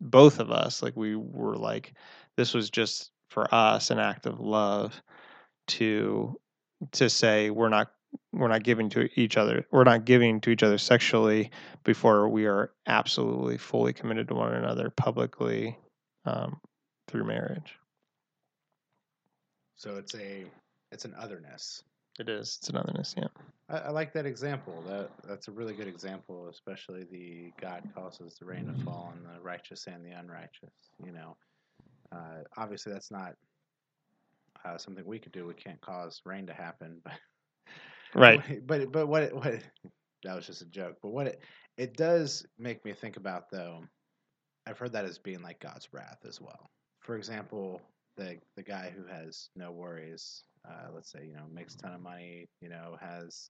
both 0.01 0.39
of 0.39 0.51
us 0.51 0.81
like 0.83 0.95
we 0.95 1.15
were 1.15 1.57
like 1.57 1.93
this 2.37 2.53
was 2.53 2.69
just 2.69 3.11
for 3.29 3.53
us 3.53 3.91
an 3.91 3.99
act 3.99 4.25
of 4.25 4.39
love 4.39 5.01
to 5.67 6.39
to 6.91 7.09
say 7.09 7.49
we're 7.49 7.69
not 7.69 7.91
we're 8.33 8.47
not 8.47 8.63
giving 8.63 8.89
to 8.89 9.09
each 9.19 9.37
other 9.37 9.65
we're 9.71 9.83
not 9.83 10.05
giving 10.05 10.39
to 10.41 10.49
each 10.51 10.63
other 10.63 10.77
sexually 10.77 11.51
before 11.83 12.29
we 12.29 12.45
are 12.45 12.71
absolutely 12.87 13.57
fully 13.57 13.93
committed 13.93 14.27
to 14.27 14.35
one 14.35 14.53
another 14.53 14.89
publicly 14.91 15.77
um, 16.25 16.59
through 17.07 17.23
marriage 17.25 17.75
So 19.75 19.97
it's 19.97 20.15
a 20.15 20.45
it's 20.91 21.05
an 21.05 21.13
otherness. 21.17 21.83
It 22.19 22.29
is 22.29 22.57
it's 22.59 22.69
an 22.69 22.77
otherness 22.77 23.15
yeah 23.17 23.27
I, 23.69 23.77
I 23.77 23.89
like 23.89 24.13
that 24.13 24.25
example. 24.25 24.83
That 24.87 25.09
that's 25.27 25.47
a 25.47 25.51
really 25.51 25.73
good 25.73 25.87
example, 25.87 26.47
especially 26.49 27.03
the 27.03 27.51
God 27.59 27.83
causes 27.95 28.35
the 28.39 28.45
rain 28.45 28.67
to 28.67 28.83
fall 28.83 29.11
on 29.11 29.23
the 29.23 29.41
righteous 29.41 29.87
and 29.87 30.05
the 30.05 30.11
unrighteous. 30.11 30.73
You 31.03 31.11
know, 31.13 31.37
uh, 32.11 32.43
obviously 32.57 32.93
that's 32.93 33.11
not 33.11 33.33
uh, 34.65 34.77
something 34.77 35.05
we 35.05 35.19
could 35.19 35.31
do. 35.31 35.45
We 35.45 35.53
can't 35.53 35.81
cause 35.81 36.21
rain 36.25 36.45
to 36.47 36.53
happen, 36.53 37.01
but 37.03 37.13
right 38.13 38.41
But 38.67 38.91
but 38.91 39.07
what 39.07 39.23
it, 39.23 39.35
what 39.35 39.47
it, 39.47 39.63
that 40.23 40.35
was 40.35 40.47
just 40.47 40.61
a 40.61 40.65
joke. 40.67 40.97
But 41.01 41.09
what 41.09 41.27
it 41.27 41.41
it 41.77 41.97
does 41.97 42.45
make 42.57 42.83
me 42.85 42.93
think 42.93 43.17
about 43.17 43.49
though, 43.51 43.81
I've 44.67 44.77
heard 44.77 44.93
that 44.93 45.05
as 45.05 45.17
being 45.17 45.41
like 45.41 45.59
God's 45.59 45.89
wrath 45.91 46.19
as 46.27 46.39
well. 46.39 46.69
For 47.01 47.15
example, 47.15 47.81
the 48.17 48.37
the 48.55 48.63
guy 48.63 48.93
who 48.95 49.05
has 49.11 49.49
no 49.55 49.71
worries, 49.71 50.43
uh, 50.67 50.91
let's 50.93 51.11
say 51.11 51.25
you 51.25 51.33
know 51.33 51.45
makes 51.51 51.75
a 51.75 51.77
ton 51.79 51.93
of 51.93 52.01
money, 52.01 52.47
you 52.61 52.69
know 52.69 52.97
has 52.99 53.49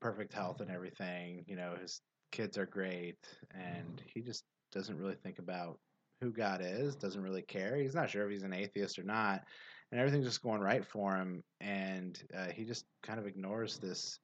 perfect 0.00 0.32
health 0.32 0.60
and 0.60 0.70
everything, 0.70 1.44
you 1.46 1.56
know 1.56 1.74
his 1.80 2.00
kids 2.32 2.58
are 2.58 2.66
great, 2.66 3.18
and 3.54 4.02
he 4.14 4.20
just 4.20 4.44
doesn't 4.72 4.98
really 4.98 5.16
think 5.22 5.38
about 5.38 5.78
who 6.20 6.30
God 6.30 6.60
is, 6.62 6.96
doesn't 6.96 7.22
really 7.22 7.42
care. 7.42 7.76
He's 7.76 7.94
not 7.94 8.10
sure 8.10 8.24
if 8.24 8.30
he's 8.30 8.42
an 8.42 8.52
atheist 8.52 8.98
or 8.98 9.02
not, 9.02 9.42
and 9.90 10.00
everything's 10.00 10.26
just 10.26 10.42
going 10.42 10.60
right 10.60 10.84
for 10.84 11.16
him, 11.16 11.42
and 11.60 12.22
uh, 12.36 12.48
he 12.48 12.64
just 12.64 12.84
kind 13.02 13.18
of 13.18 13.26
ignores 13.26 13.78
this 13.78 14.18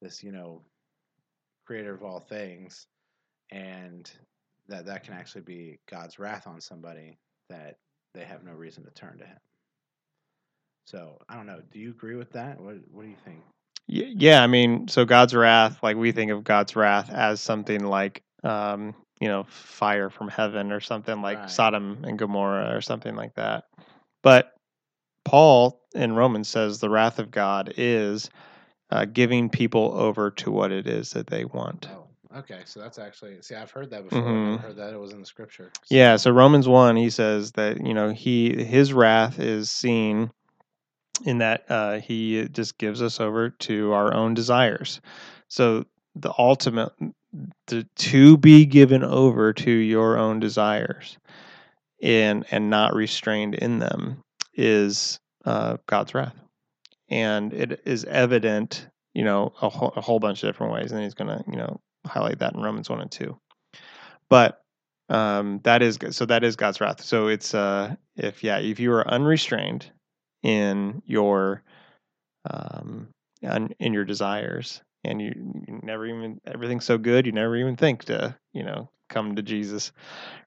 this 0.00 0.22
you 0.22 0.32
know 0.32 0.62
creator 1.66 1.94
of 1.94 2.02
all 2.02 2.20
things, 2.20 2.86
and 3.50 4.10
that 4.68 4.86
that 4.86 5.04
can 5.04 5.14
actually 5.14 5.42
be 5.42 5.78
God's 5.90 6.18
wrath 6.18 6.46
on 6.46 6.60
somebody 6.60 7.18
that 7.48 7.76
they 8.14 8.24
have 8.24 8.44
no 8.44 8.52
reason 8.52 8.84
to 8.84 8.90
turn 8.90 9.18
to 9.18 9.24
Him. 9.24 9.38
So 10.90 11.18
I 11.28 11.36
don't 11.36 11.46
know. 11.46 11.60
Do 11.70 11.78
you 11.78 11.90
agree 11.90 12.16
with 12.16 12.32
that? 12.32 12.60
What 12.60 12.76
What 12.90 13.02
do 13.02 13.08
you 13.08 13.16
think? 13.24 13.40
Yeah 13.86 14.42
i 14.42 14.46
mean 14.46 14.86
so 14.88 15.06
god's 15.06 15.34
wrath 15.34 15.82
like 15.82 15.96
we 15.96 16.12
think 16.12 16.30
of 16.30 16.44
god's 16.44 16.76
wrath 16.76 17.10
as 17.10 17.40
something 17.40 17.86
like 17.86 18.22
um 18.44 18.94
you 19.20 19.28
know, 19.28 19.44
fire 19.48 20.10
from 20.10 20.28
heaven 20.28 20.72
or 20.72 20.80
something 20.80 21.20
like 21.22 21.38
Right. 21.38 21.50
Sodom 21.50 21.98
and 22.04 22.18
Gomorrah 22.18 22.76
or 22.76 22.80
something 22.80 23.16
like 23.16 23.34
that. 23.34 23.64
But 24.22 24.52
Paul 25.24 25.80
in 25.94 26.12
Romans 26.14 26.48
says 26.48 26.78
the 26.78 26.90
wrath 26.90 27.18
of 27.18 27.30
God 27.30 27.74
is 27.76 28.30
uh, 28.90 29.04
giving 29.04 29.50
people 29.50 29.92
over 29.94 30.30
to 30.30 30.50
what 30.50 30.72
it 30.72 30.86
is 30.86 31.10
that 31.10 31.26
they 31.26 31.44
want. 31.44 31.88
Oh, 31.92 32.38
okay. 32.38 32.60
So 32.64 32.80
that's 32.80 32.98
actually 32.98 33.42
see, 33.42 33.54
I've 33.54 33.70
heard 33.70 33.90
that 33.90 34.04
before. 34.04 34.20
I've 34.20 34.26
Mhm. 34.30 34.60
heard 34.62 34.76
that 34.76 34.94
it 34.94 34.98
was 34.98 35.12
in 35.12 35.20
the 35.20 35.26
scripture. 35.26 35.70
Yeah, 35.90 36.16
so 36.16 36.30
Romans 36.30 36.68
1 36.68 36.96
he 36.96 37.10
says 37.10 37.52
that, 37.52 37.84
you 37.84 37.92
know, 37.94 38.10
he 38.10 38.62
his 38.64 38.92
wrath 38.92 39.38
is 39.38 39.70
seen 39.70 40.30
in 41.24 41.38
that 41.38 41.64
uh, 41.68 42.00
he 42.00 42.48
just 42.48 42.78
gives 42.78 43.02
us 43.02 43.20
over 43.20 43.50
to 43.50 43.92
our 43.92 44.14
own 44.14 44.34
desires. 44.34 45.00
So 45.48 45.84
the 46.14 46.32
ultimate 46.38 46.92
the, 47.66 47.86
to 47.96 48.36
be 48.36 48.64
given 48.66 49.04
over 49.04 49.52
to 49.52 49.70
your 49.70 50.16
own 50.16 50.40
desires 50.40 51.18
and 52.02 52.44
and 52.50 52.70
not 52.70 52.94
restrained 52.94 53.54
in 53.54 53.78
them 53.78 54.22
is 54.54 55.18
uh, 55.44 55.76
God's 55.86 56.14
wrath, 56.14 56.34
and 57.08 57.52
it 57.52 57.82
is 57.84 58.04
evident, 58.04 58.88
you 59.14 59.24
know, 59.24 59.52
a, 59.60 59.68
whole 59.68 59.92
a 59.96 60.00
whole 60.00 60.20
bunch 60.20 60.42
of 60.42 60.48
different 60.48 60.72
ways, 60.72 60.92
and 60.92 61.02
he's 61.02 61.14
going 61.14 61.28
to, 61.28 61.44
you 61.50 61.56
know, 61.56 61.80
highlight 62.06 62.38
that 62.38 62.54
in 62.54 62.60
Romans 62.60 62.90
one 62.90 63.00
and 63.00 63.10
two. 63.10 63.38
But 64.30 64.60
um, 65.08 65.60
that 65.64 65.82
is 65.82 65.98
so 66.10 66.26
that 66.26 66.44
is 66.44 66.56
God's 66.56 66.80
wrath. 66.80 67.02
So 67.02 67.28
it's 67.28 67.54
uh, 67.54 67.94
if 68.16 68.44
yeah, 68.44 68.58
if 68.58 68.80
you 68.80 68.92
are 68.92 69.08
unrestrained 69.08 69.90
in 70.42 71.02
your 71.06 71.62
um, 72.50 73.08
in, 73.42 73.92
your 73.92 74.04
desires, 74.04 74.80
and 75.04 75.20
you, 75.20 75.32
you 75.66 75.80
never 75.82 76.06
even 76.06 76.40
everything's 76.46 76.84
so 76.84 76.98
good, 76.98 77.26
you 77.26 77.32
never 77.32 77.56
even 77.56 77.76
think 77.76 78.04
to 78.04 78.36
you 78.52 78.64
know 78.64 78.90
come 79.08 79.36
to 79.36 79.42
Jesus, 79.42 79.92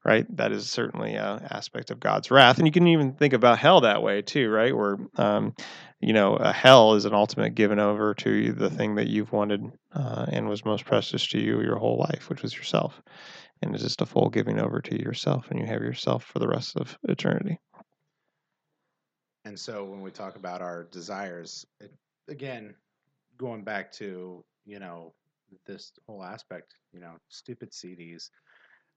right? 0.05 0.25
That 0.37 0.51
is 0.51 0.69
certainly 0.69 1.15
a 1.15 1.47
aspect 1.49 1.89
of 1.89 1.99
God's 1.99 2.31
wrath, 2.31 2.57
and 2.57 2.67
you 2.67 2.71
can 2.71 2.87
even 2.87 3.13
think 3.13 3.33
about 3.33 3.59
hell 3.59 3.81
that 3.81 4.03
way 4.03 4.21
too, 4.21 4.49
right? 4.49 4.75
Where 4.75 4.97
um, 5.15 5.55
you 5.99 6.13
know 6.13 6.37
hell 6.37 6.93
is 6.93 7.05
an 7.05 7.13
ultimate 7.13 7.55
given 7.55 7.79
over 7.79 8.13
to 8.15 8.51
the 8.53 8.69
thing 8.69 8.95
that 8.95 9.07
you've 9.07 9.31
wanted 9.31 9.61
uh, 9.93 10.25
and 10.29 10.49
was 10.49 10.65
most 10.65 10.85
precious 10.85 11.25
to 11.27 11.39
you 11.39 11.61
your 11.61 11.77
whole 11.77 11.97
life, 11.97 12.29
which 12.29 12.41
was 12.41 12.55
yourself, 12.55 13.01
and 13.61 13.73
it's 13.73 13.83
just 13.83 14.01
a 14.01 14.05
full 14.05 14.29
giving 14.29 14.59
over 14.59 14.81
to 14.81 15.01
yourself, 15.01 15.47
and 15.49 15.59
you 15.59 15.65
have 15.65 15.81
yourself 15.81 16.23
for 16.23 16.39
the 16.39 16.47
rest 16.47 16.75
of 16.75 16.97
eternity. 17.03 17.59
And 19.51 19.59
so 19.59 19.83
when 19.83 19.99
we 19.99 20.11
talk 20.11 20.37
about 20.37 20.61
our 20.61 20.85
desires, 20.85 21.65
it, 21.81 21.91
again, 22.29 22.73
going 23.35 23.65
back 23.65 23.91
to 23.93 24.45
you 24.65 24.79
know 24.79 25.13
this 25.65 25.91
whole 26.07 26.23
aspect, 26.23 26.73
you 26.93 27.01
know, 27.01 27.15
stupid 27.27 27.71
CDs. 27.71 28.29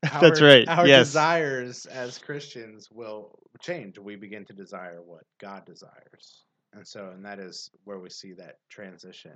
That's 0.21 0.41
right, 0.41 0.69
Our 0.69 0.87
yes. 0.87 1.09
desires 1.09 1.87
as 1.87 2.19
Christians 2.19 2.89
will 2.93 3.37
change. 3.61 3.99
We 3.99 4.15
begin 4.15 4.45
to 4.45 4.53
desire 4.53 5.03
what 5.03 5.25
God 5.41 5.67
desires, 5.67 6.45
and 6.73 6.87
so 6.87 7.11
and 7.13 7.25
that 7.25 7.41
is 7.41 7.69
where 7.83 7.99
we 7.99 8.09
see 8.09 8.33
that 8.35 8.59
transition 8.71 9.35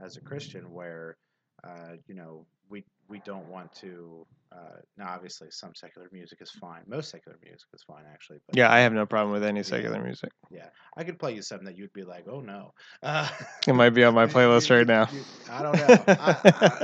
as 0.00 0.16
a 0.16 0.20
Christian, 0.20 0.72
where 0.72 1.16
uh, 1.62 1.92
you 2.08 2.16
know 2.16 2.44
we 2.70 2.84
we 3.08 3.20
don't 3.24 3.48
want 3.48 3.72
to. 3.76 4.26
Uh, 4.52 4.78
now, 4.96 5.08
obviously, 5.08 5.48
some 5.50 5.74
secular 5.74 6.08
music 6.12 6.38
is 6.40 6.50
fine. 6.50 6.82
Most 6.86 7.10
secular 7.10 7.36
music 7.42 7.66
is 7.74 7.82
fine, 7.82 8.04
actually. 8.12 8.38
But 8.46 8.56
Yeah, 8.56 8.70
I 8.72 8.80
have 8.80 8.92
no 8.92 9.04
problem 9.04 9.32
with 9.32 9.42
any 9.42 9.62
secular 9.64 10.00
music. 10.00 10.30
Yeah, 10.50 10.68
I 10.96 11.02
could 11.02 11.18
play 11.18 11.34
you 11.34 11.42
something 11.42 11.66
that 11.66 11.76
you'd 11.76 11.92
be 11.92 12.04
like, 12.04 12.26
"Oh 12.28 12.40
no." 12.40 12.72
Uh, 13.02 13.28
It 13.66 13.74
might 13.74 13.90
be 13.90 14.04
on 14.04 14.14
my 14.14 14.26
playlist 14.26 14.70
right 14.70 14.86
now. 14.86 15.08
you- 15.12 15.24
I 15.50 15.62
don't 15.62 15.78
know. 15.78 16.04
I, 16.18 16.36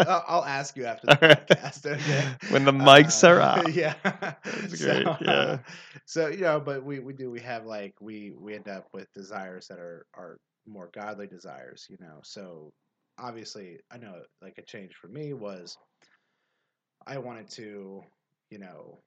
I, 0.06 0.22
I'll 0.26 0.44
ask 0.44 0.76
you 0.76 0.84
after 0.86 1.06
the 1.06 1.16
right. 1.22 1.46
podcast. 1.48 1.86
Okay. 1.86 2.24
When 2.50 2.64
the 2.64 2.72
mics 2.72 3.26
are 3.28 3.40
Uh, 3.40 3.62
off. 3.62 3.74
Yeah. 3.74 3.94
That's 4.02 4.78
so, 4.78 5.02
great, 5.02 5.06
yeah. 5.20 5.58
So 6.06 6.28
you 6.28 6.40
know, 6.40 6.60
but 6.60 6.84
we 6.84 6.98
we 7.00 7.12
do 7.12 7.30
we 7.30 7.40
have 7.40 7.64
like 7.64 7.94
we 8.00 8.32
we 8.38 8.54
end 8.54 8.68
up 8.68 8.86
with 8.92 9.12
desires 9.12 9.68
that 9.68 9.78
are 9.78 10.06
are 10.14 10.38
more 10.66 10.90
godly 10.92 11.26
desires. 11.26 11.86
You 11.88 11.96
know, 12.00 12.20
so 12.22 12.72
obviously 13.20 13.80
I 13.90 13.98
know 13.98 14.22
like 14.42 14.58
a 14.58 14.62
change 14.62 14.94
for 14.96 15.08
me 15.08 15.34
was 15.34 15.78
I 17.06 17.18
wanted 17.18 17.48
to 17.50 18.02
you 18.50 18.58
know 18.58 19.02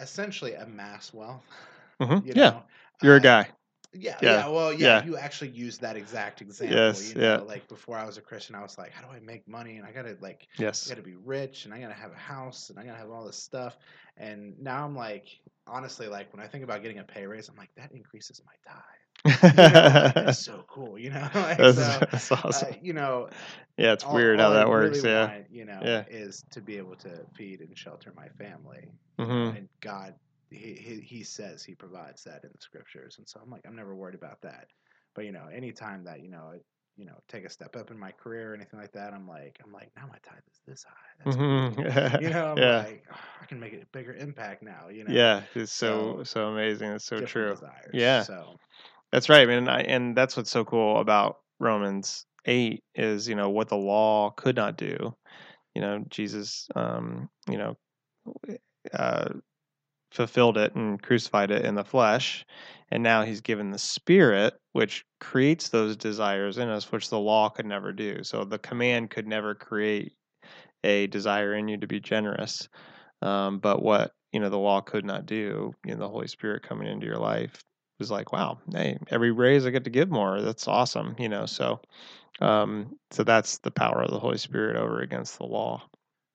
essentially 0.00 0.54
amass 0.54 1.12
wealth. 1.12 1.44
Mhm, 2.00 2.24
You 2.24 2.34
yeah. 2.34 2.54
You're 3.02 3.16
a 3.16 3.20
Uh, 3.22 3.22
guy. 3.22 3.48
yeah, 3.92 4.20
Yeah, 4.20 4.44
yeah, 4.44 4.48
Well, 4.48 4.72
yeah, 4.72 4.94
yeah. 4.94 5.04
you 5.04 5.16
actually 5.16 5.50
used 5.50 5.82
that 5.82 5.96
exact 5.96 6.40
example. 6.42 7.00
Yes, 7.00 7.14
you 7.14 7.14
know, 7.16 7.42
yeah. 7.42 7.44
Like 7.44 7.68
before 7.68 7.96
I 7.96 8.04
was 8.06 8.18
a 8.18 8.22
Christian, 8.22 8.54
I 8.56 8.62
was 8.62 8.78
like, 8.78 8.92
how 8.92 9.06
do 9.06 9.12
I 9.12 9.20
make 9.20 9.46
money? 9.48 9.76
And 9.78 9.86
I 9.86 9.92
gotta 9.92 10.16
like, 10.20 10.46
Yes. 10.58 10.84
I 10.84 10.88
gotta 10.88 11.02
be 11.02 11.16
rich, 11.16 11.66
and 11.66 11.74
I 11.74 11.80
gotta 11.80 11.94
have 11.94 12.12
a 12.12 12.16
house, 12.34 12.70
and 12.70 12.78
I 12.78 12.84
gotta 12.84 12.98
have 12.98 13.10
all 13.10 13.26
this 13.26 13.36
stuff. 13.42 13.76
And 14.16 14.58
now 14.60 14.84
I'm 14.84 14.96
like, 14.96 15.26
honestly, 15.66 16.08
like 16.08 16.32
when 16.32 16.42
I 16.42 16.48
think 16.48 16.64
about 16.64 16.82
getting 16.82 16.98
a 17.00 17.04
pay 17.04 17.26
raise, 17.26 17.48
I'm 17.48 17.56
like, 17.56 17.70
that 17.76 17.92
increases 17.92 18.40
my 18.46 18.54
tithe. 18.72 19.05
You 19.52 19.66
know, 19.66 20.12
that's 20.16 20.38
so 20.38 20.64
cool. 20.68 20.98
You 20.98 21.10
know, 21.10 21.28
like, 21.34 21.68
that's, 21.68 21.70
so, 21.70 22.04
that's 22.10 22.32
awesome. 22.32 22.52
uh, 22.52 22.70
you 22.80 22.92
know, 22.92 23.30
yeah, 23.76 23.92
it's 23.92 24.06
all- 24.06 24.10
weird 24.10 24.38
all 24.38 24.50
how 24.50 24.52
I 24.52 24.60
that 24.60 24.68
works. 24.68 25.02
really 25.02 25.02
yeah. 25.04 25.28
want, 25.28 25.46
you 25.50 25.64
know, 25.64 26.00
Yeah. 26.00 26.04
is 26.06 26.44
to 26.52 26.60
be 26.62 26.76
able 26.78 26.96
to 26.96 27.24
feed 27.34 27.60
and 27.60 27.76
shelter 27.76 28.12
my 28.16 28.28
family. 28.38 28.92
hmm 29.18 29.50
And 29.52 29.68
God, 29.80 30.14
he, 30.50 30.74
he 30.74 31.00
he 31.00 31.24
says 31.24 31.62
He 31.64 31.74
provides 31.74 32.24
that 32.24 32.44
in 32.44 32.50
the 32.52 32.60
scriptures, 32.60 33.16
and 33.18 33.28
so 33.28 33.40
I'm 33.42 33.50
like, 33.50 33.62
I'm 33.66 33.76
never 33.76 33.94
worried 33.94 34.14
about 34.14 34.40
that. 34.42 34.66
But 35.14 35.24
you 35.24 35.32
know, 35.32 35.46
anytime 35.52 36.04
that 36.04 36.20
you 36.22 36.28
know, 36.30 36.52
you 36.96 37.04
know, 37.06 37.18
take 37.28 37.44
a 37.44 37.50
step 37.50 37.76
up 37.76 37.90
in 37.90 37.98
my 37.98 38.12
career 38.12 38.52
or 38.52 38.54
anything 38.54 38.78
like 38.80 38.92
that, 38.92 39.12
I'm 39.14 39.28
like, 39.28 39.58
I'm 39.64 39.72
like, 39.72 39.90
now 39.96 40.06
my 40.08 40.18
tithe 40.22 40.42
is 40.50 40.60
this 40.66 40.84
high. 40.84 40.94
That's 41.18 41.36
cool. 41.36 41.64
hmm 41.64 42.18
You 42.18 42.30
know, 42.30 42.46
I'm 42.52 42.62
yeah. 42.62 42.84
like, 42.84 43.04
"Oh, 43.12 43.16
I 43.40 43.46
can 43.46 43.60
make 43.60 43.72
a 43.74 43.84
bigger 43.92 44.14
impact 44.14 44.62
now. 44.62 44.88
You 44.88 45.04
know, 45.04 45.16
Yeah. 45.16 45.42
It's 45.54 45.72
so 45.72 46.20
So, 46.20 46.24
so 46.24 46.48
amazing. 46.48 46.90
It's 46.92 47.04
so 47.04 47.20
true. 47.22 47.58
Desires. 47.58 47.92
Yeah. 47.92 48.26
So 48.26 48.58
That's 49.12 49.28
right, 49.28 49.46
man. 49.48 49.68
I, 49.68 49.80
and 49.82 50.16
that's 50.16 50.36
what's 50.36 50.50
so 50.50 50.64
cool 50.64 50.98
about 51.00 51.38
Romans 51.60 52.26
eight 52.46 52.84
is 52.94 53.28
you 53.28 53.34
know 53.34 53.50
what 53.50 53.68
the 53.68 53.76
law 53.76 54.30
could 54.30 54.56
not 54.56 54.76
do. 54.76 55.14
You 55.74 55.82
know, 55.82 56.04
Jesus, 56.10 56.68
um, 56.76 57.28
you 57.48 57.58
know, 57.58 57.76
uh, 58.92 59.28
fulfilled 60.12 60.58
it 60.58 60.74
and 60.74 61.02
crucified 61.02 61.50
it 61.50 61.64
in 61.64 61.74
the 61.74 61.84
flesh, 61.84 62.44
and 62.90 63.02
now 63.02 63.22
He's 63.22 63.40
given 63.40 63.70
the 63.70 63.78
Spirit, 63.78 64.54
which 64.72 65.04
creates 65.20 65.68
those 65.70 65.96
desires 65.96 66.58
in 66.58 66.68
us, 66.68 66.90
which 66.92 67.10
the 67.10 67.18
law 67.18 67.48
could 67.48 67.66
never 67.66 67.92
do. 67.92 68.24
So 68.24 68.44
the 68.44 68.58
command 68.58 69.10
could 69.10 69.26
never 69.26 69.54
create 69.54 70.14
a 70.84 71.06
desire 71.08 71.54
in 71.54 71.68
you 71.68 71.78
to 71.78 71.86
be 71.86 72.00
generous. 72.00 72.68
Um, 73.22 73.58
but 73.60 73.82
what 73.82 74.12
you 74.32 74.40
know 74.40 74.50
the 74.50 74.58
law 74.58 74.80
could 74.80 75.04
not 75.04 75.26
do, 75.26 75.72
you 75.84 75.92
know, 75.94 76.00
the 76.00 76.08
Holy 76.08 76.28
Spirit 76.28 76.62
coming 76.62 76.88
into 76.88 77.06
your 77.06 77.18
life 77.18 77.62
was 77.98 78.10
like, 78.10 78.32
wow, 78.32 78.58
hey, 78.72 78.98
every 79.10 79.30
raise 79.30 79.66
I 79.66 79.70
get 79.70 79.84
to 79.84 79.90
give 79.90 80.10
more. 80.10 80.40
That's 80.42 80.68
awesome, 80.68 81.16
you 81.18 81.28
know. 81.28 81.46
So, 81.46 81.80
um, 82.40 82.96
so 83.10 83.24
that's 83.24 83.58
the 83.58 83.70
power 83.70 84.02
of 84.02 84.10
the 84.10 84.18
Holy 84.18 84.38
Spirit 84.38 84.76
over 84.76 85.00
against 85.00 85.38
the 85.38 85.46
law. 85.46 85.82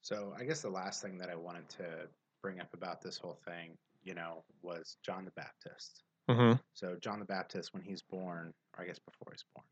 So 0.01 0.33
I 0.37 0.43
guess 0.43 0.61
the 0.61 0.69
last 0.69 1.01
thing 1.01 1.17
that 1.19 1.29
I 1.29 1.35
wanted 1.35 1.69
to 1.69 2.07
bring 2.41 2.59
up 2.59 2.73
about 2.73 3.01
this 3.01 3.17
whole 3.17 3.39
thing, 3.45 3.77
you 4.03 4.13
know, 4.13 4.43
was 4.61 4.97
John 5.03 5.25
the 5.25 5.31
Baptist. 5.31 6.03
hmm 6.29 6.53
So 6.73 6.95
John 7.01 7.19
the 7.19 7.25
Baptist, 7.25 7.73
when 7.73 7.83
he's 7.83 8.01
born, 8.01 8.53
or 8.77 8.83
I 8.83 8.87
guess 8.87 8.99
before 8.99 9.31
he's 9.31 9.45
born, 9.55 9.65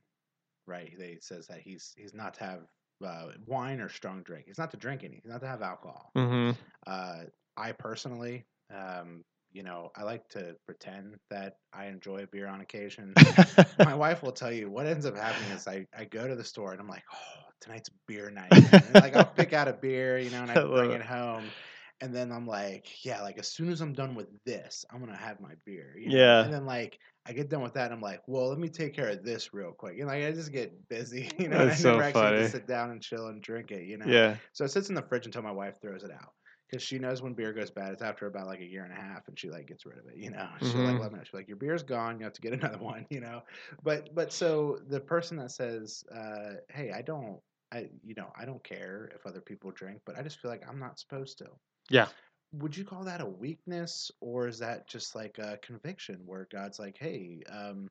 right? 0.68 0.94
They 0.98 1.18
says 1.22 1.48
that 1.48 1.60
he's 1.62 1.94
he's 1.98 2.14
not 2.14 2.34
to 2.36 2.44
have 2.44 2.62
uh, 3.06 3.28
wine 3.46 3.80
or 3.82 3.90
strong 3.90 4.24
drink. 4.24 4.46
He's 4.48 4.58
not 4.60 4.72
to 4.72 4.78
drink 4.78 5.04
any. 5.04 5.16
He's 5.24 5.32
not 5.32 5.42
to 5.42 5.48
have 5.48 5.62
alcohol. 5.62 6.14
hmm 6.16 6.52
Uh, 6.86 7.24
I 7.58 7.72
personally, 7.74 8.46
um, 8.74 9.24
you 9.52 9.64
know, 9.64 9.91
I 9.95 10.04
like 10.04 10.28
to 10.30 10.56
pretend 10.66 11.16
that 11.30 11.54
I 11.74 11.86
enjoy 11.86 12.26
beer 12.32 12.47
on 12.47 12.62
occasion. 12.62 13.14
My 13.84 13.95
wife 13.95 14.22
will 14.24 14.32
tell 14.32 14.52
you 14.52 14.70
what 14.70 14.86
ends 14.88 15.06
up 15.06 15.16
happening 15.16 15.52
is 15.52 15.68
I, 15.68 15.86
I 15.97 16.06
go 16.06 16.28
to 16.28 16.36
the 16.36 16.43
store 16.43 16.72
and 16.72 16.80
I'm 16.82 16.88
like, 16.88 17.04
oh, 17.14 17.43
tonight's 17.62 17.89
beer 18.08 18.30
night. 18.30 18.62
And, 18.88 19.00
like 19.00 19.16
I'll 19.16 19.26
pick 19.26 19.54
out 19.54 19.68
a 19.68 19.74
beer, 19.74 20.18
you 20.20 20.30
know, 20.30 20.41
and 20.41 20.52
I 20.52 20.58
I 20.58 20.62
bring 20.62 20.91
it. 20.91 21.02
home. 21.02 21.54
And 22.02 22.16
then 22.16 22.32
I'm 22.32 22.47
like, 22.47 23.04
yeah, 23.06 23.22
like 23.22 23.38
as 23.38 23.47
soon 23.47 23.70
as 23.70 23.82
I'm 23.82 23.93
done 23.93 24.16
with 24.16 24.28
this, 24.45 24.86
I'm 24.91 25.00
gonna 25.00 25.16
have 25.18 25.39
my 25.39 25.54
beer. 25.66 25.95
You 25.97 26.12
know? 26.12 26.18
Yeah. 26.18 26.41
And 26.41 26.52
then 26.54 26.66
like 26.66 27.00
I 27.26 27.34
get 27.34 27.50
done 27.50 27.62
with 27.62 27.74
that, 27.74 27.86
and 27.86 27.93
I'm 27.93 28.02
like, 28.02 28.22
well, 28.28 28.50
let 28.50 28.58
me 28.60 28.70
take 28.70 28.93
care 28.93 29.10
of 29.10 29.24
this 29.24 29.54
real 29.54 29.72
quick. 29.72 29.97
You 29.97 30.04
know, 30.06 30.10
like 30.12 30.24
I 30.24 30.32
just 30.32 30.52
get 30.52 30.88
busy. 30.89 31.30
You 31.39 31.50
know, 31.50 31.60
and 31.60 31.70
I 31.70 31.74
That's 31.74 31.80
never 31.80 32.02
so 32.02 32.02
actually 32.02 32.12
funny. 32.22 32.38
to 32.38 32.43
sit 32.43 32.68
down 32.68 32.91
and 32.91 33.02
chill 33.02 33.28
and 33.28 33.41
drink 33.41 33.72
it. 33.72 33.86
You 33.86 33.97
know. 33.97 34.06
yeah, 34.08 34.36
So 34.54 34.66
it 34.66 34.70
sits 34.70 34.89
in 34.89 34.95
the 34.95 35.02
fridge 35.02 35.26
until 35.26 35.41
my 35.43 35.52
wife 35.52 35.82
throws 35.82 36.04
it 36.04 36.12
out. 36.12 36.34
Because 36.70 36.84
she 36.84 36.99
knows 36.99 37.22
when 37.22 37.34
beer 37.34 37.53
goes 37.53 37.72
bad, 37.72 37.93
it's 37.93 38.01
after 38.03 38.28
about 38.28 38.47
like 38.47 38.59
a 38.61 38.65
year 38.65 38.84
and 38.84 38.93
a 38.93 38.95
half, 38.95 39.28
and 39.28 39.39
she 39.39 39.49
like 39.49 39.67
gets 39.67 39.86
rid 39.86 39.97
of 39.97 40.05
it. 40.07 40.17
You 40.17 40.32
know, 40.32 40.49
she'll 40.59 40.84
like 40.84 40.97
Mhm. 40.97 40.99
let 40.99 41.11
me 41.11 41.17
know. 41.17 41.24
She's 41.24 41.34
like, 41.34 41.47
"Your 41.47 41.57
beer's 41.57 41.84
gone. 41.84 42.20
You 42.20 42.26
have 42.26 42.34
to 42.34 42.41
get 42.41 42.53
another 42.61 42.78
one." 42.80 43.07
You 43.09 43.22
know, 43.22 43.43
but 43.84 44.13
but 44.15 44.32
so 44.34 44.80
the 44.88 44.99
person 44.99 45.38
that 45.38 45.51
says, 45.51 46.03
uh, 46.11 46.55
"Hey, 46.70 46.91
I 46.91 47.01
don't, 47.01 47.41
I 47.72 47.89
you 48.03 48.15
know, 48.15 48.32
I 48.38 48.45
don't 48.45 48.63
care 48.63 49.09
if 49.15 49.26
other 49.26 49.41
people 49.41 49.72
drink, 49.72 50.01
but 50.05 50.17
I 50.17 50.24
just 50.24 50.39
feel 50.39 50.51
like 50.51 50.63
I'm 50.67 50.80
not 50.80 50.99
supposed 50.99 51.38
to." 51.39 51.47
Yeah. 51.89 52.09
Would 52.51 52.76
you 52.78 52.86
call 52.86 53.03
that 53.05 53.22
a 53.22 53.26
weakness, 53.26 54.11
or 54.22 54.47
is 54.47 54.59
that 54.59 54.88
just 54.88 55.15
like 55.15 55.38
a 55.39 55.57
conviction 55.63 56.26
where 56.28 56.45
God's 56.51 56.78
like, 56.80 56.97
"Hey," 56.97 57.43
um, 57.49 57.89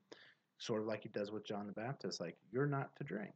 sort 0.59 0.81
of 0.81 0.87
like 0.87 1.03
He 1.03 1.09
does 1.09 1.31
with 1.31 1.45
John 1.45 1.67
the 1.67 1.73
Baptist, 1.73 2.19
like 2.21 2.37
you're 2.51 2.67
not 2.67 2.95
to 2.97 3.03
drink. 3.05 3.35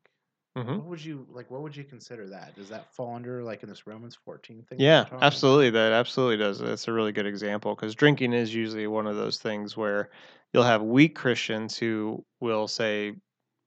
Mhm. 0.55 0.77
What 0.77 0.85
would 0.87 1.03
you 1.03 1.25
like? 1.29 1.49
What 1.51 1.61
would 1.61 1.75
you 1.75 1.83
consider 1.83 2.27
that? 2.29 2.55
Does 2.55 2.69
that 2.69 2.93
fall 2.93 3.15
under 3.15 3.43
like 3.43 3.63
in 3.63 3.69
this 3.69 3.87
Romans 3.87 4.15
fourteen 4.15 4.63
thing? 4.63 4.79
Yeah, 4.79 5.03
talking 5.03 5.17
about? 5.17 5.25
absolutely. 5.27 5.69
That 5.71 5.91
absolutely 5.93 6.37
does. 6.37 6.59
That's 6.59 6.87
a 6.87 6.93
really 6.93 7.11
good 7.11 7.25
example 7.27 7.75
because 7.75 7.95
drinking 7.95 8.33
is 8.33 8.53
usually 8.53 8.87
one 8.87 9.05
of 9.07 9.15
those 9.15 9.37
things 9.37 9.77
where 9.77 10.09
you'll 10.53 10.63
have 10.63 10.81
weak 10.81 11.15
Christians 11.15 11.77
who 11.77 12.25
will 12.39 12.67
say 12.67 13.15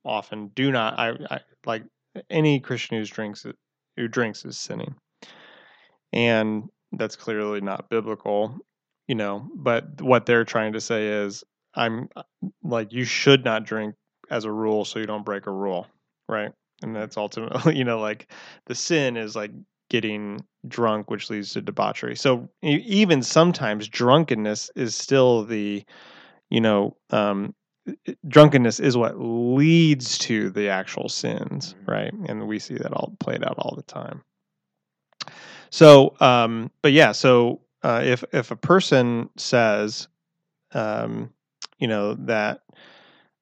often, 0.05 0.49
"Do 0.49 0.73
not." 0.73 0.99
I, 0.99 1.11
I 1.31 1.41
like 1.65 1.85
any 2.31 2.61
Christian 2.61 2.99
who 2.99 3.05
drinks 3.07 3.47
who 3.97 4.09
drinks 4.09 4.45
is 4.45 4.59
sinning, 4.59 4.97
and 6.13 6.69
that's 6.93 7.17
clearly 7.17 7.61
not 7.61 7.89
biblical, 7.89 8.57
you 9.09 9.15
know. 9.15 9.49
But 9.55 10.01
what 10.01 10.27
they're 10.27 10.45
trying 10.45 10.73
to 10.75 10.81
say 10.81 11.09
is, 11.09 11.45
I'm 11.75 12.09
like, 12.63 12.93
you 12.93 13.05
should 13.05 13.45
not 13.45 13.65
drink 13.65 13.95
as 14.31 14.45
a 14.45 14.53
rule, 14.53 14.85
so 14.85 14.99
you 14.99 15.07
don't 15.07 15.25
break 15.25 15.47
a 15.47 15.53
rule, 15.53 15.87
right? 16.29 16.53
And 16.83 16.95
that's 16.95 17.17
ultimately, 17.17 17.77
you 17.79 17.85
know, 17.85 18.01
like 18.01 18.31
the 18.67 18.75
sin 18.75 19.17
is 19.17 19.37
like 19.37 19.53
getting 19.89 20.45
drunk, 20.69 21.11
which 21.11 21.31
leads 21.31 21.53
to 21.53 21.61
debauchery. 21.63 22.17
So 22.17 22.49
even 22.63 23.23
sometimes 23.23 23.89
drunkenness 23.89 24.71
is 24.77 24.95
still 24.97 25.45
the, 25.45 25.85
you 26.51 26.61
know, 26.61 26.97
um, 27.11 27.55
drunkenness 28.29 28.81
is 28.81 28.97
what 28.97 29.19
leads 29.21 30.19
to 30.19 30.51
the 30.51 30.69
actual 30.69 31.09
sins, 31.09 31.75
Mhm. 31.85 31.89
right? 31.89 32.13
And 32.29 32.47
we 32.49 32.59
see 32.59 32.75
that 32.77 32.93
all 32.93 33.17
played 33.21 33.45
out 33.45 33.59
all 33.59 33.75
the 33.77 33.83
time. 33.83 34.23
So, 35.71 36.15
um, 36.21 36.71
but 36.83 36.93
yeah, 36.93 37.13
so 37.13 37.61
uh, 37.83 38.03
if 38.05 38.25
if 38.33 38.51
a 38.51 38.57
person 38.57 39.29
says, 39.37 40.09
um, 40.75 41.33
you 41.79 41.89
know, 41.89 42.15
that 42.15 42.63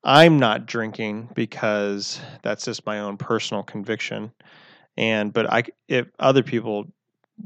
I'm 0.04 0.38
not 0.38 0.66
drinking 0.66 1.30
because 1.34 2.20
that's 2.42 2.66
just 2.66 2.84
my 2.84 3.00
own 3.00 3.16
personal 3.16 3.62
conviction, 3.62 4.32
and 4.96 5.32
but 5.32 5.50
I 5.50 5.64
if 5.88 6.06
other 6.18 6.42
people 6.42 6.86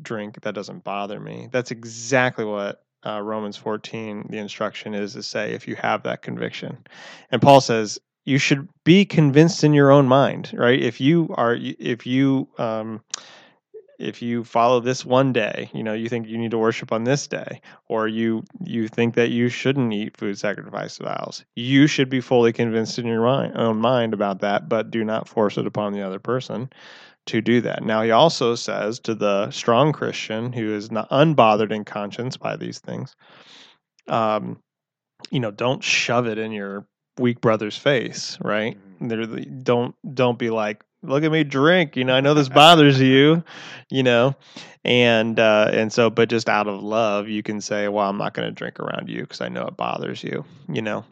drink, 0.02 0.40
that 0.42 0.54
doesn't 0.54 0.84
bother 0.84 1.20
me. 1.20 1.48
That's 1.52 1.70
exactly 1.70 2.44
what 2.44 2.82
uh, 3.06 3.20
Romans 3.22 3.56
14, 3.56 4.26
the 4.28 4.38
instruction 4.38 4.94
is 4.94 5.12
to 5.14 5.22
say 5.22 5.52
if 5.52 5.68
you 5.68 5.76
have 5.76 6.02
that 6.02 6.22
conviction, 6.22 6.78
and 7.30 7.40
Paul 7.40 7.60
says 7.60 7.98
you 8.24 8.38
should 8.38 8.68
be 8.84 9.04
convinced 9.04 9.64
in 9.64 9.72
your 9.72 9.90
own 9.90 10.06
mind, 10.06 10.50
right? 10.52 10.80
If 10.80 11.00
you 11.00 11.32
are, 11.36 11.56
if 11.58 12.06
you 12.06 12.48
um, 12.58 13.02
if 13.98 14.22
you 14.22 14.44
follow 14.44 14.80
this 14.80 15.04
one 15.04 15.32
day 15.32 15.70
you 15.74 15.82
know 15.82 15.92
you 15.92 16.08
think 16.08 16.26
you 16.26 16.38
need 16.38 16.50
to 16.50 16.58
worship 16.58 16.92
on 16.92 17.04
this 17.04 17.26
day 17.26 17.60
or 17.88 18.06
you 18.08 18.44
you 18.64 18.88
think 18.88 19.14
that 19.14 19.30
you 19.30 19.48
shouldn't 19.48 19.92
eat 19.92 20.16
food 20.16 20.38
sacrificed 20.38 20.98
to 20.98 21.08
idols 21.08 21.44
you 21.56 21.86
should 21.86 22.08
be 22.08 22.20
fully 22.20 22.52
convinced 22.52 22.98
in 22.98 23.06
your 23.06 23.22
mind, 23.22 23.56
own 23.56 23.76
mind 23.76 24.14
about 24.14 24.40
that 24.40 24.68
but 24.68 24.90
do 24.90 25.04
not 25.04 25.28
force 25.28 25.58
it 25.58 25.66
upon 25.66 25.92
the 25.92 26.02
other 26.02 26.18
person 26.18 26.70
to 27.26 27.40
do 27.40 27.60
that 27.60 27.82
now 27.82 28.02
he 28.02 28.10
also 28.10 28.54
says 28.54 28.98
to 28.98 29.14
the 29.14 29.50
strong 29.50 29.92
christian 29.92 30.52
who 30.52 30.72
is 30.72 30.90
not 30.90 31.08
unbothered 31.10 31.72
in 31.72 31.84
conscience 31.84 32.36
by 32.36 32.56
these 32.56 32.78
things 32.78 33.16
um 34.08 34.58
you 35.30 35.40
know 35.40 35.50
don't 35.50 35.82
shove 35.82 36.26
it 36.26 36.38
in 36.38 36.52
your 36.52 36.86
weak 37.18 37.40
brother's 37.40 37.76
face 37.76 38.38
right 38.40 38.76
Mhm. 39.00 39.08
They're 39.08 39.26
the- 39.26 39.44
don't 39.44 39.94
don't 40.14 40.38
be 40.38 40.50
like 40.50 40.84
look 41.02 41.22
at 41.22 41.30
me 41.30 41.44
drink 41.44 41.96
you 41.96 42.04
know 42.04 42.14
i 42.14 42.20
know 42.20 42.34
this 42.34 42.48
bothers 42.48 43.00
you 43.00 43.42
you 43.90 44.02
know 44.02 44.34
and 44.84 45.38
uh 45.38 45.70
and 45.72 45.92
so 45.92 46.10
but 46.10 46.28
just 46.28 46.48
out 46.48 46.66
of 46.66 46.82
love 46.82 47.28
you 47.28 47.42
can 47.42 47.60
say 47.60 47.88
well 47.88 48.08
i'm 48.08 48.18
not 48.18 48.34
going 48.34 48.46
to 48.46 48.54
drink 48.54 48.80
around 48.80 49.08
you 49.08 49.20
because 49.22 49.40
i 49.40 49.48
know 49.48 49.66
it 49.66 49.76
bothers 49.76 50.22
you 50.24 50.44
you 50.68 50.82
know? 50.82 51.04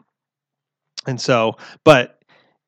And 1.05 1.21
so 1.21 1.57
but 1.83 2.21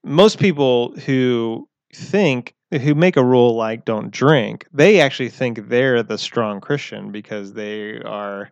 most 0.03 0.39
people 0.39 0.95
who 1.05 1.67
think 1.93 2.55
who 2.71 2.95
make 2.95 3.17
a 3.17 3.23
rule 3.23 3.55
like 3.55 3.83
don't 3.83 4.11
drink 4.11 4.65
they 4.71 5.01
actually 5.01 5.29
think 5.29 5.67
they're 5.67 6.03
the 6.03 6.17
strong 6.17 6.61
christian 6.61 7.11
because 7.11 7.53
they 7.53 7.99
are 8.01 8.51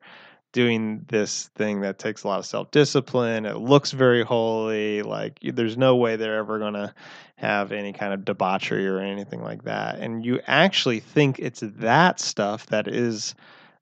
doing 0.54 1.06
this 1.10 1.50
thing 1.56 1.82
that 1.82 2.00
takes 2.00 2.24
a 2.24 2.28
lot 2.28 2.40
of 2.40 2.46
self-discipline. 2.46 3.46
It 3.46 3.58
looks 3.58 3.92
very 3.92 4.24
holy. 4.24 5.02
Like 5.02 5.40
there's 5.42 5.78
no 5.78 5.96
way 5.96 6.16
they're 6.16 6.38
ever 6.38 6.60
going 6.60 6.74
to 6.74 6.94
have 7.36 7.72
any 7.72 7.94
kind 7.94 8.14
of 8.14 8.26
debauchery 8.26 8.88
or 8.88 9.00
anything 9.00 9.44
like 9.44 9.64
that. 9.64 10.00
And 10.00 10.26
you 10.26 10.40
actually 10.48 11.00
think 11.00 11.40
it's 11.40 11.62
that 11.64 12.20
stuff 12.20 12.66
that 12.68 12.88
is 12.88 13.36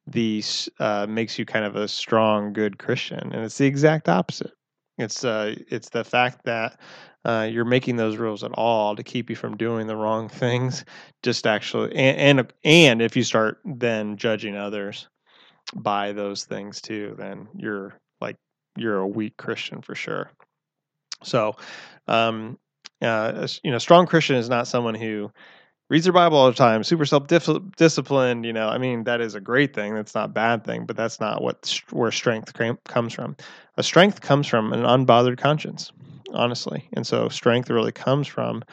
the 0.07 0.43
uh, 0.79 1.07
makes 1.07 1.39
you 1.39 1.45
kind 1.45 1.65
of 1.65 1.75
a 1.75 1.87
strong 1.87 2.53
good 2.53 2.77
christian 2.77 3.31
and 3.33 3.43
it's 3.43 3.57
the 3.57 3.65
exact 3.65 4.07
opposite. 4.07 4.51
It's 4.97 5.23
uh 5.23 5.55
it's 5.69 5.89
the 5.89 6.03
fact 6.03 6.45
that 6.45 6.79
uh, 7.25 7.49
you're 7.51 7.65
making 7.65 7.95
those 7.95 8.17
rules 8.17 8.43
at 8.43 8.51
all 8.51 8.95
to 8.95 9.01
keep 9.01 9.31
you 9.31 9.35
from 9.35 9.57
doing 9.57 9.87
the 9.87 9.95
wrong 9.95 10.29
things 10.43 10.85
just 11.23 11.47
actually 11.47 11.95
and 11.95 12.39
and, 12.39 12.53
and 12.63 13.01
if 13.01 13.15
you 13.15 13.23
start 13.23 13.59
then 13.65 14.15
judging 14.17 14.55
others 14.55 15.07
by 15.73 16.11
those 16.11 16.45
things 16.45 16.81
too, 16.81 17.15
then 17.17 17.47
you're 17.55 17.93
like 18.21 18.37
you're 18.77 18.97
a 18.97 19.07
weak 19.07 19.37
Christian 19.37 19.81
for 19.81 19.95
sure. 19.95 20.31
So, 21.23 21.55
um, 22.07 22.57
uh, 23.01 23.47
you 23.63 23.71
know, 23.71 23.77
strong 23.77 24.05
Christian 24.05 24.35
is 24.35 24.49
not 24.49 24.67
someone 24.67 24.95
who 24.95 25.31
reads 25.89 26.05
their 26.05 26.13
Bible 26.13 26.37
all 26.37 26.47
the 26.47 26.53
time, 26.53 26.83
super 26.83 27.05
self 27.05 27.27
disciplined. 27.27 28.45
You 28.45 28.53
know, 28.53 28.67
I 28.69 28.77
mean, 28.77 29.03
that 29.05 29.21
is 29.21 29.35
a 29.35 29.41
great 29.41 29.73
thing. 29.73 29.93
That's 29.95 30.15
not 30.15 30.33
bad 30.33 30.63
thing, 30.63 30.85
but 30.85 30.95
that's 30.95 31.19
not 31.19 31.41
what 31.41 31.79
where 31.91 32.11
strength 32.11 32.53
comes 32.85 33.13
from. 33.13 33.35
A 33.77 33.83
strength 33.83 34.21
comes 34.21 34.47
from 34.47 34.73
an 34.73 34.81
unbothered 34.81 35.37
conscience, 35.37 35.91
honestly, 36.33 36.87
and 36.93 37.05
so 37.05 37.29
strength 37.29 37.69
really 37.69 37.91
comes 37.91 38.27
from 38.27 38.63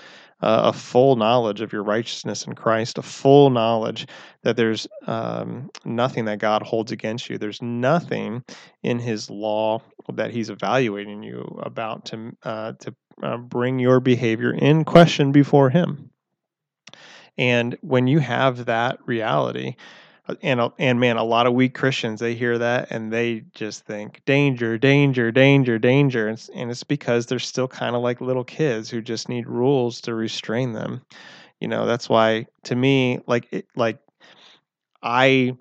uh, 0.42 0.62
a 0.64 0.72
full 0.72 1.16
knowledge 1.16 1.60
of 1.60 1.72
your 1.72 1.82
righteousness 1.84 2.46
in 2.46 2.54
Christ, 2.54 2.98
a 2.98 3.02
full 3.02 3.50
knowledge 3.50 4.06
that 4.42 4.56
there's 4.56 4.86
um, 5.06 5.70
nothing 5.84 6.24
that 6.24 6.38
God 6.38 6.62
holds 6.62 6.92
against 6.92 7.30
you. 7.30 7.38
There's 7.38 7.62
nothing 7.62 8.42
in 8.82 8.98
His 8.98 9.30
law 9.30 9.80
that 10.12 10.32
He's 10.32 10.50
evaluating 10.50 11.22
you 11.22 11.60
about 11.62 12.06
to 12.06 12.36
uh, 12.42 12.72
to 12.80 12.94
uh, 13.22 13.36
bring 13.36 13.78
your 13.78 14.00
behavior 14.00 14.52
in 14.52 14.84
question 14.84 15.32
before 15.32 15.70
Him. 15.70 16.10
And 17.38 17.78
when 17.80 18.08
you 18.08 18.18
have 18.18 18.66
that 18.66 18.98
reality, 19.06 19.76
and 20.42 20.60
and 20.78 21.00
man, 21.00 21.16
a 21.16 21.24
lot 21.24 21.46
of 21.46 21.54
weak 21.54 21.74
Christians 21.74 22.20
they 22.20 22.34
hear 22.34 22.58
that 22.58 22.88
and 22.90 23.12
they 23.12 23.44
just 23.54 23.84
think 23.84 24.22
danger, 24.24 24.78
danger, 24.78 25.32
danger, 25.32 25.78
danger, 25.78 26.28
and 26.28 26.48
and 26.54 26.70
it's 26.70 26.84
because 26.84 27.26
they're 27.26 27.38
still 27.38 27.68
kind 27.68 27.96
of 27.96 28.02
like 28.02 28.20
little 28.20 28.44
kids 28.44 28.88
who 28.88 29.00
just 29.00 29.28
need 29.28 29.48
rules 29.48 30.00
to 30.02 30.14
restrain 30.14 30.72
them. 30.72 31.02
You 31.60 31.68
know, 31.68 31.86
that's 31.86 32.08
why 32.08 32.46
to 32.64 32.76
me, 32.76 33.20
like 33.26 33.52
it, 33.52 33.66
like 33.76 33.98
I 35.02 35.56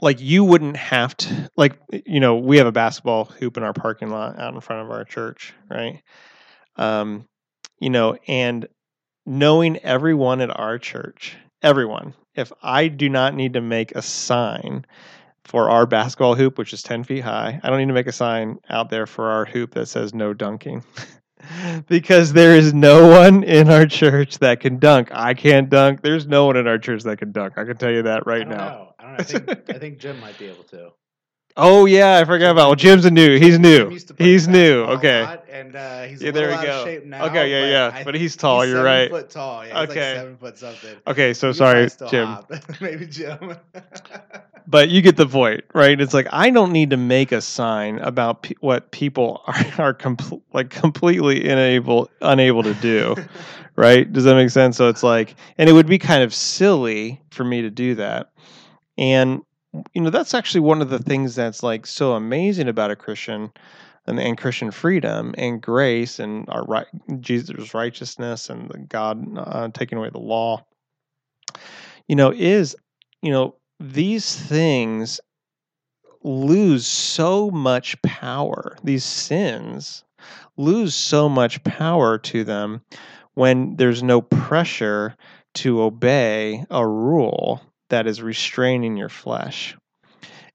like 0.00 0.20
you 0.20 0.44
wouldn't 0.44 0.76
have 0.76 1.16
to 1.18 1.50
like 1.56 1.78
you 2.06 2.20
know 2.20 2.36
we 2.36 2.58
have 2.58 2.66
a 2.66 2.72
basketball 2.72 3.26
hoop 3.26 3.56
in 3.56 3.62
our 3.62 3.72
parking 3.72 4.10
lot 4.10 4.38
out 4.38 4.54
in 4.54 4.60
front 4.60 4.82
of 4.82 4.90
our 4.90 5.04
church, 5.04 5.54
right? 5.70 6.02
Um, 6.76 7.26
you 7.78 7.90
know, 7.90 8.16
and 8.26 8.66
knowing 9.26 9.78
everyone 9.78 10.40
at 10.40 10.56
our 10.56 10.78
church, 10.78 11.36
everyone, 11.62 12.14
if 12.34 12.52
I 12.62 12.88
do 12.88 13.08
not 13.08 13.34
need 13.34 13.54
to 13.54 13.60
make 13.60 13.92
a 13.92 14.02
sign 14.02 14.86
for 15.44 15.70
our 15.70 15.86
basketball 15.86 16.34
hoop, 16.34 16.58
which 16.58 16.72
is 16.72 16.82
10 16.82 17.04
feet 17.04 17.20
high, 17.20 17.60
I 17.62 17.68
don't 17.68 17.78
need 17.78 17.88
to 17.88 17.92
make 17.92 18.06
a 18.06 18.12
sign 18.12 18.58
out 18.70 18.90
there 18.90 19.06
for 19.06 19.30
our 19.30 19.44
hoop 19.44 19.74
that 19.74 19.86
says 19.86 20.14
no 20.14 20.32
dunking. 20.32 20.84
because 21.88 22.32
there 22.32 22.56
is 22.56 22.72
no 22.72 23.08
one 23.08 23.42
in 23.42 23.68
our 23.68 23.86
church 23.86 24.38
that 24.38 24.60
can 24.60 24.78
dunk. 24.78 25.08
I 25.12 25.34
can't 25.34 25.68
dunk. 25.68 26.02
There's 26.02 26.26
no 26.26 26.46
one 26.46 26.56
in 26.56 26.66
our 26.66 26.78
church 26.78 27.02
that 27.02 27.18
can 27.18 27.32
dunk. 27.32 27.58
I 27.58 27.64
can 27.64 27.76
tell 27.76 27.90
you 27.90 28.02
that 28.02 28.22
I 28.26 28.30
right 28.30 28.48
don't 28.48 28.56
now. 28.56 28.94
I 28.98 29.02
don't 29.02 29.12
know. 29.12 29.18
I 29.18 29.22
think 29.22 29.70
I 29.70 29.78
think 29.78 29.98
Jim 29.98 30.20
might 30.20 30.38
be 30.38 30.46
able 30.46 30.64
to. 30.64 30.90
Oh 31.56 31.84
yeah, 31.84 32.16
I 32.18 32.24
forgot 32.24 32.50
about. 32.52 32.68
Well, 32.68 32.74
Jim's 32.76 33.04
a 33.04 33.10
new. 33.10 33.38
He's 33.38 33.58
new. 33.58 33.78
Jim 33.84 33.90
used 33.90 34.08
to 34.08 34.14
play 34.14 34.26
He's 34.26 34.48
new. 34.48 34.82
Okay. 34.84 35.22
lot, 35.22 35.44
and 35.50 35.76
uh, 35.76 36.02
he's 36.04 36.22
Yeah, 36.22 36.30
there 36.30 36.48
we 36.48 36.64
go. 36.64 36.80
of 36.80 36.84
shape 36.86 37.04
now. 37.04 37.26
Okay, 37.26 37.50
yeah, 37.50 37.70
yeah, 37.96 38.04
but 38.04 38.14
he's 38.14 38.36
tall, 38.36 38.64
you're 38.64 38.76
seven 38.76 38.84
right. 38.84 39.10
Foot 39.10 39.28
tall. 39.30 39.66
Yeah, 39.66 39.80
he's 39.80 39.90
Okay. 39.90 40.08
like 40.12 40.16
seven 40.20 40.36
foot 40.38 40.58
something. 40.58 40.96
Okay, 41.06 41.34
so 41.34 41.52
sorry, 41.52 41.88
Jim. 42.08 42.38
Maybe 42.80 43.06
Jim. 43.06 43.56
But 44.68 44.90
you 44.90 45.02
get 45.02 45.16
the 45.16 45.26
point, 45.26 45.64
right? 45.74 46.00
It's 46.00 46.14
like 46.14 46.28
I 46.30 46.48
don't 46.50 46.70
need 46.72 46.90
to 46.90 46.96
make 46.96 47.32
a 47.32 47.40
sign 47.40 47.98
about 47.98 48.42
pe- 48.44 48.54
what 48.60 48.92
people 48.92 49.42
are, 49.46 49.54
are 49.78 49.92
compl- 49.94 50.40
like 50.52 50.70
completely 50.70 51.48
unable 51.48 52.08
unable 52.20 52.62
to 52.62 52.72
do, 52.74 53.16
right? 53.74 54.10
Does 54.10 54.22
that 54.22 54.36
make 54.36 54.50
sense? 54.50 54.76
So 54.76 54.88
it's 54.88 55.02
like, 55.02 55.34
and 55.58 55.68
it 55.68 55.72
would 55.72 55.88
be 55.88 55.98
kind 55.98 56.22
of 56.22 56.32
silly 56.32 57.20
for 57.32 57.42
me 57.42 57.62
to 57.62 57.70
do 57.70 57.96
that. 57.96 58.30
And 58.96 59.42
you 59.94 60.02
know, 60.02 60.10
that's 60.10 60.34
actually 60.34 60.60
one 60.60 60.82
of 60.82 60.90
the 60.90 60.98
things 60.98 61.34
that's 61.34 61.62
like 61.62 61.86
so 61.86 62.12
amazing 62.12 62.68
about 62.68 62.90
a 62.90 62.96
Christian 62.96 63.50
and, 64.06 64.20
and 64.20 64.36
Christian 64.36 64.70
freedom 64.70 65.34
and 65.38 65.62
grace 65.62 66.18
and 66.18 66.48
our 66.48 66.64
right, 66.64 66.86
Jesus' 67.20 67.74
righteousness 67.74 68.50
and 68.50 68.68
the 68.70 68.78
God 68.78 69.24
uh, 69.36 69.68
taking 69.72 69.98
away 69.98 70.10
the 70.10 70.18
law. 70.18 70.64
You 72.08 72.16
know, 72.16 72.32
is 72.32 72.76
you 73.22 73.30
know 73.30 73.54
these 73.80 74.34
things 74.36 75.20
lose 76.22 76.86
so 76.86 77.50
much 77.50 78.00
power. 78.02 78.76
These 78.84 79.04
sins 79.04 80.04
lose 80.56 80.94
so 80.94 81.28
much 81.28 81.62
power 81.64 82.18
to 82.18 82.44
them 82.44 82.82
when 83.34 83.76
there's 83.76 84.02
no 84.02 84.20
pressure 84.20 85.16
to 85.54 85.82
obey 85.82 86.64
a 86.70 86.86
rule 86.86 87.60
that 87.92 88.06
is 88.06 88.22
restraining 88.22 88.96
your 88.96 89.10
flesh. 89.10 89.76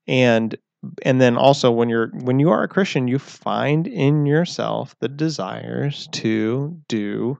And 0.07 0.57
and 1.03 1.21
then 1.21 1.38
also 1.38 1.71
when 1.71 1.88
you're 1.88 2.07
when 2.07 2.39
you 2.39 2.49
are 2.49 2.63
a 2.63 2.67
Christian, 2.67 3.07
you 3.07 3.19
find 3.19 3.88
in 3.88 4.25
yourself 4.25 4.95
the 4.99 5.07
desires 5.07 6.09
to 6.13 6.81
do 6.88 7.39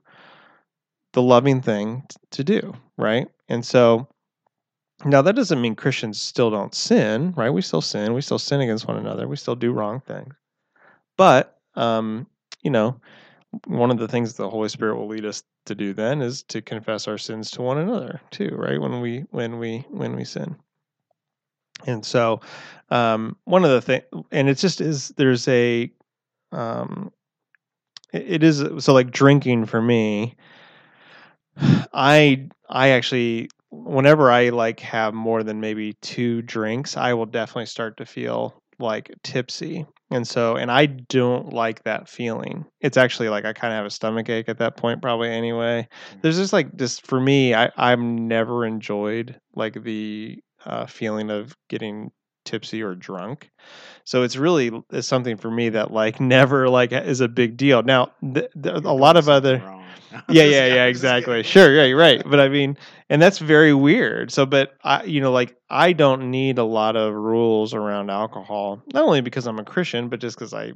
the 1.12 1.22
loving 1.22 1.60
thing 1.60 2.04
to 2.30 2.44
do, 2.44 2.74
right? 2.96 3.26
And 3.48 3.64
so 3.64 4.08
now 5.04 5.22
that 5.22 5.34
doesn't 5.34 5.60
mean 5.60 5.74
Christians 5.74 6.20
still 6.20 6.50
don't 6.50 6.74
sin, 6.74 7.32
right? 7.36 7.50
We 7.50 7.62
still 7.62 7.80
sin, 7.80 8.14
we 8.14 8.20
still 8.20 8.38
sin 8.38 8.60
against 8.60 8.86
one 8.86 8.98
another, 8.98 9.26
we 9.26 9.36
still 9.36 9.56
do 9.56 9.72
wrong 9.72 10.00
things. 10.00 10.34
But 11.16 11.58
um, 11.74 12.28
you 12.62 12.70
know, 12.70 13.00
one 13.66 13.90
of 13.90 13.98
the 13.98 14.08
things 14.08 14.34
the 14.34 14.50
Holy 14.50 14.68
Spirit 14.68 14.96
will 14.96 15.08
lead 15.08 15.24
us 15.24 15.42
to 15.66 15.74
do 15.74 15.92
then 15.92 16.22
is 16.22 16.42
to 16.44 16.62
confess 16.62 17.08
our 17.08 17.18
sins 17.18 17.50
to 17.52 17.62
one 17.62 17.78
another 17.78 18.20
too, 18.30 18.50
right? 18.52 18.80
When 18.80 19.00
we 19.00 19.24
when 19.30 19.58
we 19.58 19.86
when 19.90 20.16
we 20.16 20.24
sin. 20.24 20.56
And 21.86 22.04
so 22.04 22.40
um, 22.90 23.36
one 23.44 23.64
of 23.64 23.70
the 23.70 23.80
thing, 23.80 24.02
and 24.32 24.48
it 24.48 24.58
just 24.58 24.80
is 24.80 25.08
there's 25.16 25.46
a 25.48 25.90
um, 26.52 27.12
it, 28.12 28.32
it 28.32 28.42
is 28.42 28.64
so 28.84 28.92
like 28.92 29.10
drinking 29.10 29.66
for 29.66 29.80
me. 29.80 30.36
I 31.92 32.48
I 32.68 32.88
actually 32.90 33.48
whenever 33.70 34.30
I 34.30 34.48
like 34.50 34.80
have 34.80 35.14
more 35.14 35.42
than 35.42 35.60
maybe 35.60 35.94
two 35.94 36.42
drinks, 36.42 36.96
I 36.96 37.14
will 37.14 37.26
definitely 37.26 37.66
start 37.66 37.96
to 37.98 38.06
feel 38.06 38.62
like 38.78 39.10
tipsy. 39.22 39.86
And 40.10 40.26
so, 40.26 40.56
and 40.56 40.70
I 40.70 40.86
don't 40.86 41.52
like 41.52 41.82
that 41.84 42.08
feeling. 42.08 42.64
It's 42.80 42.96
actually 42.96 43.28
like 43.28 43.44
I 43.44 43.52
kind 43.52 43.72
of 43.74 43.76
have 43.78 43.86
a 43.86 43.90
stomach 43.90 44.28
ache 44.30 44.48
at 44.48 44.58
that 44.58 44.76
point, 44.76 45.02
probably 45.02 45.28
anyway. 45.28 45.86
Mm. 46.14 46.22
There's 46.22 46.38
just 46.38 46.52
like 46.52 46.74
just 46.76 47.06
for 47.06 47.20
me, 47.20 47.54
I 47.54 47.70
I've 47.76 47.98
never 47.98 48.64
enjoyed 48.64 49.38
like 49.54 49.82
the 49.82 50.38
uh, 50.64 50.86
feeling 50.86 51.30
of 51.30 51.54
getting 51.68 52.10
tipsy 52.44 52.82
or 52.82 52.94
drunk. 52.94 53.50
So 54.04 54.22
it's 54.22 54.36
really 54.36 54.70
it's 54.90 55.06
something 55.06 55.36
for 55.36 55.50
me 55.50 55.68
that 55.70 55.90
like 55.90 56.20
never 56.20 56.68
like 56.68 56.92
is 56.92 57.20
a 57.20 57.28
big 57.28 57.56
deal. 57.56 57.82
Now, 57.82 58.12
th- 58.22 58.50
th- 58.62 58.84
a 58.84 58.92
lot 58.92 59.16
of 59.16 59.28
other. 59.28 59.62
yeah, 60.28 60.44
yeah, 60.44 60.66
yeah, 60.66 60.84
exactly. 60.86 61.42
Sure, 61.42 61.74
yeah, 61.74 61.84
you're 61.84 61.98
right. 61.98 62.22
But 62.24 62.40
I 62.40 62.48
mean, 62.48 62.76
and 63.08 63.20
that's 63.20 63.38
very 63.38 63.74
weird. 63.74 64.30
So, 64.32 64.46
but 64.46 64.76
I, 64.82 65.04
you 65.04 65.20
know, 65.20 65.32
like 65.32 65.56
I 65.70 65.92
don't 65.92 66.30
need 66.30 66.58
a 66.58 66.64
lot 66.64 66.96
of 66.96 67.14
rules 67.14 67.74
around 67.74 68.10
alcohol. 68.10 68.82
Not 68.92 69.04
only 69.04 69.20
because 69.20 69.46
I'm 69.46 69.58
a 69.58 69.64
Christian, 69.64 70.08
but 70.08 70.20
just 70.20 70.36
because 70.36 70.54
I, 70.54 70.72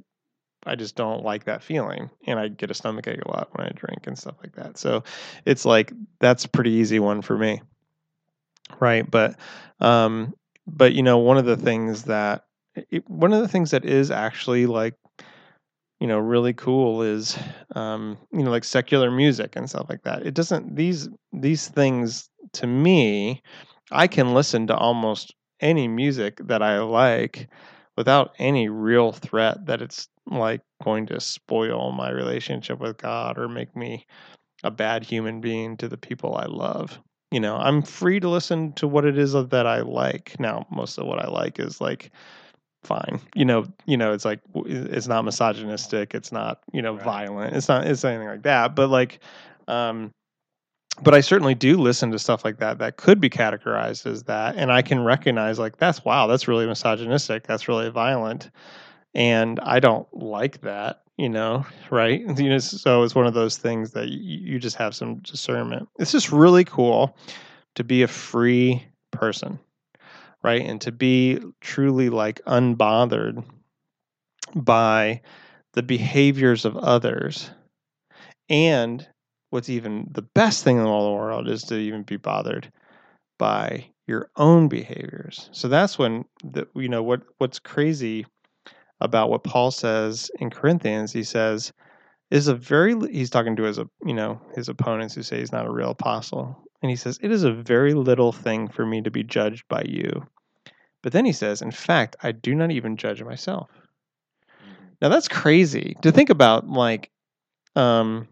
I 0.66 0.76
just 0.76 0.96
don't 0.96 1.24
like 1.24 1.44
that 1.44 1.62
feeling, 1.62 2.10
and 2.26 2.38
I 2.38 2.48
get 2.48 2.70
a 2.70 2.74
stomach 2.74 3.06
ache 3.08 3.22
a 3.24 3.30
lot 3.30 3.48
when 3.52 3.66
I 3.66 3.70
drink 3.74 4.06
and 4.06 4.18
stuff 4.18 4.36
like 4.42 4.54
that. 4.56 4.78
So, 4.78 5.04
it's 5.46 5.64
like 5.64 5.92
that's 6.20 6.44
a 6.44 6.48
pretty 6.48 6.70
easy 6.72 6.98
one 7.00 7.22
for 7.22 7.36
me, 7.36 7.62
right? 8.80 9.08
But, 9.08 9.36
um, 9.80 10.34
but 10.66 10.92
you 10.94 11.02
know, 11.02 11.18
one 11.18 11.38
of 11.38 11.44
the 11.44 11.56
things 11.56 12.04
that 12.04 12.44
it, 12.90 13.08
one 13.08 13.32
of 13.32 13.40
the 13.40 13.48
things 13.48 13.72
that 13.72 13.84
is 13.84 14.10
actually 14.10 14.66
like 14.66 14.94
you 16.02 16.08
know 16.08 16.18
really 16.18 16.52
cool 16.52 17.00
is 17.00 17.38
um 17.76 18.18
you 18.32 18.42
know 18.42 18.50
like 18.50 18.64
secular 18.64 19.08
music 19.08 19.54
and 19.54 19.70
stuff 19.70 19.86
like 19.88 20.02
that. 20.02 20.26
It 20.26 20.34
doesn't 20.34 20.74
these 20.74 21.08
these 21.32 21.68
things 21.68 22.28
to 22.54 22.66
me 22.66 23.40
i 23.92 24.08
can 24.08 24.34
listen 24.34 24.66
to 24.66 24.76
almost 24.76 25.32
any 25.60 25.86
music 25.86 26.40
that 26.48 26.60
i 26.60 26.80
like 26.80 27.48
without 27.96 28.34
any 28.40 28.68
real 28.68 29.12
threat 29.12 29.64
that 29.66 29.80
it's 29.80 30.08
like 30.26 30.60
going 30.82 31.06
to 31.06 31.20
spoil 31.20 31.92
my 31.92 32.10
relationship 32.10 32.80
with 32.80 32.98
god 32.98 33.38
or 33.38 33.48
make 33.48 33.76
me 33.76 34.04
a 34.64 34.72
bad 34.72 35.04
human 35.04 35.40
being 35.40 35.76
to 35.76 35.88
the 35.88 35.96
people 35.96 36.34
i 36.36 36.46
love. 36.46 36.98
You 37.30 37.38
know 37.38 37.56
i'm 37.56 37.80
free 37.80 38.18
to 38.18 38.28
listen 38.28 38.72
to 38.74 38.88
what 38.88 39.04
it 39.04 39.16
is 39.16 39.34
that 39.34 39.66
i 39.66 39.80
like. 39.82 40.34
Now 40.40 40.66
most 40.68 40.98
of 40.98 41.06
what 41.06 41.24
i 41.24 41.28
like 41.28 41.60
is 41.60 41.80
like 41.80 42.10
fine. 42.84 43.20
You 43.34 43.44
know, 43.44 43.66
you 43.86 43.96
know, 43.96 44.12
it's 44.12 44.24
like 44.24 44.40
it's 44.54 45.06
not 45.06 45.24
misogynistic. 45.24 46.14
It's 46.14 46.32
not 46.32 46.60
you 46.72 46.82
know 46.82 46.94
Right. 46.94 47.04
violent. 47.04 47.56
It's 47.56 47.68
not 47.68 47.86
it's 47.86 48.04
anything 48.04 48.28
like 48.28 48.42
that. 48.42 48.74
But 48.74 48.88
like, 48.88 49.20
um, 49.68 50.10
but 51.02 51.14
I 51.14 51.20
certainly 51.20 51.54
do 51.54 51.76
listen 51.78 52.10
to 52.12 52.18
stuff 52.18 52.44
like 52.44 52.58
that 52.58 52.78
that 52.78 52.96
could 52.96 53.20
be 53.20 53.30
categorized 53.30 54.06
as 54.06 54.24
that, 54.24 54.56
and 54.56 54.70
I 54.72 54.82
can 54.82 55.02
recognize 55.04 55.58
like 55.58 55.76
that's 55.78 56.04
wow, 56.04 56.26
that's 56.26 56.48
really 56.48 56.66
misogynistic. 56.66 57.46
That's 57.46 57.68
really 57.68 57.90
violent, 57.90 58.50
and 59.14 59.58
I 59.60 59.80
don't 59.80 60.12
like 60.14 60.60
that. 60.62 60.98
You 61.18 61.28
know, 61.28 61.66
right? 61.90 62.20
You 62.38 62.48
know, 62.48 62.58
so 62.58 63.02
it's 63.02 63.14
one 63.14 63.26
of 63.26 63.34
those 63.34 63.58
things 63.58 63.92
that 63.92 64.08
you, 64.08 64.52
you 64.54 64.58
just 64.58 64.76
have 64.76 64.94
some 64.94 65.16
discernment. 65.16 65.88
It's 65.98 66.10
just 66.10 66.32
really 66.32 66.64
cool 66.64 67.16
to 67.74 67.84
be 67.84 68.02
a 68.02 68.08
free 68.08 68.84
person 69.12 69.58
right? 70.42 70.62
And 70.62 70.80
to 70.82 70.92
be 70.92 71.40
truly 71.60 72.10
like 72.10 72.40
unbothered 72.46 73.44
by 74.54 75.22
the 75.74 75.82
behaviors 75.82 76.64
of 76.64 76.76
others. 76.76 77.50
And 78.48 79.06
what's 79.50 79.68
even 79.68 80.08
the 80.10 80.22
best 80.22 80.64
thing 80.64 80.76
in 80.76 80.84
all 80.84 81.06
the 81.06 81.18
world 81.18 81.48
is 81.48 81.62
to 81.64 81.76
even 81.76 82.02
be 82.02 82.16
bothered 82.16 82.70
by 83.38 83.86
your 84.06 84.30
own 84.36 84.68
behaviors. 84.68 85.48
So 85.52 85.68
that's 85.68 85.98
when 85.98 86.24
the, 86.44 86.66
you 86.74 86.88
know 86.88 87.02
what 87.02 87.22
what's 87.38 87.58
crazy 87.58 88.26
about 89.00 89.30
what 89.30 89.44
Paul 89.44 89.70
says 89.70 90.30
in 90.38 90.50
Corinthians. 90.50 91.12
He 91.12 91.22
says 91.22 91.72
is 92.30 92.48
a 92.48 92.54
very 92.54 92.94
he's 93.10 93.30
talking 93.30 93.56
to 93.56 93.62
his 93.62 93.78
you 94.04 94.14
know 94.14 94.40
his 94.54 94.68
opponents 94.68 95.14
who 95.14 95.22
say 95.22 95.38
he's 95.38 95.52
not 95.52 95.66
a 95.66 95.72
real 95.72 95.90
apostle 95.90 96.64
and 96.82 96.90
he 96.90 96.96
says 96.96 97.18
it 97.22 97.30
is 97.32 97.44
a 97.44 97.52
very 97.52 97.94
little 97.94 98.32
thing 98.32 98.68
for 98.68 98.84
me 98.86 99.00
to 99.02 99.10
be 99.10 99.22
judged 99.24 99.66
by 99.68 99.82
you. 99.88 100.26
But 101.02 101.12
then 101.12 101.24
he 101.26 101.32
says 101.32 101.62
in 101.62 101.70
fact 101.72 102.16
i 102.22 102.32
do 102.32 102.54
not 102.54 102.70
even 102.72 102.96
judge 102.96 103.22
myself. 103.22 103.70
Mhm. 104.64 104.96
now 105.00 105.08
that's 105.08 105.28
crazy 105.28 105.96
to 106.02 106.12
think 106.12 106.30
about 106.30 106.68
like 106.68 107.10
um 107.76 108.28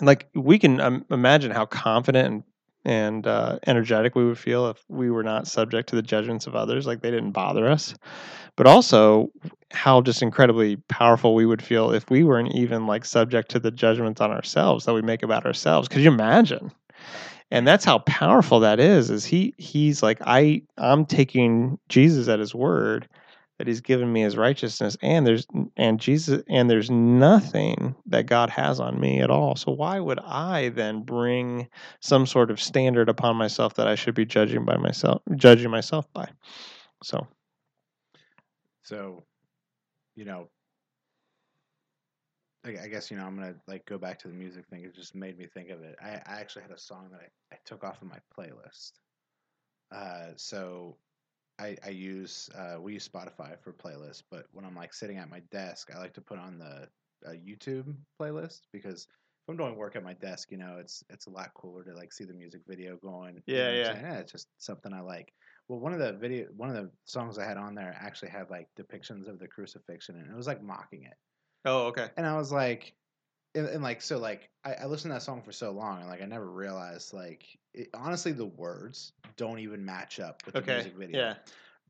like 0.00 0.28
we 0.34 0.58
can 0.58 0.80
um, 0.80 1.04
imagine 1.10 1.50
how 1.50 1.66
confident 1.66 2.28
and 2.28 2.44
and 2.86 3.26
uh, 3.26 3.58
energetic 3.66 4.14
we 4.14 4.26
would 4.26 4.38
feel 4.38 4.68
if 4.68 4.84
we 4.88 5.10
were 5.10 5.22
not 5.22 5.46
subject 5.46 5.88
to 5.88 5.96
the 5.96 6.02
judgments 6.02 6.46
of 6.46 6.54
others 6.54 6.86
like 6.86 7.00
they 7.00 7.10
didn't 7.10 7.32
bother 7.32 7.66
us. 7.68 7.94
But 8.56 8.66
also 8.66 9.30
how 9.72 10.02
just 10.02 10.22
incredibly 10.22 10.76
powerful 10.88 11.34
we 11.34 11.46
would 11.46 11.62
feel 11.62 11.92
if 11.92 12.10
we 12.10 12.24
weren't 12.24 12.54
even 12.54 12.86
like 12.86 13.04
subject 13.04 13.50
to 13.52 13.60
the 13.60 13.70
judgments 13.70 14.20
on 14.20 14.32
ourselves 14.32 14.84
that 14.86 14.94
we 14.94 15.02
make 15.02 15.22
about 15.22 15.46
ourselves. 15.46 15.88
Could 15.88 16.02
you 16.02 16.10
imagine 16.12 16.72
and 17.50 17.66
that's 17.66 17.84
how 17.84 17.98
powerful 18.00 18.60
that 18.60 18.80
is 18.80 19.10
is 19.10 19.24
he 19.24 19.54
he's 19.58 20.02
like 20.02 20.18
i 20.26 20.62
i'm 20.78 21.04
taking 21.06 21.78
jesus 21.88 22.28
at 22.28 22.38
his 22.40 22.54
word 22.54 23.08
that 23.58 23.68
he's 23.68 23.80
given 23.80 24.12
me 24.12 24.22
his 24.22 24.36
righteousness 24.36 24.96
and 25.02 25.26
there's 25.26 25.46
and 25.76 26.00
jesus 26.00 26.42
and 26.48 26.70
there's 26.70 26.90
nothing 26.90 27.94
that 28.06 28.26
god 28.26 28.50
has 28.50 28.80
on 28.80 29.00
me 29.00 29.20
at 29.20 29.30
all. 29.30 29.56
So 29.56 29.72
why 29.72 30.00
would 30.00 30.18
i 30.20 30.70
then 30.70 31.02
bring 31.02 31.68
some 32.00 32.26
sort 32.26 32.50
of 32.50 32.60
standard 32.60 33.08
upon 33.08 33.36
myself 33.36 33.74
that 33.74 33.86
i 33.88 33.94
should 33.94 34.14
be 34.14 34.24
judging 34.26 34.64
by 34.64 34.76
myself 34.76 35.22
judging 35.36 35.70
myself 35.70 36.12
by? 36.12 36.28
So. 37.02 37.26
So, 38.84 39.24
you 40.14 40.24
know, 40.26 40.48
I, 42.64 42.70
I 42.84 42.88
guess 42.88 43.10
you 43.10 43.16
know 43.16 43.26
I'm 43.26 43.36
gonna 43.36 43.60
like 43.66 43.86
go 43.86 43.98
back 43.98 44.18
to 44.20 44.28
the 44.28 44.34
music 44.34 44.66
thing. 44.68 44.84
It 44.84 44.94
just 44.94 45.14
made 45.14 45.38
me 45.38 45.46
think 45.46 45.70
of 45.70 45.82
it. 45.82 45.96
I, 46.00 46.10
I 46.26 46.40
actually 46.40 46.62
had 46.62 46.72
a 46.72 46.78
song 46.78 47.10
that 47.12 47.20
I, 47.20 47.54
I 47.54 47.58
took 47.64 47.84
off 47.84 48.02
of 48.02 48.08
my 48.08 48.20
playlist. 48.36 48.92
Uh, 49.90 50.32
so 50.36 50.98
I, 51.58 51.76
I 51.84 51.90
use 51.90 52.50
uh, 52.54 52.78
we 52.80 52.94
use 52.94 53.08
Spotify 53.08 53.58
for 53.60 53.72
playlists, 53.72 54.24
but 54.30 54.46
when 54.52 54.64
I'm 54.64 54.76
like 54.76 54.94
sitting 54.94 55.18
at 55.18 55.30
my 55.30 55.40
desk, 55.50 55.90
I 55.94 55.98
like 55.98 56.14
to 56.14 56.22
put 56.22 56.38
on 56.38 56.58
the 56.58 56.90
uh, 57.26 57.30
YouTube 57.32 57.96
playlist 58.20 58.62
because 58.72 59.04
if 59.04 59.48
I'm 59.50 59.56
doing 59.56 59.76
work 59.76 59.96
at 59.96 60.04
my 60.04 60.14
desk, 60.14 60.50
you 60.50 60.58
know, 60.58 60.78
it's 60.78 61.04
it's 61.10 61.26
a 61.26 61.30
lot 61.30 61.54
cooler 61.54 61.84
to 61.84 61.94
like 61.94 62.12
see 62.12 62.24
the 62.24 62.34
music 62.34 62.62
video 62.66 62.96
going. 62.96 63.42
you 63.46 63.54
Yeah, 63.54 63.70
know 63.70 63.74
what 63.74 63.96
yeah. 64.02 64.18
it's 64.20 64.32
just 64.32 64.48
something 64.58 64.92
I 64.92 65.00
like. 65.00 65.32
Well, 65.68 65.80
one 65.80 65.92
of 65.92 66.00
the 66.00 66.14
video, 66.14 66.46
one 66.56 66.70
of 66.70 66.76
the 66.76 66.92
songs 67.06 67.38
I 67.38 67.44
had 67.44 67.58
on 67.58 67.74
there 67.74 67.94
actually 67.98 68.30
had 68.30 68.50
like 68.50 68.68
depictions 68.78 69.28
of 69.28 69.38
the 69.38 69.48
crucifixion, 69.48 70.16
and 70.16 70.30
it 70.30 70.36
was 70.36 70.46
like 70.46 70.62
mocking 70.62 71.04
it. 71.04 71.14
Oh 71.64 71.86
okay 71.86 72.08
And 72.16 72.26
I 72.26 72.36
was 72.36 72.52
like, 72.52 72.94
and, 73.54 73.66
and 73.66 73.82
like 73.82 74.02
so 74.02 74.18
like 74.18 74.50
I, 74.64 74.74
I 74.74 74.86
listened 74.86 75.10
to 75.10 75.14
that 75.14 75.22
song 75.22 75.42
for 75.42 75.52
so 75.52 75.72
long, 75.72 76.00
and 76.00 76.08
like 76.08 76.22
I 76.22 76.26
never 76.26 76.50
realized 76.50 77.12
like 77.12 77.58
it, 77.72 77.88
honestly 77.94 78.32
the 78.32 78.46
words 78.46 79.12
don't 79.36 79.58
even 79.58 79.84
match 79.84 80.20
up 80.20 80.42
with 80.46 80.56
the 80.56 80.62
music 80.62 80.94
video. 80.96 81.18
yeah 81.18 81.34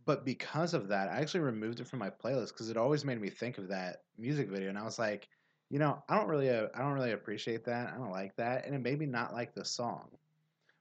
But 0.06 0.24
because 0.24 0.74
of 0.74 0.88
that, 0.88 1.08
I 1.08 1.20
actually 1.20 1.40
removed 1.40 1.80
it 1.80 1.86
from 1.86 1.98
my 2.00 2.10
playlist 2.10 2.48
because 2.48 2.70
it 2.70 2.76
always 2.76 3.04
made 3.04 3.20
me 3.20 3.30
think 3.30 3.58
of 3.58 3.68
that 3.68 4.04
music 4.18 4.48
video, 4.48 4.68
and 4.68 4.78
I 4.78 4.84
was 4.84 4.98
like, 4.98 5.28
you 5.70 5.78
know, 5.78 6.02
I 6.08 6.16
don't 6.16 6.28
really, 6.28 6.50
uh, 6.50 6.68
I 6.74 6.80
don't 6.80 6.92
really 6.92 7.12
appreciate 7.12 7.64
that. 7.66 7.92
I 7.92 7.98
don't 7.98 8.10
like 8.10 8.36
that, 8.36 8.66
and 8.66 8.74
it 8.74 8.80
made 8.80 8.98
me 8.98 9.06
not 9.06 9.32
like 9.34 9.54
the 9.54 9.64
song. 9.64 10.08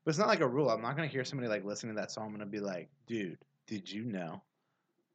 But 0.06 0.10
it's 0.12 0.20
not 0.20 0.28
like 0.30 0.41
a 0.41 0.48
rule. 0.48 0.70
I'm 0.70 0.82
not 0.82 0.96
gonna 0.96 1.08
hear 1.08 1.26
somebody 1.26 1.50
like 1.50 1.66
listening 1.66 1.96
to 1.96 2.02
that 2.02 2.12
song. 2.12 2.28
I'm 2.28 2.32
gonna 2.34 2.46
be 2.46 2.60
like, 2.60 2.89
dude, 3.08 3.39
did 3.68 3.91
you 3.91 4.06
know? 4.06 4.44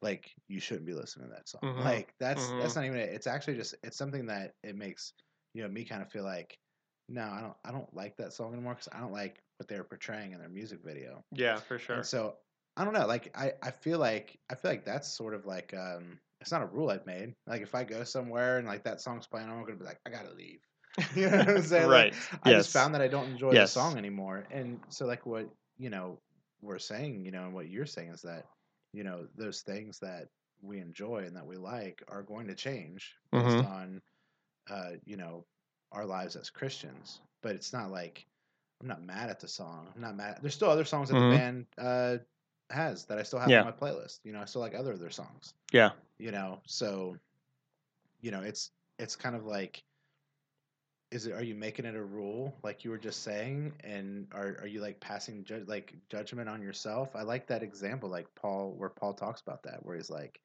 Like 0.02 0.34
you 0.48 0.60
shouldn't 0.60 0.86
be 0.86 0.94
listening 0.94 1.28
to 1.28 1.34
that 1.34 1.48
song. 1.48 1.62
Mhm. 1.68 1.76
Like 1.76 2.14
that's 2.20 2.52
that's 2.52 2.74
Mhm. 2.74 2.76
not 2.76 2.84
even 2.84 2.98
it. 2.98 3.10
It's 3.10 3.26
actually 3.26 3.56
just 3.56 3.74
it's 3.82 3.96
something 3.96 4.26
that 4.26 4.54
it 4.62 4.76
makes 4.76 5.12
you 5.54 5.62
know 5.62 5.68
me 5.68 5.84
kind 5.84 6.02
of 6.02 6.10
feel 6.10 6.24
like 6.24 6.58
no, 7.08 7.22
I 7.22 7.40
don't. 7.40 7.54
I 7.64 7.72
don't 7.72 7.92
like 7.94 8.16
that 8.18 8.32
song 8.34 8.52
anymore 8.52 8.74
because 8.74 8.88
I 8.92 9.00
don't 9.00 9.12
like 9.12 9.42
what 9.58 9.68
they're 9.68 9.84
portraying 9.84 10.32
in 10.32 10.40
their 10.40 10.48
music 10.50 10.80
video. 10.84 11.24
Yeah, 11.32 11.60
for 11.60 11.78
sure. 11.78 11.96
And 11.96 12.04
so 12.06 12.36
I 12.76 12.84
don't 12.84 12.92
know. 12.94 13.06
Like 13.06 13.36
I, 13.36 13.52
I 13.62 13.70
feel 13.70 13.98
like 13.98 14.38
I 14.50 14.54
feel 14.54 14.70
like 14.70 14.84
that's 14.84 15.08
sort 15.08 15.34
of 15.34 15.46
like 15.46 15.74
um, 15.74 16.18
it's 16.40 16.52
not 16.52 16.62
a 16.62 16.66
rule 16.66 16.90
I've 16.90 17.06
made. 17.06 17.34
Like 17.46 17.62
if 17.62 17.74
I 17.74 17.84
go 17.84 18.04
somewhere 18.04 18.58
and 18.58 18.66
like 18.66 18.84
that 18.84 19.00
song's 19.00 19.26
playing, 19.26 19.48
I'm 19.48 19.64
gonna 19.64 19.76
be 19.76 19.84
like, 19.84 20.00
I 20.06 20.10
gotta 20.10 20.32
leave. 20.34 20.60
you 21.14 21.30
know 21.30 21.38
what 21.38 21.48
I'm 21.48 21.62
saying? 21.62 21.90
Like, 21.90 22.12
right. 22.12 22.14
I 22.42 22.52
yes. 22.52 22.66
just 22.66 22.72
found 22.72 22.94
that 22.94 23.02
I 23.02 23.08
don't 23.08 23.30
enjoy 23.30 23.56
Yes. 23.56 23.58
the 23.58 23.66
song 23.66 23.96
anymore. 23.98 24.46
And 24.50 24.80
so 24.88 25.06
like 25.06 25.26
what 25.26 25.48
you 25.78 25.90
know 25.90 26.20
we're 26.60 26.78
saying, 26.78 27.24
you 27.24 27.30
know, 27.30 27.44
and 27.44 27.54
what 27.54 27.68
you're 27.68 27.86
saying 27.86 28.10
is 28.10 28.22
that 28.22 28.46
you 28.98 29.06
know 29.06 29.30
those 29.44 29.68
things 29.72 30.00
that 30.08 30.30
we 30.68 30.80
enjoy 30.80 31.24
and 31.26 31.36
that 31.36 31.46
we 31.46 31.58
like 31.58 32.04
are 32.08 32.24
going 32.24 32.48
to 32.48 32.56
change 32.56 33.18
based 33.36 33.60
Mhm. 33.60 33.66
on 33.66 34.12
uh, 34.70 34.92
you 35.06 35.16
know 35.16 35.46
our 35.92 36.06
lives 36.06 36.36
as 36.36 36.50
Christians. 36.50 37.22
But 37.42 37.56
it's 37.56 37.72
not 37.74 37.90
like 37.92 38.26
I'm 38.82 38.88
not 38.88 39.02
mad 39.02 39.30
at 39.30 39.40
the 39.40 39.48
song. 39.48 39.92
I'm 40.00 40.02
not 40.02 40.16
mad. 40.16 40.38
There's 40.50 40.62
still 40.62 40.76
other 40.76 40.94
songs 40.96 41.18
that 41.18 41.18
Mhm. 41.18 41.30
the 41.30 41.36
band 41.36 41.66
uh, 41.78 42.18
has 42.70 43.06
that 43.06 43.18
I 43.18 43.24
still 43.24 43.40
have 43.46 43.54
Yeah. 43.54 43.64
on 43.64 43.70
my 43.72 43.82
playlist. 43.82 44.24
You 44.24 44.42
know, 44.42 44.46
I 44.46 44.46
still 44.46 44.62
like 44.62 44.84
other 44.84 44.92
of 44.92 45.00
their 45.00 45.20
songs. 45.22 45.54
Yeah. 45.72 45.92
You 46.18 46.32
know, 46.32 46.62
so 46.66 47.18
you 48.20 48.32
know, 48.32 48.42
it's 48.42 48.72
it's 48.98 49.16
kind 49.16 49.36
of 49.36 49.46
like 49.46 49.84
is 51.10 51.26
it 51.26 51.32
are 51.32 51.42
you 51.42 51.54
making 51.54 51.84
it 51.84 51.94
a 51.94 52.02
rule 52.02 52.54
like 52.62 52.84
you 52.84 52.90
were 52.90 52.98
just 52.98 53.22
saying 53.22 53.72
and 53.82 54.26
are 54.32 54.58
are 54.60 54.66
you 54.66 54.80
like 54.80 55.00
passing 55.00 55.44
ju- 55.44 55.64
like 55.66 55.94
judgment 56.10 56.48
on 56.48 56.62
yourself? 56.62 57.14
I 57.14 57.22
like 57.22 57.46
that 57.48 57.62
example 57.62 58.08
like 58.08 58.26
Paul 58.34 58.74
where 58.76 58.90
Paul 58.90 59.14
talks 59.14 59.40
about 59.40 59.62
that 59.64 59.84
where 59.84 59.96
he's 59.96 60.10
like 60.10 60.40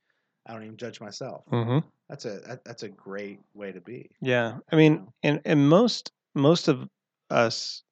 I 0.47 0.53
don't 0.53 0.63
even 0.63 0.77
judge 0.77 0.99
myself. 1.01 1.43
hmm 1.49 1.79
That's 2.09 2.25
a 2.25 2.39
that, 2.47 2.65
that's 2.65 2.83
a 2.83 2.89
great 2.89 3.39
way 3.53 3.71
to 3.71 3.81
be. 3.81 4.09
Yeah, 4.21 4.57
I 4.71 4.75
mean, 4.75 4.95
know? 4.95 5.13
and 5.23 5.41
and 5.45 5.67
most 5.69 6.11
most 6.33 6.67
of 6.67 6.87
us, 7.29 7.83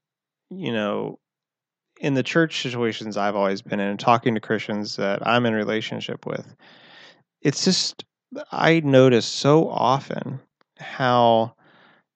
you 0.49 0.71
know, 0.71 1.19
in 1.99 2.13
the 2.13 2.23
church 2.23 2.61
situations 2.61 3.17
I've 3.17 3.35
always 3.35 3.61
been 3.61 3.79
in, 3.79 3.87
and 3.87 3.99
talking 3.99 4.33
to 4.35 4.41
Christians 4.41 4.95
that 4.95 5.25
I'm 5.27 5.45
in 5.45 5.53
relationship 5.53 6.25
with, 6.25 6.55
it's 7.41 7.65
just 7.65 8.05
I 8.51 8.79
notice 8.79 9.25
so 9.25 9.69
often 9.69 10.39
how 10.77 11.55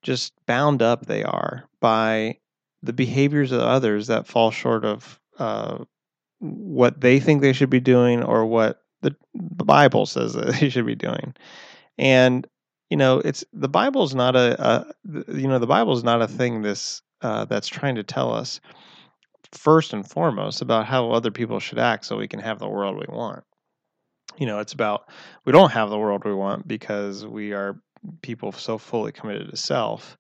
just 0.06 0.34
bound 0.46 0.84
up 0.84 1.08
they 1.08 1.24
are 1.24 1.68
by 1.82 2.38
the 2.84 2.94
behaviors 2.94 3.52
of 3.52 3.60
others 3.62 4.06
that 4.06 4.28
fall 4.28 4.52
short 4.52 4.86
of 4.86 5.20
uh, 5.40 5.80
what 6.40 7.02
they 7.02 7.20
think 7.20 7.42
they 7.42 7.54
should 7.54 7.72
be 7.72 7.80
doing 7.80 8.24
or 8.24 8.46
what 8.46 8.84
the, 9.02 9.16
Bible 9.34 10.06
says 10.06 10.34
that 10.34 10.56
they 10.60 10.70
should 10.70 10.86
be 10.86 10.96
doing. 10.96 11.34
And 11.98 12.48
you 12.92 12.98
know, 12.98 13.18
it's 13.18 13.44
the 13.52 13.68
Bible's 13.68 14.14
not 14.14 14.36
a, 14.36 14.64
a 14.64 14.86
you 15.34 15.48
know 15.48 15.58
the 15.58 15.68
Bible's 15.68 16.04
not 16.04 16.22
a 16.22 16.28
thing 16.28 16.62
this 16.62 17.02
uh, 17.22 17.46
that's 17.46 17.68
trying 17.68 17.96
to 17.96 18.04
tell 18.04 18.32
us 18.32 18.62
first 19.52 19.92
and 19.92 20.08
foremost 20.08 20.62
about 20.62 20.86
how 20.86 21.10
other 21.10 21.32
people 21.32 21.60
should 21.60 21.80
act 21.80 22.06
so 22.06 22.18
we 22.18 22.28
can 22.28 22.40
have 22.40 22.60
the 22.60 22.70
world 22.70 22.96
we 22.96 23.14
want. 23.14 23.44
You 24.38 24.46
know, 24.46 24.60
it's 24.60 24.74
about 24.74 25.10
we 25.46 25.52
don't 25.52 25.72
have 25.72 25.90
the 25.90 25.98
world 25.98 26.26
we 26.26 26.34
want 26.34 26.68
because 26.68 27.26
we 27.26 27.54
are 27.54 27.82
people 28.22 28.52
so 28.52 28.78
fully 28.78 29.12
committed 29.12 29.50
to 29.50 29.58
self 29.58 30.18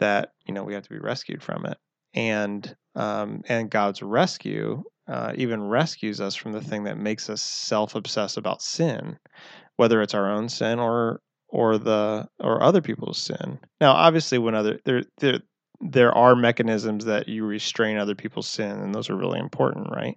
that 0.00 0.30
you 0.46 0.54
know 0.54 0.64
we 0.64 0.74
have 0.74 0.84
to 0.84 0.90
be 0.90 0.98
rescued 0.98 1.42
from 1.42 1.66
it. 1.66 1.78
And 2.14 2.76
um, 2.94 3.42
and 3.48 3.70
god's 3.70 4.02
rescue 4.02 4.82
uh, 5.06 5.32
even 5.36 5.68
rescues 5.68 6.20
us 6.20 6.34
from 6.34 6.52
the 6.52 6.62
thing 6.62 6.84
that 6.84 6.96
makes 6.96 7.28
us 7.28 7.42
self-obsessed 7.42 8.36
about 8.36 8.62
sin 8.62 9.18
whether 9.76 10.02
it's 10.02 10.14
our 10.14 10.30
own 10.30 10.48
sin 10.48 10.78
or 10.78 11.20
or 11.48 11.78
the 11.78 12.28
or 12.40 12.62
other 12.62 12.80
people's 12.80 13.18
sin. 13.18 13.58
Now 13.80 13.92
obviously 13.92 14.38
when 14.38 14.54
other 14.54 14.80
there 14.84 15.04
there 15.18 15.40
there 15.80 16.12
are 16.12 16.36
mechanisms 16.36 17.04
that 17.04 17.28
you 17.28 17.44
restrain 17.44 17.96
other 17.96 18.14
people's 18.14 18.48
sin 18.48 18.70
and 18.80 18.94
those 18.94 19.10
are 19.10 19.16
really 19.16 19.40
important 19.40 19.88
right? 19.90 20.16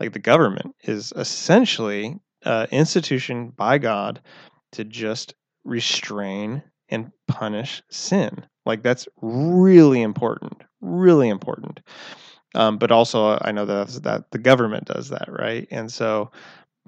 Like 0.00 0.12
the 0.12 0.18
government 0.18 0.74
is 0.82 1.12
essentially 1.16 2.16
an 2.44 2.68
institution 2.70 3.50
by 3.50 3.78
god 3.78 4.20
to 4.72 4.84
just 4.84 5.34
restrain 5.64 6.62
and 6.88 7.10
punish 7.28 7.82
sin. 7.90 8.46
Like 8.66 8.82
that's 8.82 9.08
really 9.20 10.02
important, 10.02 10.62
really 10.80 11.28
important. 11.28 11.80
Um, 12.54 12.78
but 12.78 12.92
also, 12.92 13.38
I 13.40 13.52
know 13.52 13.66
that 13.66 13.88
that 14.04 14.30
the 14.30 14.38
government 14.38 14.84
does 14.86 15.08
that, 15.08 15.28
right? 15.28 15.66
And 15.70 15.92
so, 15.92 16.30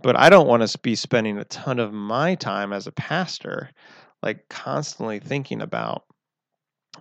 but 0.00 0.16
I 0.16 0.30
don't 0.30 0.46
want 0.46 0.66
to 0.66 0.78
be 0.78 0.94
spending 0.94 1.38
a 1.38 1.44
ton 1.44 1.80
of 1.80 1.92
my 1.92 2.36
time 2.36 2.72
as 2.72 2.86
a 2.86 2.92
pastor, 2.92 3.70
like 4.22 4.48
constantly 4.48 5.18
thinking 5.18 5.60
about, 5.60 6.04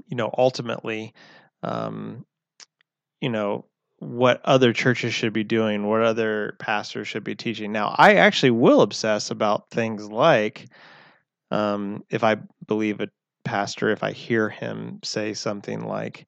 you 0.08 0.18
know, 0.18 0.34
ultimately, 0.38 1.14
um, 1.62 2.26
you 3.22 3.30
know, 3.30 3.66
what 4.00 4.42
other 4.44 4.74
churches 4.74 5.14
should 5.14 5.34
be 5.34 5.44
doing, 5.44 5.86
what 5.86 6.02
other 6.02 6.56
pastors 6.60 7.08
should 7.08 7.24
be 7.24 7.36
teaching. 7.36 7.72
Now, 7.72 7.96
I 7.98 8.16
actually 8.16 8.52
will 8.52 8.82
obsess 8.82 9.32
about 9.32 9.70
things 9.70 10.10
like 10.10 10.68
um, 11.52 12.04
if 12.10 12.24
I 12.24 12.38
believe 12.68 13.02
a 13.02 13.10
pastor, 13.44 13.90
if 13.90 14.04
I 14.04 14.12
hear 14.12 14.50
him 14.50 15.00
say 15.04 15.34
something 15.34 15.86
like, 15.86 16.28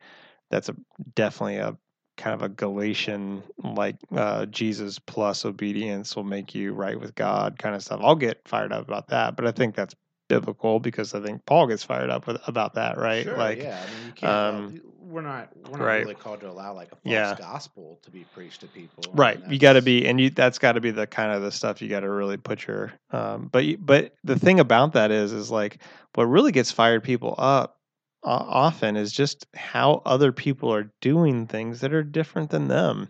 that's 0.49 0.69
a 0.69 0.75
definitely 1.15 1.57
a 1.57 1.77
kind 2.17 2.33
of 2.33 2.41
a 2.41 2.49
Galatian 2.49 3.43
like 3.63 3.97
uh, 4.15 4.45
Jesus 4.47 4.99
plus 4.99 5.45
obedience 5.45 6.15
will 6.15 6.23
make 6.23 6.55
you 6.55 6.73
right 6.73 6.99
with 6.99 7.15
God 7.15 7.59
kind 7.59 7.75
of 7.75 7.83
stuff. 7.83 7.99
I'll 8.03 8.15
get 8.15 8.41
fired 8.47 8.73
up 8.73 8.87
about 8.87 9.07
that, 9.09 9.35
but 9.35 9.45
I 9.45 9.51
think 9.51 9.75
that's 9.75 9.95
biblical 10.27 10.79
because 10.79 11.13
I 11.13 11.21
think 11.21 11.45
Paul 11.45 11.67
gets 11.67 11.83
fired 11.83 12.09
up 12.09 12.27
with, 12.27 12.37
about 12.47 12.75
that, 12.75 12.97
right? 12.97 13.23
Sure, 13.23 13.37
like, 13.37 13.59
yeah. 13.59 13.83
I 13.87 13.91
mean, 13.91 14.05
you 14.05 14.11
can't. 14.13 14.31
um, 14.31 14.81
we're 14.99 15.21
not. 15.21 15.49
We're 15.69 15.77
not 15.77 15.85
right. 15.85 16.01
really 16.03 16.15
called 16.15 16.41
to 16.41 16.49
allow 16.49 16.73
like 16.73 16.91
a 16.91 16.95
false 16.95 17.13
Yeah. 17.13 17.35
gospel 17.35 17.99
to 18.03 18.11
be 18.11 18.23
preached 18.25 18.61
to 18.61 18.67
people. 18.67 19.03
Right 19.13 19.39
you 19.49 19.59
got 19.59 19.73
to 19.73 19.81
be 19.81 20.05
and 20.07 20.19
you 20.19 20.29
that's 20.29 20.57
got 20.59 20.73
to 20.73 20.81
be 20.81 20.91
the 20.91 21.07
kind 21.07 21.31
of 21.31 21.41
the 21.41 21.51
stuff 21.51 21.81
you 21.81 21.87
got 21.87 22.01
to 22.01 22.09
really 22.09 22.37
put 22.37 22.67
your 22.67 22.91
um 23.11 23.47
but 23.51 23.63
you- 23.65 23.77
but 23.77 24.13
the 24.23 24.37
thing 24.37 24.59
about 24.59 24.93
that 24.93 25.11
is 25.11 25.31
is 25.31 25.49
like 25.51 25.79
what 26.15 26.25
really 26.25 26.51
gets 26.51 26.71
fired 26.71 27.03
people 27.03 27.35
up 27.37 27.77
uh, 28.23 28.29
often 28.47 28.95
is 28.97 29.11
just 29.11 29.45
how 29.55 30.01
other 30.05 30.31
people 30.31 30.73
are 30.73 30.91
doing 31.01 31.45
things 31.47 31.79
that 31.81 31.93
are 31.93 32.03
different 32.03 32.49
than 32.49 32.67
them 32.67 33.07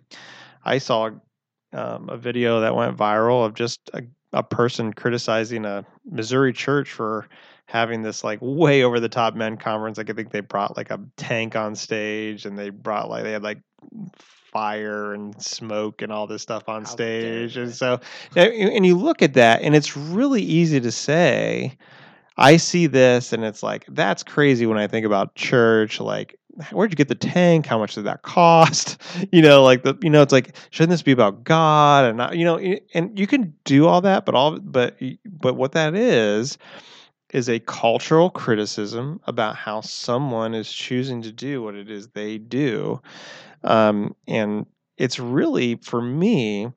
i 0.66 0.78
saw 0.78 1.10
um, 1.74 2.10
a 2.10 2.18
video 2.18 2.60
that 2.62 2.76
went 2.76 2.98
viral 2.98 3.46
of 3.46 3.54
just 3.54 3.90
a, 3.94 4.02
a 4.38 4.44
person 4.44 4.94
criticizing 4.94 5.66
a 5.66 5.84
missouri 6.10 6.54
church 6.54 6.92
for 6.92 7.28
having 7.66 8.02
this 8.02 8.24
like 8.24 8.40
way 8.42 8.84
over 8.84 9.00
the 9.00 9.10
top 9.10 9.36
men 9.36 9.58
conference 9.58 9.98
like 9.98 10.10
i 10.10 10.14
think 10.14 10.32
they 10.32 10.40
brought 10.40 10.78
like 10.78 10.92
a 10.92 11.00
tank 11.18 11.56
on 11.56 11.76
stage 11.76 12.46
and 12.46 12.58
they 12.58 12.70
brought 12.70 13.10
like 13.10 13.24
they 13.24 13.32
had 13.32 13.44
like 13.44 13.60
fire 14.58 15.14
and 15.14 15.42
smoke 15.42 16.02
and 16.02 16.12
all 16.12 16.26
this 16.26 16.42
stuff 16.42 16.68
on 16.70 16.84
How 16.84 16.90
stage. 16.90 17.58
And 17.58 17.74
so 17.74 18.00
and 18.36 18.54
and 18.54 18.86
you 18.86 18.96
look 18.98 19.22
at 19.22 19.34
that 19.34 19.62
and 19.62 19.76
it's 19.76 19.98
really 19.98 20.42
easy 20.42 20.80
to 20.80 20.92
say 20.92 21.78
i 22.38 22.58
see 22.58 22.88
this 22.88 23.34
and 23.34 23.44
it's 23.44 23.62
like 23.64 23.86
that's 23.90 24.24
crazy 24.24 24.66
when 24.66 24.78
i 24.78 24.88
think 24.88 25.06
about 25.06 25.36
church 25.36 26.00
like 26.00 26.40
where'd 26.72 26.92
you 26.92 26.96
get 26.96 27.08
the 27.08 27.16
tank? 27.16 27.66
How 27.66 27.78
much 27.78 27.96
did 27.96 28.06
that 28.06 28.22
cost? 28.22 29.02
You 29.32 29.42
know 29.42 29.64
like 29.64 29.84
the 29.84 29.98
you 30.02 30.10
know 30.10 30.22
it's 30.22 30.32
like 30.32 30.56
shouldn't 30.70 30.92
this 30.92 31.02
be 31.02 31.12
about 31.12 31.44
god? 31.44 32.06
And 32.06 32.18
not, 32.18 32.38
you 32.38 32.46
know 32.46 32.58
and 32.94 33.18
you 33.18 33.28
can 33.28 33.54
do 33.66 33.88
all 33.88 34.02
that 34.02 34.26
but 34.26 34.36
all 34.36 34.60
but 34.60 34.98
but 35.26 35.56
what 35.56 35.74
that 35.74 35.96
is 35.96 36.58
is 37.32 37.50
a 37.50 37.60
cultural 37.60 38.30
criticism 38.30 39.20
about 39.26 39.56
how 39.56 39.82
someone 39.82 40.54
is 40.54 40.72
choosing 40.72 41.22
to 41.24 41.32
do 41.32 41.62
what 41.62 41.76
it 41.76 41.90
is 41.90 42.08
they 42.10 42.38
do. 42.38 43.02
Um, 43.64 44.16
and 44.28 44.66
it's 44.98 45.20
really 45.20 45.76
for 45.76 46.02
me 46.02 46.68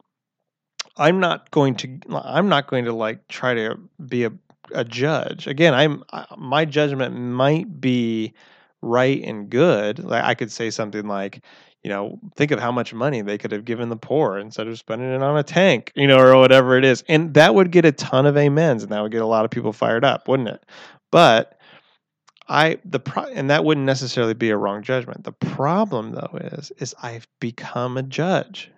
i'm 0.97 1.20
not 1.20 1.51
going 1.51 1.74
to 1.74 1.99
i'm 2.11 2.49
not 2.49 2.66
going 2.68 2.85
to 2.85 2.93
like 2.93 3.26
try 3.28 3.55
to 3.55 3.76
be 4.07 4.24
a, 4.24 4.33
a 4.72 4.85
judge. 4.85 5.47
Again 5.47 5.74
i'm 5.74 6.05
my 6.37 6.64
judgment 6.64 7.16
might 7.16 7.81
be 7.81 8.35
right 8.83 9.22
and 9.24 9.51
good 9.51 9.99
like 9.99 10.24
i 10.24 10.35
could 10.35 10.51
say 10.51 10.70
something 10.70 11.07
like 11.07 11.45
you 11.83 11.91
know 11.91 12.18
think 12.37 12.51
of 12.51 12.59
how 12.59 12.72
much 12.72 12.95
money 12.95 13.22
they 13.22 13.39
could 13.39 13.53
have 13.53 13.64
given 13.64 13.89
the 13.89 13.97
poor 13.97 14.39
instead 14.39 14.66
of 14.66 14.78
spending 14.78 15.12
it 15.12 15.22
on 15.22 15.37
a 15.37 15.43
tank 15.43 15.93
you 15.95 16.07
know 16.07 16.18
or 16.18 16.39
whatever 16.39 16.76
it 16.76 16.85
is 16.85 17.05
and 17.09 17.35
that 17.35 17.55
would 17.55 17.70
get 17.70 17.85
a 17.85 17.93
ton 17.93 18.26
of 18.26 18.37
amens 18.37 18.83
and 18.83 18.93
that 18.93 19.03
would 19.03 19.12
get 19.12 19.22
a 19.22 19.26
lot 19.26 19.45
of 19.45 19.51
people 19.51 19.72
fired 19.72 20.05
up 20.05 20.28
wouldn't 20.28 20.49
it 20.49 20.64
but 21.11 21.61
I 22.51 22.78
the 22.85 22.99
pro- 22.99 23.24
and 23.24 23.49
that 23.49 23.64
wouldn't 23.64 23.87
necessarily 23.87 24.35
be 24.35 24.51
a 24.51 24.57
wrong 24.57 24.83
judgment. 24.83 25.22
The 25.22 25.33
problem 25.33 26.11
though 26.11 26.37
is 26.53 26.72
is 26.78 26.95
I've 27.01 27.28
become 27.39 27.97
a 27.97 28.03
judge. 28.03 28.72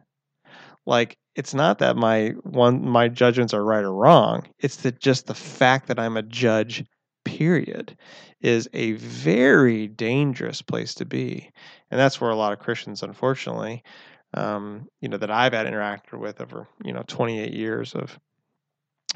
Like 0.84 1.16
it's 1.34 1.54
not 1.54 1.78
that 1.78 1.96
my 1.96 2.30
one 2.42 2.86
my 2.86 3.08
judgments 3.08 3.54
are 3.54 3.64
right 3.64 3.82
or 3.82 3.94
wrong. 3.94 4.46
It's 4.58 4.76
that 4.76 5.00
just 5.00 5.26
the 5.26 5.34
fact 5.34 5.88
that 5.88 5.98
I'm 5.98 6.18
a 6.18 6.22
judge 6.22 6.84
period 7.24 7.96
is 8.40 8.68
a 8.72 8.92
very 8.92 9.86
dangerous 9.86 10.62
place 10.62 10.94
to 10.94 11.04
be. 11.04 11.50
And 11.90 12.00
that's 12.00 12.20
where 12.20 12.30
a 12.30 12.36
lot 12.36 12.52
of 12.52 12.58
Christians 12.58 13.02
unfortunately 13.02 13.82
um, 14.34 14.88
you 15.00 15.08
know 15.08 15.18
that 15.18 15.30
I've 15.30 15.52
had 15.52 15.66
interacted 15.66 16.18
with 16.18 16.40
over, 16.40 16.66
you 16.84 16.92
know, 16.92 17.04
28 17.06 17.52
years 17.52 17.94
of 17.94 18.18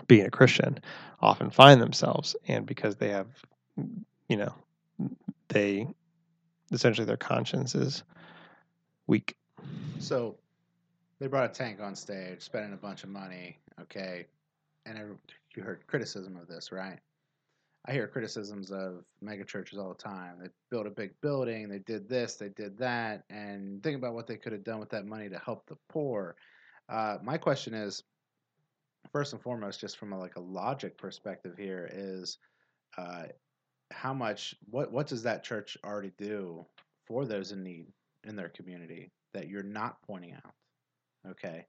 being 0.07 0.27
a 0.27 0.31
Christian 0.31 0.79
often 1.21 1.51
find 1.51 1.81
themselves 1.81 2.37
and 2.49 2.67
because 2.67 2.97
they 2.97 3.09
have 3.09 3.29
you 4.29 4.37
know 4.37 4.55
they 5.49 5.87
essentially 6.73 7.07
their 7.07 7.17
conscience 7.17 7.75
is 7.75 8.03
weak. 9.07 9.37
So 9.99 10.37
they 11.19 11.29
brought 11.29 11.51
a 11.51 11.53
tank 11.53 11.81
on 11.81 11.95
stage, 11.95 12.43
spending 12.43 12.73
a 12.73 12.77
bunch 12.77 13.05
of 13.05 13.09
money. 13.09 13.59
Okay, 13.81 14.27
and 14.85 14.99
every, 14.99 15.15
you 15.55 15.63
heard 15.63 15.87
criticism 15.87 16.37
of 16.37 16.47
this, 16.47 16.73
right? 16.73 16.99
I 17.89 17.93
hear 17.93 18.09
criticisms 18.09 18.73
of 18.73 19.05
mega 19.21 19.45
churches 19.45 19.79
all 19.79 19.91
the 19.91 20.03
time. 20.03 20.39
They 20.41 20.49
built 20.71 20.87
a 20.87 20.91
big 20.91 21.13
building, 21.21 21.69
they 21.69 21.79
did 21.79 22.09
this, 22.09 22.35
they 22.35 22.49
did 22.49 22.77
that, 22.79 23.23
and 23.31 23.83
think 23.83 23.97
about 23.97 24.15
what 24.15 24.27
they 24.27 24.37
could 24.37 24.53
have 24.53 24.65
done 24.65 24.81
with 24.81 24.91
that 24.91 25.07
money 25.07 25.29
to 25.29 25.39
help 25.39 25.67
the 25.67 25.77
poor. 25.89 26.35
Uh, 26.89 27.19
my 27.23 27.39
question 27.39 27.75
is, 27.75 28.03
first 29.13 29.33
and 29.33 29.43
foremost, 29.43 29.81
just 29.81 29.99
from 29.99 30.13
a, 30.13 30.19
like 30.19 30.37
a 30.37 30.41
logic 30.41 30.99
perspective 30.99 31.55
here, 31.57 31.89
is 31.93 32.39
uh, 32.99 33.25
how 33.93 34.13
much 34.13 34.57
what 34.69 34.91
what 34.91 35.07
does 35.07 35.23
that 35.23 35.45
church 35.45 35.77
already 35.85 36.13
do 36.19 36.67
for 37.07 37.25
those 37.25 37.53
in 37.53 37.63
need 37.63 37.87
in 38.25 38.35
their 38.35 38.49
community 38.49 39.13
that 39.33 39.49
you're 39.49 39.63
not 39.63 40.03
pointing 40.03 40.33
out? 40.33 40.55
Okay, 41.31 41.67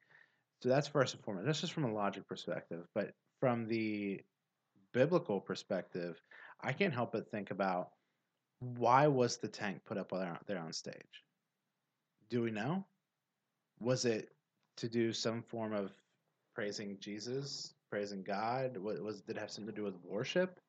so 0.64 0.70
that's 0.70 0.88
first 0.88 1.14
and 1.14 1.24
foremost. 1.24 1.46
That's 1.46 1.62
just 1.62 1.74
from 1.74 1.86
a 1.86 1.94
logic 1.94 2.28
perspective, 2.28 2.86
but 2.96 3.12
from 3.40 3.68
the 3.68 4.22
biblical 4.98 5.40
perspective, 5.40 6.20
I 6.60 6.74
can't 6.74 6.94
help 6.94 7.12
but 7.12 7.30
think 7.30 7.52
about 7.52 7.92
why 8.60 9.06
was 9.06 9.38
the 9.38 9.48
tank 9.48 9.82
put 9.86 9.96
up 10.00 10.12
there 10.48 10.60
on 10.60 10.74
stage? 10.74 11.24
Do 12.32 12.42
we 12.42 12.50
know? 12.50 12.84
Was 13.80 14.06
it 14.06 14.30
to 14.78 14.90
do 14.90 15.14
some 15.14 15.44
form 15.44 15.74
of 15.74 15.92
praising 16.56 16.98
Jesus, 17.00 17.76
praising 17.92 18.24
God? 18.24 18.76
Was, 18.78 19.00
was 19.00 19.22
did 19.22 19.38
it 19.38 19.40
have 19.40 19.52
something 19.52 19.72
to 19.72 19.80
do 19.80 19.86
with 19.86 20.04
worship? 20.04 20.60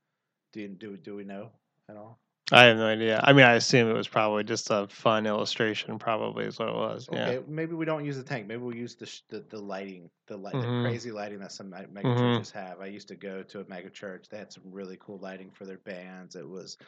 Do 0.53 0.61
you, 0.61 0.69
do 0.69 0.99
do 0.99 1.17
we 1.17 1.25
know 1.25 1.51
at 1.89 1.97
all? 1.97 2.19
I 2.51 2.65
have 2.65 2.77
no 2.79 2.87
idea. 2.87 3.21
I 3.23 3.33
mean, 3.33 3.45
I 3.45 3.55
assume 3.55 3.91
it 3.91 3.95
was 3.95 4.09
probably 4.09 4.45
just 4.45 4.71
a 4.71 4.87
fun 4.89 5.27
illustration. 5.27 5.99
Probably 5.99 6.45
is 6.47 6.59
what 6.59 6.69
it 6.69 6.75
was. 6.75 7.09
Okay, 7.09 7.35
Yeah. 7.35 7.41
maybe 7.47 7.75
we 7.75 7.85
don't 7.85 8.05
use 8.05 8.17
the 8.17 8.23
tank. 8.23 8.47
Maybe 8.47 8.63
we 8.63 8.77
use 8.77 8.95
the 8.95 9.07
sh- 9.07 9.23
the, 9.29 9.41
the 9.41 9.59
lighting, 9.61 10.11
the 10.29 10.37
light, 10.37 10.55
Mhm. 10.55 10.63
the 10.63 10.89
crazy 10.89 11.11
lighting 11.11 11.41
that 11.41 11.53
some 11.53 11.71
me- 11.71 11.87
mega 11.91 12.09
Mhm. 12.09 12.17
churches 12.17 12.51
have. 12.53 12.81
I 12.81 12.87
used 12.87 13.09
to 13.09 13.17
go 13.17 13.43
to 13.43 13.61
a 13.61 13.69
mega 13.69 13.91
church. 13.91 14.29
They 14.29 14.39
had 14.39 14.53
some 14.53 14.63
really 14.71 14.97
cool 14.99 15.19
lighting 15.19 15.51
for 15.51 15.67
their 15.67 15.79
bands. 15.79 16.37
It 16.37 16.49
was 16.49 16.79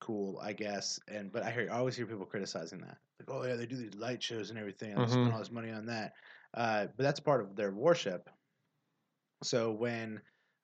cool, 0.00 0.38
I 0.40 0.52
guess. 0.52 0.98
And 1.08 1.30
but 1.30 1.42
I 1.44 1.50
hear 1.52 1.68
I 1.70 1.78
always 1.78 1.96
hear 1.96 2.06
people 2.06 2.26
criticizing 2.26 2.80
that. 2.80 2.98
Like, 3.20 3.28
oh 3.30 3.44
yeah, 3.44 3.56
they 3.56 3.66
do 3.66 3.76
these 3.76 3.94
light 3.94 4.22
shows 4.22 4.50
and 4.50 4.58
everything. 4.58 4.92
And 4.92 5.06
they 5.06 5.10
spend 5.12 5.32
all 5.32 5.38
this 5.38 5.52
money 5.52 5.70
on 5.70 5.86
that. 5.86 6.14
Uh, 6.54 6.86
but 6.96 7.02
that's 7.04 7.20
part 7.20 7.40
of 7.42 7.54
their 7.54 7.70
worship. 7.70 8.28
So 9.42 9.70
when 9.72 10.20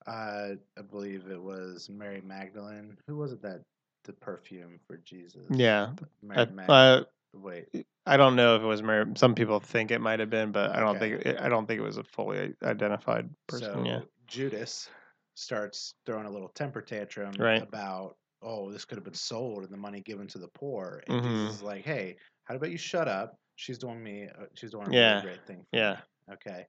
uh, 0.06 0.54
I 0.78 0.82
believe 0.90 1.28
it 1.30 1.40
was 1.42 1.88
Mary 1.90 2.20
Magdalene, 2.20 2.96
who 3.06 3.16
was 3.16 3.32
it 3.32 3.42
that 3.42 3.62
the 4.06 4.12
perfume 4.12 4.78
for 4.86 4.96
Jesus? 4.98 5.46
Yeah. 5.50 5.92
Mary 6.22 6.46
Magdalene. 6.52 6.70
uh, 6.70 7.04
Wait, 7.34 7.86
I 8.06 8.16
don't 8.16 8.34
know 8.36 8.56
if 8.56 8.62
it 8.62 8.66
was 8.66 8.82
Mary. 8.82 9.04
Some 9.16 9.34
people 9.34 9.60
think 9.60 9.90
it 9.90 10.00
might 10.00 10.20
have 10.20 10.30
been, 10.30 10.52
but 10.52 10.70
I 10.74 10.80
don't 10.80 10.96
Okay. 10.96 11.16
think 11.16 11.26
it, 11.26 11.40
I 11.40 11.48
don't 11.50 11.66
think 11.66 11.80
it 11.80 11.84
was 11.84 11.98
a 11.98 12.04
fully 12.04 12.54
identified 12.62 13.28
person. 13.46 13.68
so 13.74 13.84
yeah. 13.84 14.00
Judas 14.26 14.88
starts 15.34 15.94
throwing 16.06 16.26
a 16.26 16.30
little 16.30 16.48
temper 16.48 16.80
tantrum 16.80 17.34
Right. 17.38 17.60
about, 17.62 18.16
oh, 18.42 18.72
this 18.72 18.84
could 18.86 18.96
have 18.96 19.04
been 19.04 19.12
sold 19.14 19.64
and 19.64 19.72
the 19.72 19.76
money 19.76 20.00
given 20.00 20.26
to 20.28 20.38
the 20.38 20.48
poor. 20.48 21.02
And 21.06 21.20
Mhm. 21.20 21.24
Jesus 21.34 21.56
is 21.56 21.62
like, 21.62 21.84
hey, 21.84 22.16
how 22.44 22.54
about 22.56 22.70
you 22.70 22.78
shut 22.78 23.08
up? 23.08 23.36
She's 23.56 23.78
doing 23.78 24.02
me. 24.02 24.28
Uh, 24.28 24.46
she's 24.54 24.70
doing 24.70 24.86
a 24.86 24.90
really 24.90 25.22
great 25.22 25.46
thing. 25.46 25.66
For 25.70 25.76
Yeah. 25.76 26.00
Me. 26.28 26.34
Okay. 26.34 26.66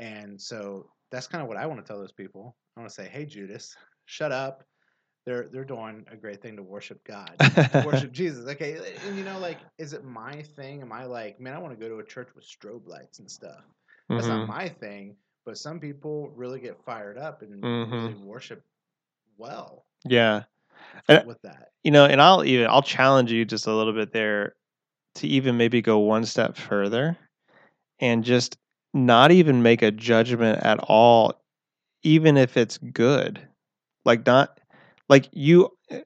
And 0.00 0.40
so 0.40 0.90
that's 1.10 1.26
kind 1.28 1.40
of 1.42 1.48
what 1.48 1.56
I 1.56 1.66
want 1.66 1.80
to 1.80 1.86
tell 1.86 1.98
those 1.98 2.12
people. 2.12 2.54
I 2.76 2.80
want 2.80 2.90
to 2.90 2.94
say, 2.94 3.08
hey, 3.08 3.24
Judas, 3.24 3.74
shut 4.06 4.32
up. 4.32 4.64
They're 5.26 5.48
they're 5.52 5.64
doing 5.64 6.06
a 6.10 6.16
great 6.16 6.40
thing 6.42 6.56
to 6.56 6.62
worship 6.62 7.02
God, 7.04 7.38
to 7.38 7.82
worship 7.86 8.12
Jesus. 8.12 8.48
Okay, 8.48 8.78
and 9.06 9.16
you 9.18 9.24
know, 9.24 9.38
like, 9.38 9.58
is 9.78 9.92
it 9.92 10.04
my 10.04 10.42
thing? 10.42 10.80
Am 10.82 10.92
I 10.92 11.04
like, 11.04 11.40
man, 11.40 11.54
I 11.54 11.58
want 11.58 11.78
to 11.78 11.80
go 11.80 11.88
to 11.88 12.00
a 12.00 12.04
church 12.04 12.28
with 12.34 12.44
strobe 12.44 12.86
lights 12.86 13.18
and 13.18 13.30
stuff? 13.30 13.62
That's 14.08 14.26
Mhm. 14.26 14.40
not 14.40 14.48
my 14.48 14.68
thing. 14.68 15.16
But 15.44 15.58
some 15.58 15.80
people 15.80 16.30
really 16.34 16.60
get 16.60 16.82
fired 16.84 17.18
up 17.18 17.42
and 17.42 17.62
Mhm. 17.62 17.92
really 17.92 18.14
worship 18.14 18.62
well 19.36 19.86
Yeah. 20.04 20.44
And- 21.08 21.26
with 21.26 21.40
that. 21.42 21.70
You 21.84 21.90
know, 21.92 22.04
and 22.06 22.20
I'll 22.20 22.44
even 22.44 22.66
I'll 22.68 22.82
challenge 22.82 23.32
you 23.32 23.44
just 23.44 23.66
a 23.66 23.74
little 23.74 23.92
bit 23.94 24.12
there 24.12 24.54
to 25.16 25.26
even 25.26 25.56
maybe 25.56 25.80
go 25.82 25.98
one 26.00 26.24
step 26.24 26.56
further 26.56 27.16
and 28.00 28.24
just 28.24 28.58
not 28.94 29.30
even 29.32 29.62
make 29.62 29.82
a 29.82 29.90
judgment 29.90 30.62
at 30.62 30.78
all 30.80 31.42
even 32.02 32.36
if 32.36 32.56
it's 32.56 32.78
good. 32.78 33.40
Like 34.04 34.26
not 34.26 34.59
like 35.10 35.28
you 35.32 35.68
eh, 35.90 36.00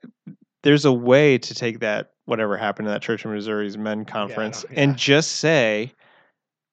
there's 0.65 0.85
a 0.85 0.93
way 0.93 1.39
to 1.39 1.55
take 1.55 1.81
that 1.81 2.11
whatever 2.25 2.57
happened 2.57 2.87
to 2.87 2.91
that 2.91 3.03
church 3.03 3.25
in 3.25 3.33
Missouri's 3.33 3.79
men 3.79 4.05
conference 4.05 4.63
don't- 4.63 4.73
yeah. 4.73 4.83
and 4.83 4.97
just 4.97 5.33
say 5.33 5.93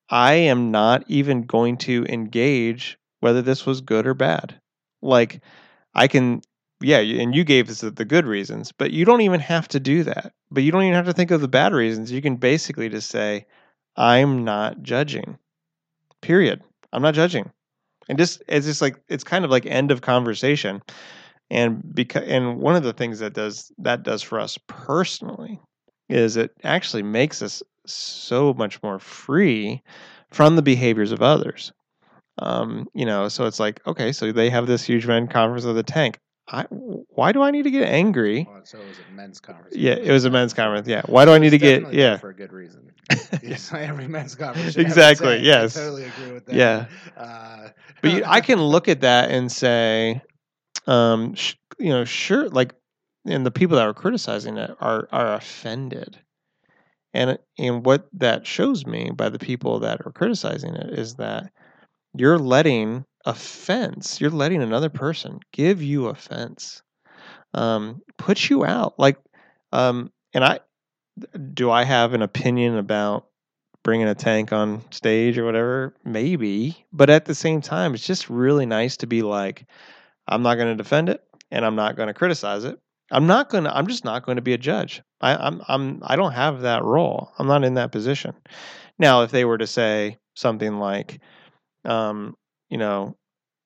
I 0.10 0.34
am 0.34 0.72
not 0.72 1.04
even 1.08 1.44
going 1.44 1.78
to 1.78 2.06
engage 2.10 2.98
whether 3.20 3.42
this 3.42 3.66
was 3.66 3.82
good 3.82 4.08
or 4.08 4.14
bad. 4.14 4.60
Like 5.04 5.44
I 5.94 6.08
can 6.08 6.42
yeah, 6.82 6.98
and 6.98 7.36
you 7.36 7.44
gave 7.44 7.70
us 7.70 7.82
the 7.82 7.92
the 7.92 8.06
good 8.06 8.26
reasons, 8.26 8.72
but 8.72 8.92
you 8.92 9.06
don't 9.06 9.22
even 9.22 9.40
have 9.40 9.68
to 9.70 9.80
do 9.80 10.04
that. 10.04 10.34
But 10.50 10.64
you 10.64 10.72
don't 10.72 10.84
even 10.84 10.96
have 10.96 11.06
to 11.06 11.14
think 11.14 11.32
of 11.32 11.42
the 11.42 11.48
bad 11.48 11.74
reasons. 11.74 12.12
You 12.12 12.22
can 12.22 12.38
basically 12.38 12.90
just 12.90 13.10
say, 13.10 13.46
I'm 13.96 14.44
not 14.44 14.82
judging. 14.82 15.38
Period. 16.22 16.62
I'm 16.92 17.02
not 17.02 17.14
judging. 17.14 17.52
And 18.10 18.18
just 18.18 18.42
it's 18.48 18.66
just 18.66 18.82
like 18.82 19.00
it's 19.08 19.24
kind 19.24 19.46
of 19.46 19.52
like 19.52 19.66
end 19.66 19.92
of 19.92 20.02
conversation. 20.02 20.82
And 21.52 21.84
because 21.94 22.24
and 22.28 22.60
one 22.60 22.78
of 22.78 22.84
the 22.84 22.94
things 22.94 23.20
that 23.20 23.34
does 23.34 23.72
that 23.80 24.04
does 24.04 24.24
for 24.24 24.40
us 24.40 24.58
personally 24.68 25.60
is 26.08 26.38
it 26.38 26.52
actually 26.64 27.04
makes 27.04 27.42
us 27.42 27.62
so 27.86 28.54
much 28.54 28.82
more 28.82 29.00
free 29.00 29.82
from 30.32 30.56
the 30.56 30.62
behaviors 30.62 31.12
of 31.12 31.22
others. 31.22 31.74
Um, 32.40 32.88
you 32.94 33.06
know, 33.06 33.28
so 33.28 33.46
it's 33.46 33.60
like, 33.60 33.86
okay, 33.86 34.14
so 34.14 34.32
they 34.32 34.50
have 34.50 34.66
this 34.66 34.84
huge 34.84 35.06
men 35.06 35.28
conference 35.28 35.66
of 35.66 35.76
the 35.76 35.84
tank. 35.84 36.18
I, 36.48 36.64
why 36.70 37.34
do 37.34 37.42
I 37.42 37.52
need 37.52 37.64
to 37.64 37.72
get 37.72 37.88
angry? 37.88 38.48
Well, 38.50 38.62
so 38.64 38.78
it 38.80 38.88
was 38.88 38.98
a 39.00 39.12
men's 39.14 39.42
conference. 39.42 39.76
Yeah, 39.76 39.94
it 39.94 40.12
was 40.12 40.24
a 40.24 40.30
men's 40.30 40.54
conference. 40.54 40.88
Yeah, 40.88 41.02
why 41.06 41.26
do 41.26 41.32
I 41.32 41.38
need 41.38 41.52
to 41.52 41.58
get? 41.58 41.94
Yeah, 41.94 42.18
for 42.18 42.30
a 42.30 42.36
good 42.36 42.54
reason. 42.54 42.92
Yes, 43.44 43.74
every 43.74 44.08
men's 44.08 44.36
conference. 44.36 44.74
should 44.74 44.86
have 44.86 44.86
a 44.86 44.90
Exactly, 44.90 45.40
yes. 45.40 45.76
I 45.76 45.82
totally 45.82 46.06
agree 46.06 46.32
with 46.32 46.46
that. 46.46 46.56
Yeah. 46.56 46.86
Uh, 47.18 47.70
but 48.02 48.12
you, 48.12 48.24
I 48.28 48.40
can 48.42 48.62
look 48.62 48.88
at 48.88 49.02
that 49.02 49.32
and 49.32 49.52
say, 49.52 50.22
um, 50.88 51.36
sh- 51.36 51.56
you 51.80 51.90
know, 51.90 52.06
sure, 52.06 52.50
like, 52.50 52.74
and 53.26 53.46
the 53.46 53.52
people 53.52 53.78
that 53.78 53.88
are 53.88 53.94
criticizing 53.94 54.58
it 54.58 54.72
are 54.80 55.08
are 55.12 55.34
offended, 55.34 56.20
and 57.14 57.38
and 57.58 57.86
what 57.86 58.08
that 58.14 58.46
shows 58.48 58.86
me 58.86 59.12
by 59.12 59.30
the 59.30 59.40
people 59.40 59.80
that 59.80 60.02
are 60.06 60.12
criticizing 60.12 60.76
it 60.76 60.98
is 60.98 61.16
that 61.16 61.52
you're 62.16 62.40
letting 62.40 63.06
offense, 63.26 64.22
you're 64.22 64.32
letting 64.32 64.62
another 64.64 64.90
person 64.90 65.40
give 65.54 65.82
you 65.84 66.08
offense, 66.08 66.84
um, 67.54 68.02
put 68.18 68.50
you 68.50 68.66
out, 68.66 69.00
like, 69.00 69.18
um, 69.74 70.12
and 70.34 70.44
I 70.44 70.60
do 71.54 71.72
I 71.72 71.84
have 71.84 72.14
an 72.14 72.22
opinion 72.22 72.78
about 72.78 73.28
bringing 73.84 74.08
a 74.08 74.16
tank 74.16 74.54
on 74.54 74.84
stage 74.92 75.38
or 75.38 75.46
whatever? 75.46 75.96
Maybe, 76.06 76.86
but 76.94 77.10
at 77.10 77.26
the 77.26 77.36
same 77.36 77.62
time, 77.62 77.94
it's 77.96 78.06
just 78.06 78.30
really 78.30 78.66
nice 78.66 78.98
to 78.98 79.08
be 79.08 79.22
like, 79.24 79.66
I'm 80.32 80.42
not 80.42 80.56
going 80.56 80.76
to 80.76 80.82
defend 80.82 81.10
it 81.10 81.24
and 81.52 81.66
I'm 81.66 81.76
not 81.76 81.96
going 81.96 82.08
to 82.08 82.14
criticize 82.14 82.64
it. 82.64 82.80
I'm 83.12 83.28
not 83.28 83.50
going 83.50 83.66
to. 83.66 83.76
I'm 83.76 83.88
just 83.88 84.06
not 84.06 84.26
going 84.26 84.38
to 84.38 84.42
be 84.42 84.54
a 84.54 84.58
judge. 84.58 85.04
I, 85.20 85.36
I'm. 85.36 85.62
I'm. 85.68 86.00
I 86.04 86.16
don't 86.16 86.32
have 86.32 86.62
that 86.62 86.84
role. 86.84 87.32
I'm 87.38 87.48
not 87.48 87.64
in 87.66 87.74
that 87.74 87.92
position. 87.92 88.34
Now, 88.98 89.24
if 89.24 89.32
they 89.32 89.44
were 89.44 89.58
to 89.58 89.68
say 89.68 90.18
something 90.36 90.80
like, 90.80 91.20
um, 91.84 92.38
you 92.70 92.78
know, 92.78 93.18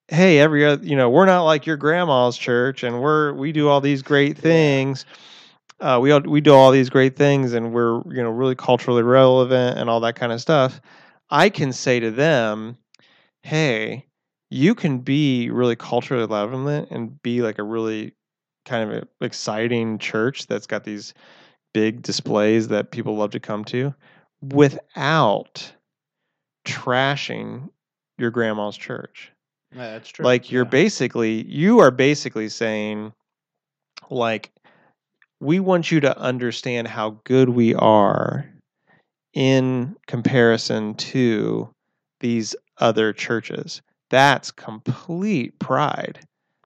hey, 0.08 0.40
every 0.40 0.66
other, 0.66 0.84
you 0.84 0.96
know, 0.96 1.12
we're 1.12 1.28
not 1.28 1.44
like 1.44 1.68
your 1.68 1.78
grandma's 1.78 2.38
church, 2.38 2.82
and 2.82 3.02
we're 3.02 3.34
we 3.34 3.52
do 3.52 3.70
all 3.70 3.82
these 3.82 4.02
great 4.02 4.36
things. 4.36 5.06
Uh, 5.80 6.00
we 6.02 6.12
all, 6.12 6.22
we 6.22 6.42
do 6.42 6.54
all 6.54 6.72
these 6.72 6.90
great 6.90 7.16
things, 7.16 7.54
and 7.54 7.72
we're 7.72 8.02
you 8.12 8.24
know 8.24 8.32
really 8.32 8.56
culturally 8.56 9.04
relevant 9.04 9.78
and 9.78 9.92
all 9.92 10.00
that 10.00 10.16
kind 10.16 10.32
of 10.32 10.42
stuff. 10.42 10.82
I 11.30 11.50
can 11.50 11.72
say 11.72 12.00
to 12.00 12.10
them, 12.10 12.78
hey, 13.44 14.08
you 14.56 14.74
can 14.74 15.00
be 15.00 15.50
really 15.50 15.76
culturally 15.76 16.26
relevant 16.26 16.90
and 16.90 17.22
be 17.22 17.42
like 17.42 17.60
a 17.60 17.64
really 17.64 18.14
kind 18.64 18.90
of 18.90 19.08
exciting 19.20 20.00
church 20.00 20.48
that's 20.48 20.66
got 20.66 20.86
these 20.86 21.14
big 21.74 22.02
displays 22.02 22.70
that 22.70 22.90
people 22.90 23.18
love 23.18 23.32
to 23.32 23.40
come 23.40 23.66
to 23.66 23.90
mm-hmm. 23.90 24.56
without 24.56 25.74
trashing 26.66 27.68
your 28.18 28.32
grandma's 28.32 28.78
church. 28.78 29.30
Yeah, 29.76 29.92
that's 29.92 30.08
true. 30.08 30.24
Like 30.24 30.50
you're 30.50 30.64
yeah. 30.64 30.70
basically 30.70 31.44
you 31.48 31.80
are 31.80 31.92
basically 31.92 32.48
saying 32.48 33.12
like 34.10 34.52
we 35.42 35.60
want 35.60 35.92
you 35.92 36.00
to 36.00 36.18
understand 36.18 36.88
how 36.88 37.20
good 37.26 37.50
we 37.50 37.76
are 37.76 38.50
in 39.34 39.98
comparison 40.08 40.94
to 40.94 41.70
these 42.22 42.56
other 42.78 43.12
churches. 43.12 43.82
That's 44.10 44.52
complete 44.52 45.58
pride. 45.60 46.20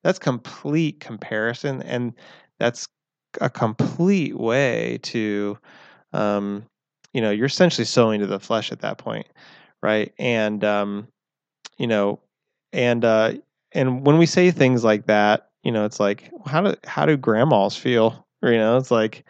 That's 0.04 0.20
complete 0.20 1.00
comparison 1.00 1.82
and 1.84 2.14
that's 2.60 2.88
a 3.42 3.50
complete 3.50 4.38
way 4.38 5.00
to, 5.04 5.58
um, 6.14 6.66
you 7.14 7.22
know, 7.22 7.32
you're 7.32 7.48
essentially 7.48 7.86
sowing 7.86 8.20
to 8.22 8.28
the 8.28 8.40
flesh 8.40 8.72
at 8.72 8.82
that 8.82 8.98
point, 8.98 9.28
right? 9.84 10.14
And 10.20 10.64
um, 10.64 11.08
you 11.78 11.88
know, 11.88 12.20
and 12.74 13.06
uh, 13.06 13.34
and 13.74 14.06
when 14.06 14.18
we 14.18 14.26
say 14.26 14.52
things 14.52 14.84
like 14.84 15.08
that, 15.08 15.50
you 15.64 15.72
know, 15.72 15.86
it's 15.86 16.00
like 16.00 16.32
how 16.46 16.62
do 16.62 16.76
how 16.86 17.06
do 17.06 17.18
grandmas 17.18 17.76
feel? 17.78 18.28
You 18.44 18.52
know, 18.58 18.78
it's 18.78 18.92
like 18.92 19.26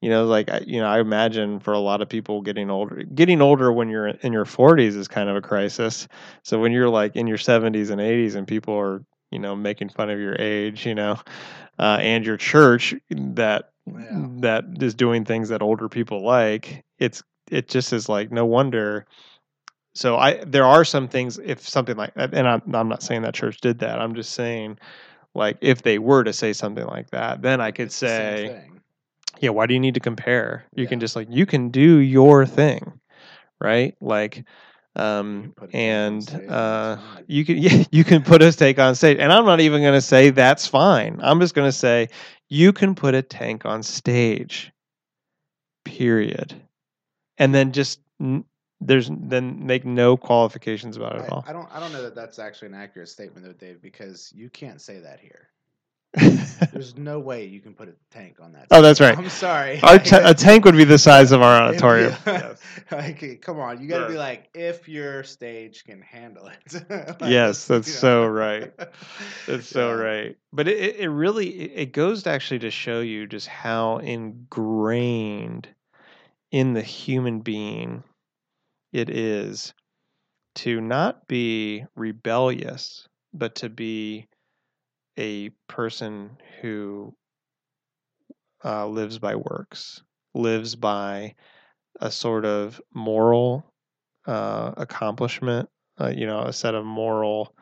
you 0.00 0.10
know 0.10 0.26
like 0.26 0.48
you 0.66 0.80
know 0.80 0.86
i 0.86 1.00
imagine 1.00 1.58
for 1.60 1.72
a 1.72 1.78
lot 1.78 2.00
of 2.02 2.08
people 2.08 2.40
getting 2.42 2.70
older 2.70 3.02
getting 3.14 3.40
older 3.40 3.72
when 3.72 3.88
you're 3.88 4.08
in 4.08 4.32
your 4.32 4.44
40s 4.44 4.96
is 4.96 5.08
kind 5.08 5.28
of 5.28 5.36
a 5.36 5.40
crisis 5.42 6.08
so 6.42 6.58
when 6.58 6.72
you're 6.72 6.88
like 6.88 7.16
in 7.16 7.26
your 7.26 7.38
70s 7.38 7.90
and 7.90 8.00
80s 8.00 8.34
and 8.34 8.46
people 8.46 8.74
are 8.78 9.04
you 9.30 9.38
know 9.38 9.54
making 9.56 9.88
fun 9.88 10.10
of 10.10 10.18
your 10.18 10.36
age 10.38 10.86
you 10.86 10.94
know 10.94 11.18
uh, 11.78 11.98
and 12.00 12.24
your 12.26 12.36
church 12.36 12.94
that 13.10 13.70
Yeah. 13.86 14.28
that 14.40 14.64
is 14.80 14.94
doing 14.94 15.24
things 15.24 15.48
that 15.48 15.62
older 15.62 15.88
people 15.88 16.24
like 16.24 16.84
it's 16.98 17.22
it 17.50 17.68
just 17.68 17.92
is 17.92 18.08
like 18.08 18.30
no 18.30 18.44
wonder 18.44 19.06
so 19.94 20.16
i 20.16 20.42
there 20.44 20.64
are 20.64 20.84
some 20.84 21.08
things 21.08 21.38
if 21.44 21.66
something 21.66 21.96
like 21.96 22.14
that 22.14 22.34
and 22.34 22.48
i'm, 22.48 22.62
I'm 22.74 22.88
not 22.88 23.02
saying 23.02 23.22
that 23.22 23.34
church 23.34 23.60
did 23.60 23.78
that 23.80 24.00
i'm 24.00 24.14
just 24.14 24.32
saying 24.32 24.78
like 25.34 25.58
if 25.60 25.82
they 25.82 25.98
were 25.98 26.24
to 26.24 26.32
say 26.32 26.52
something 26.52 26.86
like 26.86 27.10
that 27.10 27.42
then 27.42 27.60
i 27.60 27.70
could 27.70 27.92
It's 27.92 28.10
say. 28.10 28.54
Yeah 29.40 29.50
why 29.50 29.66
do 29.66 29.74
you 29.74 29.80
need 29.80 29.94
to 29.94 30.00
compare? 30.00 30.64
You 30.74 30.86
can 30.86 31.00
just 31.00 31.16
like 31.16 31.28
you 31.30 31.46
can 31.46 31.70
do 31.70 31.98
your 31.98 32.46
thing 32.46 32.98
right? 33.60 33.96
Like 34.00 34.44
um 34.96 35.42
can 35.42 35.52
put 35.52 35.70
a 35.70 35.72
tank 35.72 36.32
on 36.32 36.40
and 36.40 36.50
uh 36.50 36.96
you 37.26 37.44
can 37.44 37.56
yeah 37.58 37.84
you 37.92 38.04
can 38.04 38.22
put 38.22 38.42
a 38.42 38.52
take 38.52 38.78
on 38.78 38.94
stage 38.96 39.18
and 39.20 39.30
i'm 39.30 39.44
not 39.44 39.60
even 39.60 39.82
going 39.82 39.94
to 39.94 40.00
say 40.00 40.30
that's 40.30 40.66
fine. 40.66 41.20
I'm 41.22 41.40
just 41.40 41.54
going 41.54 41.68
to 41.68 41.72
say 41.72 42.08
you 42.48 42.72
can 42.72 42.94
put 42.94 43.14
a 43.14 43.22
tank 43.22 43.64
on 43.64 43.82
stage 43.82 44.72
period 45.84 46.54
and 47.38 47.54
then 47.54 47.72
just 47.72 48.00
n- 48.20 48.44
there's 48.80 49.10
then 49.12 49.66
make 49.66 49.84
no 49.84 50.16
qualifications 50.16 50.96
about 50.96 51.16
it 51.16 51.24
at 51.24 51.32
I, 51.32 51.32
all. 51.32 51.44
I 51.48 51.52
don't 51.52 51.68
I 51.72 51.80
don't 51.80 51.92
know 51.92 52.02
that 52.02 52.14
that's 52.14 52.38
actually 52.38 52.68
an 52.68 52.74
accurate 52.74 53.08
statement 53.08 53.44
though, 53.44 53.52
Dave, 53.52 53.82
because 53.82 54.32
you 54.34 54.48
can't 54.50 54.80
say 54.80 55.00
that 55.00 55.20
here. 55.20 55.48
There's 56.72 56.96
no 56.96 57.18
way 57.20 57.44
you 57.44 57.60
can 57.60 57.74
put 57.74 57.88
a 57.88 57.94
tank 58.10 58.36
on 58.40 58.52
that. 58.52 58.66
Oh, 58.70 58.82
that's 58.82 59.00
right. 59.00 59.16
I'm 59.16 59.28
sorry. 59.28 59.80
Our 59.82 59.98
ta- 60.10 60.20
a 60.24 60.34
tank 60.34 60.64
would 60.64 60.76
be 60.76 60.84
the 60.84 60.98
size 60.98 61.32
of 61.32 61.42
our 61.42 61.68
It'd 61.72 61.80
be 61.80 61.84
auditorium 61.86 62.14
like- 62.26 62.90
like, 63.22 63.40
come 63.42 63.58
on, 63.60 63.80
you 63.80 63.88
got 63.88 64.00
to 64.00 64.08
be 64.08 64.16
like, 64.18 64.48
if 64.54 64.88
your 64.88 65.22
stage 65.24 65.84
can 65.84 66.00
handle 66.02 66.46
it. 66.48 66.84
Like, 67.20 67.30
Yes, 67.30 67.66
that's 67.66 67.88
you 67.88 67.94
know. 67.94 67.98
so 68.00 68.26
right. 68.26 68.72
That's 69.46 69.66
so 69.68 69.88
Yeah. 69.96 70.02
right. 70.02 70.36
But 70.52 70.68
it, 70.68 70.78
it 70.78 70.96
it 71.00 71.08
really 71.08 71.48
it 71.48 71.72
it 71.74 71.92
goes 71.92 72.22
to 72.24 72.30
actually 72.30 72.60
to 72.60 72.70
show 72.70 73.00
you 73.00 73.26
just 73.26 73.46
how 73.48 73.98
ingrained 73.98 75.68
in 76.50 76.72
the 76.72 76.82
human 76.82 77.40
being 77.40 78.02
it 78.92 79.10
is 79.10 79.74
to 80.56 80.80
not 80.80 81.28
be 81.28 81.84
rebellious, 81.94 83.06
but 83.34 83.56
to 83.56 83.68
be 83.68 84.26
a 85.18 85.50
person 85.66 86.38
who 86.60 87.14
uh, 88.64 88.86
lives 88.86 89.18
by 89.18 89.34
works, 89.34 90.02
lives 90.34 90.74
by 90.76 91.34
a 92.00 92.10
sort 92.10 92.44
of 92.44 92.80
moral 92.94 93.64
uh, 94.26 94.72
accomplishment, 94.76 95.68
uh, 96.00 96.12
you 96.14 96.26
know, 96.26 96.42
a 96.42 96.52
set 96.52 96.74
of 96.74 96.84
moral 96.84 97.54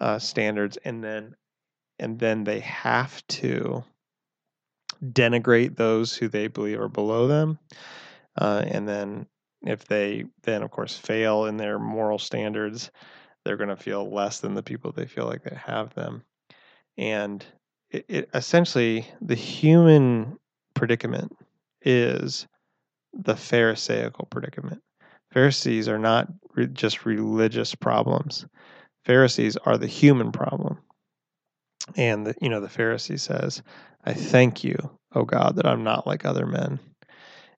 uh, 0.00 0.18
standards, 0.18 0.78
and 0.84 1.04
then 1.04 1.34
and 1.98 2.18
then 2.18 2.44
they 2.44 2.60
have 2.60 3.26
to 3.28 3.82
denigrate 5.12 5.76
those 5.76 6.14
who 6.14 6.28
they 6.28 6.46
believe 6.46 6.80
are 6.80 6.88
below 6.88 7.26
them, 7.26 7.58
uh, 8.38 8.64
and 8.66 8.88
then 8.88 9.26
if 9.62 9.84
they 9.86 10.24
then 10.42 10.62
of 10.62 10.70
course 10.70 10.96
fail 10.96 11.46
in 11.46 11.56
their 11.56 11.78
moral 11.78 12.18
standards, 12.18 12.90
they're 13.44 13.56
going 13.56 13.68
to 13.68 13.76
feel 13.76 14.10
less 14.10 14.40
than 14.40 14.54
the 14.54 14.62
people 14.62 14.92
they 14.92 15.06
feel 15.06 15.26
like 15.26 15.42
they 15.42 15.56
have 15.56 15.94
them, 15.94 16.22
and 16.98 17.44
it, 17.90 18.04
it 18.08 18.30
essentially 18.34 19.06
the 19.20 19.34
human 19.34 20.38
predicament 20.74 21.32
is 21.82 22.46
the 23.12 23.36
Pharisaical 23.36 24.26
predicament. 24.30 24.82
Pharisees 25.32 25.88
are 25.88 25.98
not 25.98 26.28
re- 26.54 26.66
just 26.66 27.04
religious 27.04 27.74
problems. 27.74 28.46
Pharisees 29.04 29.56
are 29.58 29.78
the 29.78 29.86
human 29.86 30.32
problem. 30.32 30.78
And 31.96 32.26
the, 32.26 32.34
you 32.40 32.48
know 32.48 32.60
the 32.60 32.66
Pharisee 32.68 33.20
says, 33.20 33.62
"I 34.04 34.12
thank 34.12 34.64
you, 34.64 34.76
oh 35.14 35.24
God, 35.24 35.56
that 35.56 35.66
I'm 35.66 35.84
not 35.84 36.06
like 36.06 36.24
other 36.24 36.46
men." 36.46 36.80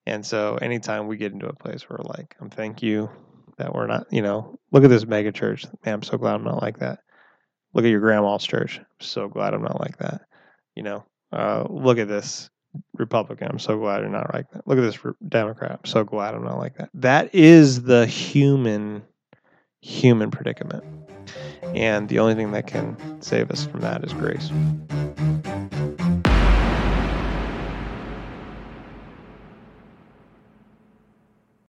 And 0.07 0.25
so 0.25 0.57
anytime 0.57 1.07
we 1.07 1.17
get 1.17 1.33
into 1.33 1.49
a 1.49 1.55
place 1.55 1.89
where 1.89 1.99
we're 1.99 2.11
like, 2.11 2.37
"I'm 2.41 2.51
thank 2.51 2.83
you 2.83 3.09
that 3.57 3.75
we're 3.75 3.87
not," 3.87 4.07
you 4.13 4.23
know, 4.23 4.59
look 4.71 4.85
at 4.85 4.91
this 4.91 5.07
mega 5.07 5.33
church. 5.33 5.65
Man, 5.85 5.95
I'm 5.95 6.03
so 6.03 6.19
glad 6.19 6.35
I'm 6.35 6.45
not 6.45 6.63
like 6.63 6.79
that. 6.81 7.01
Look 7.75 7.85
at 7.85 7.91
your 7.91 8.01
grandma's 8.01 8.45
church. 8.45 8.79
I'm 8.79 8.87
so 9.01 9.29
glad 9.29 9.55
I'm 9.55 9.63
not 9.63 9.81
like 9.81 9.99
that. 9.99 10.23
You 10.75 10.83
know, 10.83 11.05
uh, 11.33 11.65
look 11.69 11.99
at 11.99 12.09
this 12.09 12.51
Republican. 12.95 13.49
I'm 13.51 13.59
so 13.59 13.79
glad 13.79 14.01
you're 14.01 14.09
not 14.09 14.33
like 14.33 14.51
that. 14.53 14.67
Look 14.67 14.79
at 14.79 14.83
this 14.83 14.99
Democrat. 15.27 15.73
I'm 15.73 15.85
so 15.85 16.05
glad 16.05 16.35
I'm 16.35 16.45
not 16.45 16.59
like 16.59 16.77
that. 16.79 16.91
That 16.95 17.35
is 17.35 17.83
the 17.83 18.07
human 18.07 19.03
human 19.81 20.31
predicament. 20.31 20.85
And 21.75 22.09
the 22.09 22.19
only 22.19 22.35
thing 22.35 22.53
that 22.53 22.67
can 22.67 22.97
save 23.21 23.51
us 23.51 23.67
from 23.67 23.81
that 23.81 24.05
is 24.05 24.13
grace. 24.13 24.51